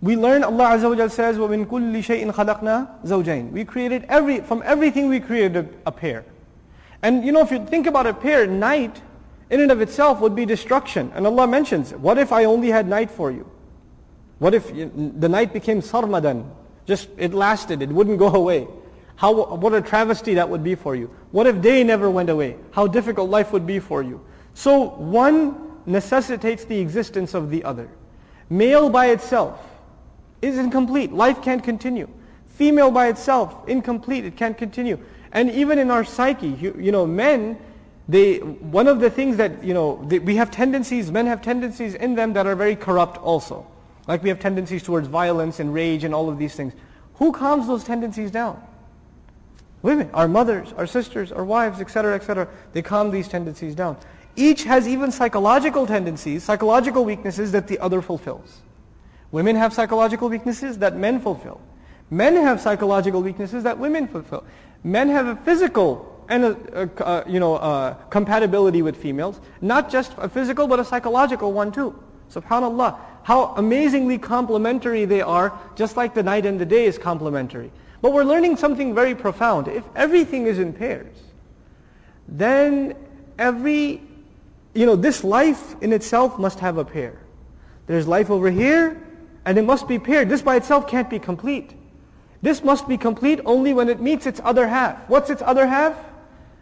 we 0.00 0.16
learn 0.16 0.44
Allah 0.44 0.76
Azza 0.76 0.88
wa 0.88 0.96
Jal 0.96 1.08
says, 1.08 1.36
وَمِن 1.36 1.66
كُلِّ 1.66 1.92
شَيْءٍ 1.94 2.30
خَلَقْنَا 2.30 3.04
زَوْجَيْن 3.04 3.50
We 3.52 3.64
created 3.64 4.04
every, 4.08 4.40
from 4.40 4.62
everything 4.64 5.08
we 5.08 5.18
created 5.20 5.74
a 5.86 5.92
pair. 5.92 6.24
And 7.02 7.24
you 7.24 7.32
know, 7.32 7.40
if 7.40 7.50
you 7.50 7.64
think 7.64 7.86
about 7.86 8.06
a 8.06 8.14
pair, 8.14 8.46
night 8.46 9.00
in 9.50 9.60
and 9.60 9.70
of 9.70 9.80
itself 9.80 10.20
would 10.20 10.34
be 10.34 10.44
destruction. 10.46 11.12
And 11.14 11.26
Allah 11.26 11.46
mentions, 11.46 11.92
what 11.92 12.18
if 12.18 12.32
I 12.32 12.44
only 12.44 12.68
had 12.68 12.88
night 12.88 13.10
for 13.10 13.30
you? 13.30 13.50
What 14.38 14.54
if 14.54 14.68
the 14.74 15.28
night 15.28 15.52
became 15.52 15.80
sarmadan? 15.80 16.48
Just, 16.86 17.08
it 17.16 17.32
lasted, 17.32 17.82
it 17.82 17.88
wouldn't 17.88 18.18
go 18.18 18.28
away. 18.28 18.66
How, 19.16 19.54
what 19.54 19.72
a 19.74 19.80
travesty 19.80 20.34
that 20.34 20.48
would 20.48 20.64
be 20.64 20.74
for 20.74 20.96
you. 20.96 21.10
What 21.30 21.46
if 21.46 21.62
day 21.62 21.84
never 21.84 22.10
went 22.10 22.30
away? 22.30 22.56
How 22.72 22.86
difficult 22.86 23.30
life 23.30 23.52
would 23.52 23.66
be 23.66 23.78
for 23.78 24.02
you. 24.02 24.20
So 24.54 24.90
one 24.90 25.80
necessitates 25.86 26.64
the 26.64 26.78
existence 26.78 27.34
of 27.34 27.50
the 27.50 27.64
other. 27.64 27.88
Male 28.49 28.89
by 28.89 29.07
itself 29.07 29.59
is 30.41 30.57
incomplete. 30.57 31.11
Life 31.11 31.41
can't 31.41 31.63
continue. 31.63 32.09
Female 32.47 32.91
by 32.91 33.07
itself, 33.07 33.67
incomplete. 33.67 34.25
It 34.25 34.35
can't 34.35 34.57
continue. 34.57 34.99
And 35.31 35.51
even 35.51 35.77
in 35.77 35.91
our 35.91 36.03
psyche, 36.03 36.49
you, 36.49 36.75
you 36.79 36.91
know, 36.91 37.05
men, 37.05 37.57
they, 38.07 38.37
one 38.39 38.87
of 38.87 38.99
the 38.99 39.09
things 39.09 39.37
that, 39.37 39.63
you 39.63 39.73
know, 39.73 40.03
they, 40.07 40.19
we 40.19 40.35
have 40.35 40.49
tendencies, 40.49 41.11
men 41.11 41.27
have 41.27 41.41
tendencies 41.41 41.93
in 41.93 42.15
them 42.15 42.33
that 42.33 42.47
are 42.47 42.55
very 42.55 42.75
corrupt 42.75 43.17
also. 43.17 43.67
Like 44.07 44.23
we 44.23 44.29
have 44.29 44.39
tendencies 44.39 44.81
towards 44.81 45.07
violence 45.07 45.59
and 45.59 45.71
rage 45.73 46.03
and 46.03 46.15
all 46.15 46.29
of 46.29 46.39
these 46.39 46.55
things. 46.55 46.73
Who 47.15 47.31
calms 47.31 47.67
those 47.67 47.83
tendencies 47.83 48.31
down? 48.31 48.61
Women, 49.81 50.09
our 50.13 50.27
mothers, 50.27 50.73
our 50.73 50.87
sisters, 50.87 51.31
our 51.31 51.45
wives, 51.45 51.79
etc., 51.79 52.15
etc. 52.15 52.47
They 52.73 52.81
calm 52.81 53.11
these 53.11 53.27
tendencies 53.27 53.75
down. 53.75 53.97
Each 54.39 54.63
has 54.63 54.87
even 54.87 55.11
psychological 55.11 55.85
tendencies, 55.85 56.45
psychological 56.45 57.03
weaknesses 57.03 57.51
that 57.51 57.67
the 57.67 57.77
other 57.79 58.01
fulfills. 58.01 58.61
Women 59.31 59.57
have 59.57 59.73
psychological 59.73 60.29
weaknesses 60.29 60.77
that 60.77 60.95
men 60.95 61.19
fulfill. 61.19 61.59
Men 62.09 62.37
have 62.37 62.61
psychological 62.61 63.21
weaknesses 63.21 63.63
that 63.63 63.77
women 63.77 64.07
fulfill. 64.07 64.45
Men 64.81 65.09
have 65.09 65.27
a 65.27 65.35
physical 65.35 66.25
and 66.29 66.45
a, 66.45 66.57
a, 66.73 67.03
a 67.03 67.29
you 67.29 67.41
know 67.41 67.57
a 67.57 67.97
compatibility 68.09 68.81
with 68.81 68.95
females, 68.95 69.41
not 69.59 69.91
just 69.91 70.13
a 70.17 70.29
physical 70.29 70.67
but 70.67 70.79
a 70.79 70.85
psychological 70.85 71.51
one 71.51 71.69
too. 71.69 71.93
Subhanallah, 72.31 72.97
how 73.23 73.47
amazingly 73.57 74.17
complementary 74.17 75.03
they 75.03 75.21
are, 75.21 75.51
just 75.75 75.97
like 75.97 76.13
the 76.13 76.23
night 76.23 76.45
and 76.45 76.57
the 76.61 76.65
day 76.65 76.85
is 76.85 76.97
complementary. 76.97 77.73
But 78.01 78.13
we're 78.13 78.23
learning 78.23 78.55
something 78.55 78.95
very 78.95 79.15
profound. 79.15 79.67
If 79.67 79.83
everything 79.97 80.47
is 80.47 80.59
in 80.59 80.71
pairs, 80.71 81.17
then 82.29 82.95
every 83.37 84.03
you 84.74 84.86
know, 84.86 84.96
this 84.96 85.22
life 85.22 85.76
in 85.80 85.92
itself 85.92 86.38
must 86.38 86.60
have 86.60 86.78
a 86.78 86.84
pair. 86.84 87.18
There's 87.86 88.08
life 88.08 88.30
over 88.30 88.50
here, 88.50 89.00
and 89.44 89.58
it 89.58 89.62
must 89.62 89.86
be 89.86 89.98
paired. 89.98 90.28
This 90.28 90.42
by 90.42 90.56
itself 90.56 90.88
can't 90.88 91.08
be 91.08 91.18
complete. 91.18 91.74
This 92.42 92.62
must 92.62 92.88
be 92.88 92.98
complete 92.98 93.40
only 93.44 93.72
when 93.72 93.88
it 93.88 94.00
meets 94.00 94.26
its 94.26 94.40
other 94.44 94.68
half. 94.68 95.08
What's 95.08 95.30
its 95.30 95.42
other 95.42 95.66
half? 95.66 95.96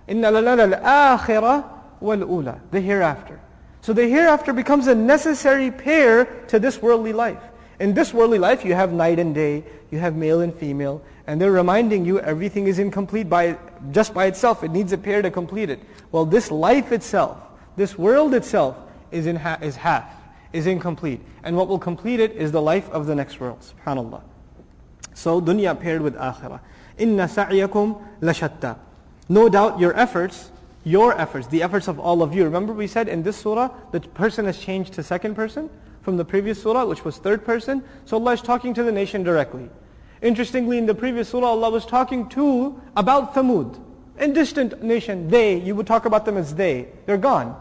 إِنَّ 0.09 0.21
لَنَا 0.21 0.81
الْآخِرَةِ 0.81 1.69
وَالْأُولَى 2.03 2.61
The 2.71 2.81
hereafter. 2.81 3.41
So 3.81 3.93
the 3.93 4.07
hereafter 4.07 4.53
becomes 4.53 4.87
a 4.87 4.95
necessary 4.95 5.71
pair 5.71 6.25
to 6.49 6.59
this 6.59 6.81
worldly 6.81 7.13
life. 7.13 7.43
In 7.81 7.95
this 7.95 8.15
worldly 8.15 8.39
life, 8.39 8.65
you 8.65 8.75
have 8.75 8.93
night 8.93 9.19
and 9.19 9.35
day, 9.35 9.65
you 9.91 9.99
have 9.99 10.15
male 10.15 10.41
and 10.41 10.55
female, 10.55 11.03
and 11.27 11.41
they're 11.41 11.51
reminding 11.51 12.05
you 12.05 12.21
everything 12.21 12.67
is 12.69 12.79
incomplete 12.79 13.29
by 13.29 13.59
just 13.91 14.15
by 14.15 14.27
itself. 14.27 14.63
It 14.63 14.71
needs 14.71 14.93
a 14.93 14.99
pair 14.99 15.21
to 15.23 15.31
complete 15.31 15.69
it. 15.69 15.81
Well, 16.13 16.25
this 16.25 16.51
life 16.51 16.93
itself, 16.93 17.39
this 17.78 17.98
world 17.98 18.34
itself, 18.34 18.76
is, 19.12 19.26
in 19.26 19.38
ha- 19.38 19.60
is 19.62 19.78
half, 19.78 20.12
is 20.52 20.68
incomplete. 20.68 21.22
And 21.44 21.56
what 21.56 21.68
will 21.68 21.80
complete 21.80 22.20
it 22.20 22.34
is 22.34 22.52
the 22.52 22.62
life 22.62 22.90
of 22.90 23.06
the 23.06 23.16
next 23.16 23.40
world. 23.40 23.60
Subhanallah. 23.62 24.22
So 25.14 25.42
dunya 25.42 25.80
paired 25.80 26.02
with 26.02 26.16
akhirah. 26.16 26.60
Inna 26.98 27.28
sa'yakum 27.28 28.02
lashatta. 28.22 28.78
No 29.30 29.50
doubt 29.50 29.80
your 29.80 29.96
efforts, 29.98 30.52
your 30.84 31.18
efforts, 31.20 31.48
the 31.48 31.64
efforts 31.64 31.88
of 31.88 32.00
all 32.00 32.22
of 32.22 32.34
you. 32.34 32.44
Remember 32.44 32.74
we 32.74 32.88
said 32.88 33.08
in 33.08 33.24
this 33.24 33.38
surah, 33.38 33.70
the 33.92 34.00
person 34.00 34.46
has 34.46 34.58
changed 34.58 34.94
to 34.94 35.04
second 35.04 35.36
person 35.36 35.70
from 36.02 36.18
the 36.18 36.26
previous 36.26 36.62
surah, 36.62 36.86
which 36.86 37.04
was 37.04 37.18
third 37.18 37.44
person. 37.44 37.84
So 38.06 38.18
Allah 38.18 38.34
is 38.34 38.42
talking 38.42 38.74
to 38.74 38.84
the 38.84 38.92
nation 38.92 39.24
directly. 39.24 39.70
Interestingly, 40.22 40.78
in 40.78 40.86
the 40.86 40.96
previous 40.96 41.30
surah, 41.30 41.48
Allah 41.48 41.70
was 41.70 41.86
talking 41.86 42.30
to 42.30 42.82
about 42.96 43.36
Thamud, 43.36 43.80
a 44.18 44.28
distant 44.30 44.82
nation. 44.82 45.28
They, 45.28 45.60
you 45.60 45.76
would 45.76 45.86
talk 45.86 46.06
about 46.06 46.26
them 46.26 46.38
as 46.38 46.56
they. 46.56 46.88
They're 47.06 47.18
gone. 47.18 47.56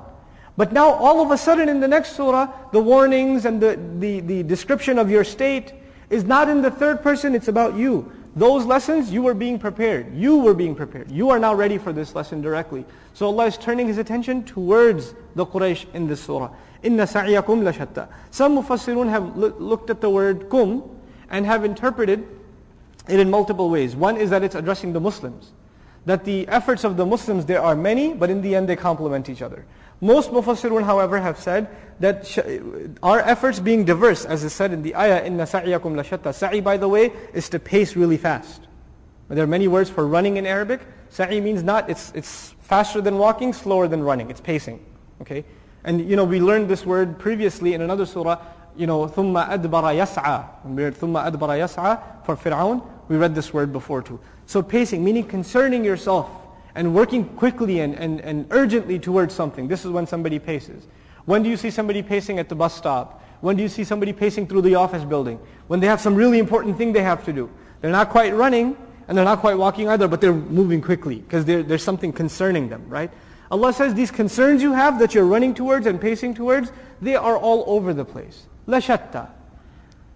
But 0.56 0.72
now, 0.72 0.90
all 0.90 1.20
of 1.20 1.30
a 1.30 1.38
sudden, 1.38 1.68
in 1.68 1.80
the 1.80 1.88
next 1.88 2.16
surah, 2.16 2.50
the 2.72 2.80
warnings 2.80 3.44
and 3.44 3.60
the, 3.60 3.78
the, 3.98 4.20
the 4.20 4.42
description 4.42 4.98
of 4.98 5.10
your 5.10 5.22
state 5.24 5.74
is 6.08 6.24
not 6.24 6.48
in 6.48 6.62
the 6.62 6.70
third 6.70 7.02
person, 7.02 7.34
it's 7.34 7.48
about 7.48 7.76
you. 7.76 8.10
Those 8.36 8.66
lessons, 8.66 9.10
you 9.10 9.22
were 9.22 9.34
being 9.34 9.58
prepared. 9.58 10.14
You 10.14 10.38
were 10.38 10.54
being 10.54 10.74
prepared. 10.74 11.10
You 11.10 11.30
are 11.30 11.38
now 11.38 11.54
ready 11.54 11.78
for 11.78 11.92
this 11.92 12.14
lesson 12.14 12.42
directly. 12.42 12.84
So 13.14 13.26
Allah 13.26 13.46
is 13.46 13.56
turning 13.56 13.86
His 13.86 13.98
attention 13.98 14.44
towards 14.44 15.14
the 15.34 15.46
Quraysh 15.46 15.86
in 15.94 16.06
this 16.06 16.22
surah. 16.22 16.50
Inna 16.82 17.06
sa'yakum 17.06 17.62
lashatta. 17.62 18.08
Some 18.30 18.62
mufassirun 18.62 19.08
have 19.08 19.36
looked 19.36 19.88
at 19.90 20.00
the 20.00 20.10
word 20.10 20.48
kum 20.50 20.84
and 21.30 21.46
have 21.46 21.64
interpreted 21.64 22.26
it 23.08 23.20
in 23.20 23.30
multiple 23.30 23.70
ways. 23.70 23.96
One 23.96 24.16
is 24.16 24.30
that 24.30 24.42
it's 24.42 24.54
addressing 24.54 24.92
the 24.92 25.00
Muslims. 25.00 25.52
That 26.04 26.24
the 26.24 26.46
efforts 26.48 26.84
of 26.84 26.96
the 26.96 27.06
Muslims, 27.06 27.46
there 27.46 27.62
are 27.62 27.74
many, 27.74 28.14
but 28.14 28.30
in 28.30 28.42
the 28.42 28.54
end 28.54 28.68
they 28.68 28.76
complement 28.76 29.28
each 29.28 29.42
other. 29.42 29.64
Most 30.01 30.31
Mufassirun, 30.31 30.83
however, 30.83 31.19
have 31.19 31.37
said 31.37 31.67
that 31.99 32.37
our 33.03 33.19
efforts 33.19 33.59
being 33.59 33.85
diverse, 33.85 34.25
as 34.25 34.43
is 34.43 34.51
said 34.51 34.73
in 34.73 34.81
the 34.81 34.95
ayah, 34.95 35.23
إِنَّ 35.23 35.37
سَعْيَكُمْ 35.37 35.79
لَشَتَّى 35.79 36.33
Sa'i, 36.33 36.59
by 36.59 36.77
the 36.77 36.87
way, 36.87 37.11
is 37.33 37.49
to 37.49 37.59
pace 37.59 37.95
really 37.95 38.17
fast. 38.17 38.67
There 39.29 39.43
are 39.43 39.47
many 39.47 39.67
words 39.67 39.89
for 39.89 40.07
running 40.07 40.37
in 40.37 40.47
Arabic. 40.47 40.81
Sa'i 41.09 41.39
means 41.39 41.61
not, 41.61 41.89
it's, 41.89 42.11
it's 42.15 42.55
faster 42.61 42.99
than 42.99 43.19
walking, 43.19 43.53
slower 43.53 43.87
than 43.87 44.01
running. 44.01 44.31
It's 44.31 44.41
pacing. 44.41 44.83
Okay? 45.21 45.45
And 45.83 46.09
you 46.09 46.15
know, 46.15 46.25
we 46.25 46.39
learned 46.39 46.67
this 46.67 46.85
word 46.85 47.19
previously 47.19 47.75
in 47.75 47.81
another 47.81 48.07
surah, 48.07 48.41
you 48.75 48.87
know, 48.87 49.05
ثُمَّ 49.05 49.33
أَدْبَرَ 49.47 49.69
يَسْعَى. 49.69 50.47
When 50.63 50.75
we 50.75 50.83
read 50.83 50.95
ثُمَّ 50.95 51.31
أَدْبَرَ 51.31 51.59
يَسْعَى 51.59 52.25
for 52.25 52.35
Fir'aun, 52.35 52.85
we 53.07 53.17
read 53.17 53.35
this 53.35 53.53
word 53.53 53.71
before 53.71 54.01
too. 54.01 54.19
So 54.47 54.63
pacing, 54.63 55.03
meaning 55.03 55.25
concerning 55.25 55.85
yourself 55.85 56.29
and 56.76 56.94
working 56.94 57.24
quickly 57.24 57.80
and, 57.80 57.94
and, 57.94 58.20
and 58.20 58.46
urgently 58.50 58.98
towards 58.98 59.34
something. 59.34 59.66
This 59.66 59.84
is 59.84 59.90
when 59.90 60.06
somebody 60.06 60.38
paces. 60.38 60.86
When 61.24 61.42
do 61.42 61.48
you 61.48 61.56
see 61.56 61.70
somebody 61.70 62.02
pacing 62.02 62.38
at 62.38 62.50
the 62.50 62.54
bus 62.54 62.76
stop? 62.76 63.24
When 63.40 63.56
do 63.56 63.62
you 63.62 63.68
see 63.68 63.82
somebody 63.82 64.12
pacing 64.12 64.46
through 64.46 64.62
the 64.62 64.74
office 64.74 65.02
building? 65.02 65.40
When 65.68 65.80
they 65.80 65.86
have 65.86 66.00
some 66.00 66.14
really 66.14 66.38
important 66.38 66.76
thing 66.76 66.92
they 66.92 67.02
have 67.02 67.24
to 67.24 67.32
do. 67.32 67.50
They're 67.80 67.90
not 67.90 68.10
quite 68.10 68.34
running 68.34 68.76
and 69.08 69.16
they're 69.16 69.24
not 69.24 69.40
quite 69.40 69.56
walking 69.56 69.88
either, 69.88 70.06
but 70.06 70.20
they're 70.20 70.34
moving 70.34 70.82
quickly 70.82 71.16
because 71.16 71.46
there's 71.46 71.82
something 71.82 72.12
concerning 72.12 72.68
them, 72.68 72.84
right? 72.88 73.10
Allah 73.50 73.72
says 73.72 73.94
these 73.94 74.10
concerns 74.10 74.62
you 74.62 74.72
have 74.72 74.98
that 74.98 75.14
you're 75.14 75.24
running 75.26 75.54
towards 75.54 75.86
and 75.86 75.98
pacing 75.98 76.34
towards, 76.34 76.72
they 77.00 77.16
are 77.16 77.38
all 77.38 77.64
over 77.66 77.94
the 77.94 78.04
place. 78.04 78.46
La 78.66 78.78
shatta. 78.78 79.30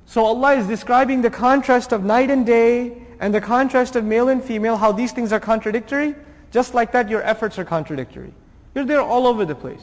So 0.05 0.25
Allah 0.25 0.57
is 0.57 0.67
describing 0.67 1.23
the 1.23 1.31
contrast 1.31 1.93
of 1.93 2.05
night 2.05 2.31
and 2.31 2.45
day 2.45 3.01
and 3.21 3.33
the 3.33 3.41
contrast 3.41 3.97
of 3.97 4.05
male 4.05 4.29
and 4.29 4.43
female, 4.43 4.77
how 4.77 4.93
these 4.93 5.13
things 5.13 5.33
are 5.33 5.41
contradictory. 5.41 6.17
Just 6.51 6.75
like 6.75 6.93
that, 6.93 7.09
your 7.09 7.23
efforts 7.23 7.59
are 7.59 7.65
contradictory. 7.65 8.33
You're 8.75 8.85
there 8.85 9.01
all 9.01 9.27
over 9.27 9.45
the 9.45 9.55
place. 9.55 9.83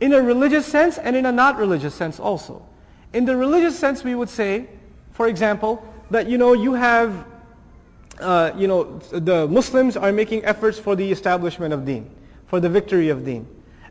In 0.00 0.12
a 0.12 0.20
religious 0.20 0.66
sense 0.66 0.98
and 0.98 1.16
in 1.16 1.26
a 1.26 1.32
not 1.32 1.56
religious 1.56 1.94
sense 1.94 2.20
also. 2.20 2.64
In 3.12 3.24
the 3.24 3.36
religious 3.36 3.78
sense, 3.78 4.04
we 4.04 4.14
would 4.14 4.28
say, 4.28 4.68
for 5.12 5.26
example, 5.26 5.82
that 6.10 6.28
you 6.28 6.38
know 6.38 6.52
you 6.52 6.74
have, 6.74 7.24
uh, 8.20 8.52
you 8.56 8.68
know, 8.68 8.98
the 9.10 9.46
Muslims 9.48 9.96
are 9.96 10.12
making 10.12 10.44
efforts 10.44 10.78
for 10.78 10.94
the 10.96 11.10
establishment 11.10 11.72
of 11.72 11.86
Deen, 11.86 12.10
for 12.46 12.60
the 12.60 12.68
victory 12.68 13.08
of 13.08 13.24
Deen, 13.24 13.46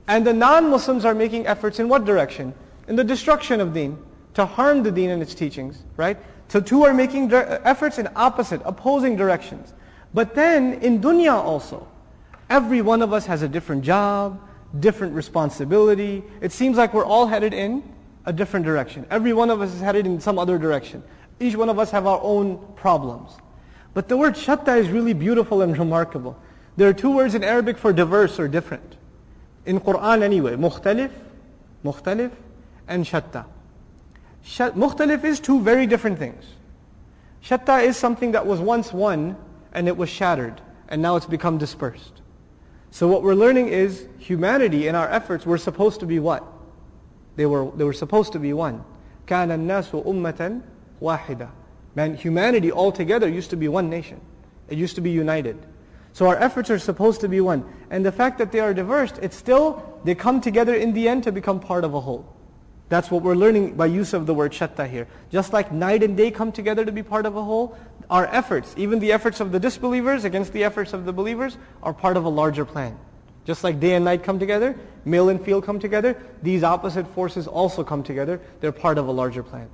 and 0.08 0.26
the 0.26 0.34
non-Muslims 0.34 1.06
are 1.06 1.16
making 1.16 1.48
efforts 1.48 1.80
in 1.80 1.90
what 1.90 2.06
direction? 2.06 2.54
In 2.88 2.96
the 2.96 3.04
destruction 3.04 3.60
of 3.60 3.74
Deen, 3.74 3.98
to 4.36 4.46
harm 4.46 4.84
the 4.84 4.92
Deen 4.92 5.10
and 5.10 5.22
its 5.22 5.34
teachings, 5.34 5.84
right? 5.98 6.18
So 6.48 6.62
two 6.62 6.84
are 6.84 6.94
making 6.94 7.34
efforts 7.34 7.98
in 7.98 8.08
opposite, 8.16 8.62
opposing 8.66 9.16
directions. 9.16 9.74
But 10.14 10.36
then 10.36 10.76
in 10.76 11.02
dunya 11.02 11.34
also, 11.34 11.88
Every 12.50 12.82
one 12.82 13.02
of 13.02 13.12
us 13.12 13.26
has 13.26 13.42
a 13.42 13.48
different 13.48 13.84
job, 13.84 14.40
different 14.80 15.14
responsibility. 15.14 16.24
It 16.42 16.52
seems 16.52 16.78
like 16.78 16.94
we're 16.94 17.06
all 17.06 17.28
headed 17.28 17.54
in 17.54 17.84
a 18.26 18.34
different 18.34 18.66
direction. 18.66 19.06
Every 19.10 19.34
one 19.34 19.50
of 19.50 19.62
us 19.62 19.74
is 19.74 19.82
headed 19.82 20.06
in 20.06 20.20
some 20.20 20.38
other 20.38 20.58
direction. 20.58 21.04
Each 21.40 21.56
one 21.56 21.70
of 21.70 21.80
us 21.80 21.92
have 21.92 22.08
our 22.08 22.20
own 22.22 22.60
problems. 22.76 23.32
But 23.94 24.08
the 24.08 24.18
word 24.18 24.36
shatta 24.36 24.78
is 24.78 24.90
really 24.90 25.14
beautiful 25.14 25.62
and 25.62 25.78
remarkable. 25.78 26.38
There 26.78 26.90
are 26.90 26.94
two 26.94 27.12
words 27.12 27.36
in 27.36 27.44
Arabic 27.44 27.78
for 27.78 27.94
diverse 27.94 28.40
or 28.40 28.48
different. 28.48 28.96
In 29.66 29.80
Quran 29.80 30.22
anyway, 30.22 30.56
mukhtalif, 30.56 31.12
mukhtalif, 31.84 32.32
and 32.88 33.06
shatta. 33.06 33.46
Mukhtalif 34.46 35.24
is 35.24 35.40
two 35.40 35.62
very 35.62 35.88
different 35.88 36.20
things. 36.20 36.44
Shatta 37.44 37.84
is 37.84 37.98
something 37.98 38.34
that 38.34 38.46
was 38.46 38.60
once 38.60 38.92
one 38.94 39.36
and 39.74 39.88
it 39.88 39.98
was 39.98 40.10
shattered 40.10 40.62
and 40.90 41.02
now 41.02 41.16
it's 41.16 41.26
become 41.26 41.58
dispersed. 41.58 42.22
So 42.95 43.07
what 43.09 43.23
we're 43.23 43.35
learning 43.35 43.69
is 43.69 44.07
humanity 44.19 44.89
in 44.89 44.95
our 44.95 45.09
efforts 45.09 45.47
were 45.47 45.59
supposed 45.59 46.01
to 46.01 46.07
be 46.07 46.19
what? 46.19 46.45
They 47.37 47.47
were, 47.47 47.71
they 47.71 47.85
were 47.85 47.93
supposed 47.93 48.33
to 48.33 48.39
be 48.39 48.53
one. 48.53 48.85
كَانَ 49.27 49.49
النَّاسُ 49.49 50.05
أُمَّةً 50.05 50.63
وَاحِدًا 51.01 51.51
Man, 51.95 52.15
humanity 52.15 52.71
altogether 52.71 53.29
used 53.29 53.51
to 53.51 53.57
be 53.57 53.69
one 53.69 53.89
nation. 53.91 54.21
It 54.69 54.79
used 54.79 54.95
to 54.97 55.01
be 55.01 55.11
united. 55.11 55.59
So 56.13 56.27
our 56.27 56.37
efforts 56.37 56.71
are 56.71 56.79
supposed 56.79 57.21
to 57.21 57.29
be 57.29 57.41
one. 57.41 57.65
And 57.91 58.05
the 58.05 58.13
fact 58.13 58.39
that 58.39 58.53
they 58.53 58.61
are 58.61 58.75
diverse, 58.75 59.13
it's 59.23 59.37
still, 59.37 60.01
they 60.05 60.15
come 60.15 60.41
together 60.41 60.75
in 60.75 60.93
the 60.93 61.09
end 61.09 61.25
to 61.25 61.33
become 61.33 61.61
part 61.61 61.85
of 61.85 61.95
a 61.95 62.01
whole. 62.01 62.37
That's 62.89 63.11
what 63.11 63.23
we're 63.23 63.37
learning 63.37 63.75
by 63.75 63.87
use 63.87 64.13
of 64.13 64.27
the 64.27 64.35
word 64.35 64.53
shatta 64.53 64.89
here. 64.89 65.07
Just 65.31 65.53
like 65.53 65.71
night 65.71 66.03
and 66.03 66.17
day 66.17 66.33
come 66.33 66.51
together 66.51 66.85
to 66.85 66.91
be 66.91 67.05
part 67.05 67.25
of 67.25 67.37
a 67.37 67.43
whole, 67.43 67.77
our 68.10 68.28
efforts, 68.28 68.74
even 68.78 69.00
the 69.00 69.12
efforts 69.12 69.40
of 69.40 69.52
the 69.52 69.60
disbelievers 69.60 70.26
against 70.26 70.54
the 70.54 70.64
efforts 70.64 70.94
of 70.94 71.06
the 71.06 71.14
believers, 71.14 71.58
are 71.84 71.94
part 71.94 72.18
of 72.18 72.26
a 72.26 72.30
larger 72.30 72.66
plan. 72.66 72.98
Just 73.46 73.64
like 73.64 73.80
day 73.80 73.94
and 73.94 74.04
night 74.04 74.24
come 74.24 74.40
together, 74.40 74.78
male 75.06 75.30
and 75.30 75.40
female 75.40 75.62
come 75.62 75.80
together, 75.80 76.18
these 76.42 76.64
opposite 76.64 77.08
forces 77.08 77.48
also 77.48 77.84
come 77.84 78.04
together. 78.04 78.42
They're 78.60 78.72
part 78.72 78.98
of 78.98 79.08
a 79.08 79.12
larger 79.12 79.44
plan. 79.44 79.70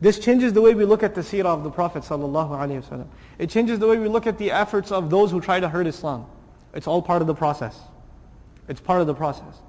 This 0.00 0.18
changes 0.18 0.52
the 0.52 0.60
way 0.60 0.74
we 0.74 0.84
look 0.84 1.02
at 1.02 1.14
the 1.14 1.20
seerah 1.20 1.46
of 1.46 1.62
the 1.62 1.70
Prophet 1.70 2.02
ﷺ. 2.02 3.06
It 3.38 3.48
changes 3.48 3.78
the 3.78 3.86
way 3.86 3.96
we 3.96 4.08
look 4.08 4.26
at 4.26 4.38
the 4.38 4.50
efforts 4.50 4.90
of 4.90 5.08
those 5.10 5.30
who 5.30 5.40
try 5.40 5.60
to 5.60 5.68
hurt 5.68 5.86
Islam. 5.86 6.26
It's 6.74 6.86
all 6.86 7.00
part 7.00 7.22
of 7.22 7.28
the 7.28 7.34
process. 7.34 7.78
It's 8.68 8.80
part 8.80 9.00
of 9.00 9.06
the 9.06 9.14
process. 9.14 9.60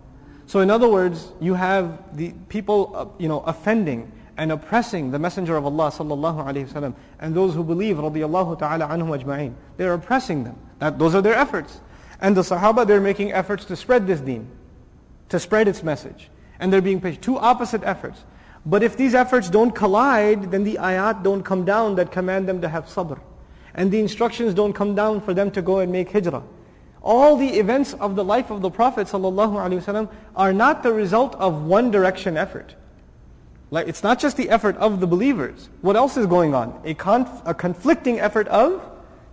So 0.48 0.60
in 0.60 0.70
other 0.70 0.90
words, 0.90 1.32
you 1.40 1.54
have 1.54 2.18
the 2.18 2.34
people, 2.50 2.92
uh, 2.96 3.06
you 3.18 3.28
know, 3.28 3.42
offending 3.42 4.12
and 4.38 4.52
oppressing 4.52 5.12
the 5.12 5.20
Messenger 5.20 5.56
of 5.56 5.66
Allah 5.66 5.92
sallallahu 5.92 6.46
alaihi 6.46 6.68
wasallam 6.68 6.94
and 7.20 7.34
those 7.34 7.54
who 7.54 7.64
believe 7.64 7.98
radiyallahu 7.98 8.60
ta'ala 8.60 8.88
anhum 8.88 9.18
ajma'in. 9.18 9.54
They're 9.78 9.94
oppressing 9.94 10.44
them. 10.44 10.58
That, 10.80 11.00
those 11.00 11.16
are 11.16 11.22
their 11.22 11.36
efforts. 11.36 11.80
And 12.20 12.36
the 12.36 12.42
Sahaba, 12.42 12.86
they're 12.86 13.02
making 13.02 13.32
efforts 13.32 13.66
to 13.66 13.76
spread 13.76 14.08
this 14.08 14.20
deen, 14.20 14.48
to 15.30 15.40
spread 15.40 15.68
its 15.68 15.84
message. 15.84 16.30
And 16.60 16.72
they're 16.72 16.82
being 16.82 17.02
patient. 17.02 17.24
Two 17.24 17.38
opposite 17.38 17.84
efforts. 17.84 18.24
But 18.66 18.82
if 18.84 18.98
these 18.98 19.14
efforts 19.14 19.50
don't 19.50 19.72
collide, 19.72 20.52
then 20.52 20.64
the 20.64 20.76
ayat 20.76 21.24
don't 21.24 21.44
come 21.44 21.66
down 21.66 21.96
that 21.96 22.12
command 22.12 22.48
them 22.48 22.62
to 22.62 22.70
have 22.70 22.86
sabr. 22.86 23.20
And 23.74 23.92
the 23.92 24.00
instructions 24.00 24.54
don't 24.54 24.74
come 24.74 24.96
down 24.96 25.22
for 25.22 25.34
them 25.34 25.52
to 25.52 25.62
go 25.62 25.80
and 25.80 25.92
make 25.92 26.12
hijrah. 26.12 26.44
All 27.04 27.38
the 27.38 27.60
events 27.60 27.94
of 27.94 28.16
the 28.16 28.24
life 28.24 28.50
of 28.50 28.62
the 28.62 28.72
Prophet 28.72 29.08
ﷺ 29.08 30.10
are 30.36 30.54
not 30.54 30.82
the 30.82 30.92
result 30.92 31.36
of 31.36 31.66
one 31.66 31.92
direction 31.92 32.36
effort. 32.36 32.74
Like 33.72 33.88
it's 33.88 34.04
not 34.04 34.20
just 34.20 34.38
the 34.38 34.50
effort 34.50 34.78
of 34.78 35.00
the 35.00 35.08
believers. 35.08 35.70
What 35.82 35.96
else 35.96 36.18
is 36.18 36.28
going 36.28 36.54
on? 36.54 36.80
A, 36.86 36.94
conf- 36.94 37.42
a 37.46 37.54
conflicting 37.54 38.20
effort 38.20 38.48
of 38.48 38.82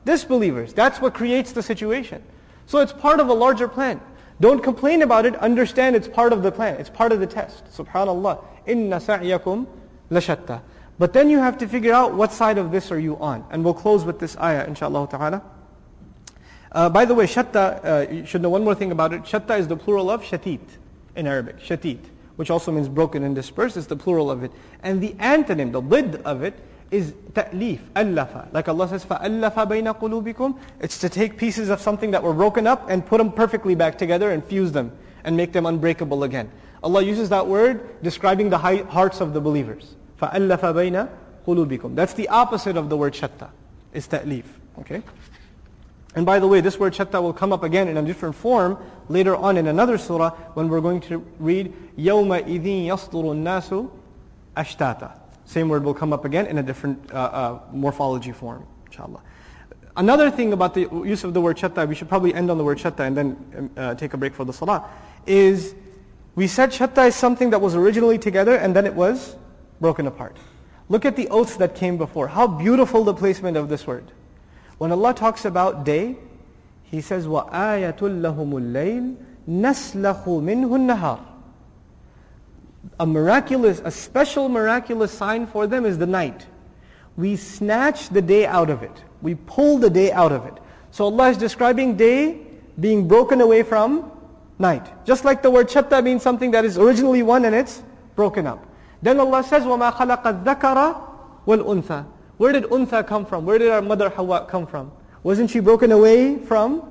disbelievers. 0.04 0.72
That's 0.72 1.00
what 1.00 1.14
creates 1.14 1.52
the 1.52 1.62
situation. 1.62 2.22
So 2.66 2.78
it's 2.78 2.92
part 2.92 3.20
of 3.20 3.28
a 3.28 3.34
larger 3.34 3.68
plan. 3.68 4.00
Don't 4.40 4.62
complain 4.62 5.02
about 5.02 5.26
it. 5.26 5.36
Understand 5.36 5.94
it's 5.94 6.08
part 6.08 6.32
of 6.32 6.42
the 6.42 6.50
plan. 6.50 6.76
It's 6.76 6.90
part 6.90 7.12
of 7.12 7.20
the 7.20 7.26
test. 7.26 7.64
Subhanallah. 7.66 8.42
Inna 8.66 8.98
sa'yakum 8.98 9.66
lashatta. 10.10 10.62
But 10.98 11.12
then 11.12 11.30
you 11.30 11.38
have 11.38 11.58
to 11.58 11.68
figure 11.68 11.92
out 11.92 12.14
what 12.14 12.32
side 12.32 12.58
of 12.58 12.70
this 12.70 12.90
are 12.90 12.98
you 12.98 13.16
on. 13.18 13.44
And 13.50 13.64
we'll 13.64 13.74
close 13.74 14.04
with 14.04 14.18
this 14.18 14.36
ayah, 14.38 14.66
inshallah 14.66 15.08
ta'ala. 15.08 15.42
Uh, 16.72 16.88
by 16.88 17.04
the 17.04 17.14
way, 17.14 17.26
shatta, 17.26 17.84
uh, 17.84 18.10
you 18.10 18.24
should 18.24 18.40
know 18.40 18.48
one 18.48 18.64
more 18.64 18.74
thing 18.74 18.92
about 18.92 19.12
it. 19.12 19.22
Shatta 19.22 19.58
is 19.58 19.68
the 19.68 19.76
plural 19.76 20.10
of 20.10 20.22
shatit 20.22 20.60
in 21.14 21.26
Arabic, 21.26 21.58
shatit, 21.60 21.98
which 22.35 22.49
also 22.49 22.71
means 22.71 22.87
broken 22.87 23.23
and 23.23 23.35
dispersed. 23.35 23.77
It's 23.77 23.87
the 23.87 23.95
plural 23.95 24.31
of 24.31 24.43
it. 24.43 24.51
And 24.83 25.01
the 25.01 25.13
antonym, 25.13 25.71
the 25.71 25.81
lid 25.81 26.21
of 26.23 26.43
it, 26.43 26.53
is 26.91 27.13
ta'lif, 27.33 27.79
allafa. 27.95 28.51
Like 28.53 28.69
Allah 28.69 28.87
says, 28.87 29.03
فَأَلَّفَ 29.05 29.53
بَيْنَ 29.53 29.99
قُلُوبِكُمْ 29.99 30.57
It's 30.79 30.97
to 30.99 31.09
take 31.09 31.37
pieces 31.37 31.69
of 31.69 31.81
something 31.81 32.11
that 32.11 32.23
were 32.23 32.33
broken 32.33 32.65
up 32.65 32.89
and 32.89 33.05
put 33.05 33.17
them 33.17 33.31
perfectly 33.31 33.75
back 33.75 33.97
together 33.97 34.31
and 34.31 34.43
fuse 34.43 34.71
them 34.71 34.91
and 35.23 35.35
make 35.35 35.51
them 35.51 35.65
unbreakable 35.65 36.23
again. 36.23 36.49
Allah 36.83 37.01
uses 37.01 37.29
that 37.29 37.45
word 37.45 38.01
describing 38.03 38.49
the 38.49 38.57
hearts 38.57 39.19
of 39.19 39.33
the 39.33 39.41
believers. 39.41 39.95
فَأَلَّفَ 40.21 40.59
بَيْنَ 40.59 41.09
قُلُوبِكُمْ 41.45 41.95
That's 41.95 42.13
the 42.13 42.29
opposite 42.29 42.77
of 42.77 42.89
the 42.89 42.95
word 42.95 43.13
shatta, 43.13 43.49
is 43.93 44.07
ta'lif. 44.07 44.45
Okay? 44.79 45.01
And 46.15 46.25
by 46.25 46.39
the 46.39 46.47
way, 46.47 46.61
this 46.61 46.79
word 46.79 46.93
shatta 46.93 47.21
will 47.21 47.33
come 47.33 47.53
up 47.53 47.63
again 47.63 47.87
in 47.87 47.97
a 47.97 48.01
different 48.01 48.33
form 48.33 48.77
later 49.07 49.35
on 49.35 49.55
in 49.57 49.67
another 49.67 49.99
surah 49.99 50.31
when 50.55 50.67
we're 50.67 50.81
going 50.81 51.01
to 51.01 51.19
read 51.37 51.71
يَوْمَ 51.95 52.43
إِذٍ 52.43 52.87
يَصْدُرُ 52.87 53.11
النَّاسُ 53.11 53.89
أَشْتَاتًا 54.57 55.11
Same 55.45 55.69
word 55.69 55.83
will 55.83 55.93
come 55.93 56.13
up 56.13 56.25
again 56.25 56.47
in 56.47 56.57
a 56.57 56.63
different 56.63 57.11
uh, 57.11 57.17
uh, 57.17 57.59
morphology 57.71 58.31
form, 58.31 58.65
inshallah. 58.87 59.21
Another 59.95 60.31
thing 60.31 60.53
about 60.53 60.73
the 60.73 60.89
use 61.05 61.23
of 61.23 61.33
the 61.35 61.41
word 61.41 61.57
shatta, 61.57 61.87
we 61.87 61.93
should 61.93 62.09
probably 62.09 62.33
end 62.33 62.49
on 62.49 62.57
the 62.57 62.63
word 62.63 62.79
shatta 62.79 63.01
and 63.01 63.15
then 63.15 63.37
um, 63.55 63.69
uh, 63.77 63.95
take 63.95 64.13
a 64.13 64.17
break 64.17 64.33
for 64.33 64.45
the 64.45 64.53
salah, 64.53 64.89
is 65.27 65.75
we 66.33 66.47
said 66.47 66.71
shatta 66.71 67.07
is 67.07 67.15
something 67.15 67.51
that 67.51 67.61
was 67.61 67.75
originally 67.75 68.17
together 68.17 68.55
and 68.55 68.75
then 68.75 68.85
it 68.85 68.93
was 68.93 69.35
broken 69.81 70.07
apart. 70.07 70.35
Look 70.89 71.05
at 71.05 71.15
the 71.15 71.27
oaths 71.29 71.57
that 71.57 71.75
came 71.75 71.97
before. 71.97 72.27
How 72.27 72.47
beautiful 72.47 73.03
the 73.03 73.13
placement 73.13 73.57
of 73.57 73.69
this 73.69 73.85
word. 73.85 74.11
When 74.81 74.91
Allah 74.91 75.13
talks 75.13 75.45
about 75.45 75.83
day, 75.83 76.15
He 76.83 77.01
says, 77.01 77.27
وَآيَةٌ 77.27 77.97
لَهُمُ 77.97 78.51
اللَّيْلِ 78.53 79.15
نَسْلَخُ 79.49 80.23
مِنْهُ 80.23 80.69
النَّهَارِ 80.69 81.19
A 82.99 83.05
miraculous, 83.05 83.81
a 83.83 83.91
special 83.91 84.49
miraculous 84.49 85.11
sign 85.11 85.47
for 85.47 85.67
them 85.67 85.85
is 85.85 85.97
the 85.97 86.05
night. 86.05 86.45
We 87.17 87.35
snatch 87.35 88.09
the 88.09 88.21
day 88.21 88.45
out 88.45 88.69
of 88.69 88.83
it. 88.83 89.03
We 89.21 89.35
pull 89.35 89.79
the 89.79 89.89
day 89.89 90.11
out 90.11 90.31
of 90.31 90.45
it. 90.45 90.53
So 90.91 91.05
Allah 91.05 91.29
is 91.31 91.37
describing 91.37 91.97
day 91.97 92.39
being 92.79 93.07
broken 93.07 93.41
away 93.41 93.63
from 93.63 94.11
night. 94.59 94.85
Just 95.05 95.25
like 95.25 95.41
the 95.41 95.49
word 95.49 95.67
shatta 95.67 96.03
means 96.03 96.21
something 96.21 96.51
that 96.51 96.63
is 96.63 96.77
originally 96.77 97.23
one 97.23 97.45
and 97.45 97.55
it's 97.55 97.83
broken 98.15 98.45
up. 98.45 98.65
Then 99.01 99.19
Allah 99.19 99.43
says, 99.43 99.63
وَمَا 99.63 99.93
خَلَقَ 99.93 100.43
الذَّكَرَ 100.43 101.01
وَالْأُنثَى 101.47 102.05
where 102.41 102.51
did 102.51 102.63
Untha 102.65 103.05
come 103.05 103.25
from? 103.25 103.45
Where 103.45 103.57
did 103.57 103.69
our 103.69 103.81
mother 103.81 104.09
Hawa 104.09 104.45
come 104.49 104.67
from? 104.67 104.91
Wasn't 105.23 105.49
she 105.49 105.59
broken 105.59 105.91
away 105.91 106.37
from 106.37 106.89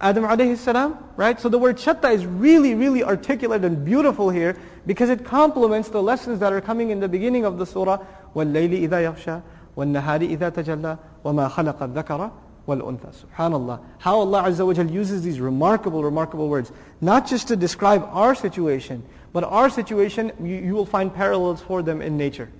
Adam 0.00 0.24
alayhi 0.24 0.56
salam? 0.56 0.96
Right? 1.16 1.40
So 1.40 1.48
the 1.48 1.58
word 1.58 1.76
shatta 1.76 2.12
is 2.14 2.24
really, 2.24 2.74
really 2.74 3.02
articulate 3.02 3.64
and 3.64 3.84
beautiful 3.84 4.30
here 4.30 4.56
because 4.86 5.10
it 5.10 5.24
complements 5.24 5.88
the 5.88 6.02
lessons 6.02 6.38
that 6.40 6.52
are 6.52 6.60
coming 6.60 6.90
in 6.90 7.00
the 7.00 7.08
beginning 7.08 7.44
of 7.44 7.58
the 7.58 7.66
surah. 7.66 7.98
وَاللَّيْلِ 8.34 8.88
إِذَا 8.88 9.12
يَغْشَى 9.12 9.42
وَالنَّهَارِ 9.76 10.36
إِذَا 10.36 10.50
تَجَلَّى 10.50 10.98
وَمَا 11.24 11.50
خَلَقَ 11.50 11.78
الذَّكَرَ 11.78 12.30
وَالْأُنثَى 12.68 13.24
Subhanallah. 13.24 13.80
How 13.98 14.20
Allah 14.20 14.44
Azza 14.44 14.64
wa 14.64 14.82
uses 14.92 15.22
these 15.22 15.40
remarkable, 15.40 16.04
remarkable 16.04 16.48
words. 16.48 16.70
Not 17.00 17.26
just 17.26 17.48
to 17.48 17.56
describe 17.56 18.08
our 18.12 18.34
situation, 18.34 19.02
but 19.32 19.42
our 19.42 19.68
situation, 19.70 20.30
you, 20.40 20.56
you 20.56 20.74
will 20.74 20.86
find 20.86 21.12
parallels 21.12 21.60
for 21.60 21.82
them 21.82 22.00
in 22.00 22.16
nature. 22.16 22.50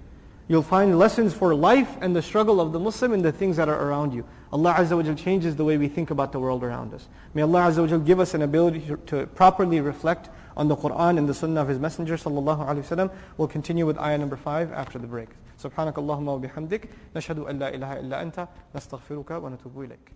You'll 0.48 0.62
find 0.62 0.98
lessons 0.98 1.34
for 1.34 1.54
life 1.54 1.98
and 2.00 2.16
the 2.16 2.22
struggle 2.22 2.58
of 2.58 2.72
the 2.72 2.78
Muslim 2.78 3.12
in 3.12 3.20
the 3.20 3.32
things 3.32 3.58
that 3.58 3.68
are 3.68 3.88
around 3.88 4.14
you. 4.14 4.24
Allah 4.50 4.76
Azza 4.78 4.96
wa 4.96 5.14
changes 5.14 5.56
the 5.56 5.64
way 5.64 5.76
we 5.76 5.88
think 5.88 6.10
about 6.10 6.32
the 6.32 6.40
world 6.40 6.64
around 6.64 6.94
us. 6.94 7.06
May 7.34 7.42
Allah 7.42 7.62
Azza 7.62 7.90
wa 7.90 7.98
give 7.98 8.18
us 8.18 8.32
an 8.32 8.40
ability 8.40 8.80
to, 8.86 8.96
to, 8.96 9.26
properly 9.26 9.82
reflect 9.82 10.30
on 10.56 10.68
the 10.68 10.76
Quran 10.76 11.18
and 11.18 11.28
the 11.28 11.34
Sunnah 11.34 11.60
of 11.60 11.68
His 11.68 11.78
Messenger 11.78 12.16
sallallahu 12.16 12.66
alaihi 12.66 12.82
wasallam. 12.82 13.10
We'll 13.36 13.48
continue 13.48 13.84
with 13.84 13.98
ayah 13.98 14.16
number 14.16 14.36
five 14.36 14.72
after 14.72 14.98
the 14.98 15.06
break. 15.06 15.28
سبحانك 15.58 15.98
اللهم 15.98 16.28
وبحمدك 16.28 16.88
نشهد 17.16 17.38
أن 17.38 17.58
لا 17.58 17.74
إله 17.74 18.00
إلا 18.00 18.22
أنت 18.22 18.48
نستغفرك 18.74 19.30
ونتوب 19.30 19.82
إليك 19.82 20.12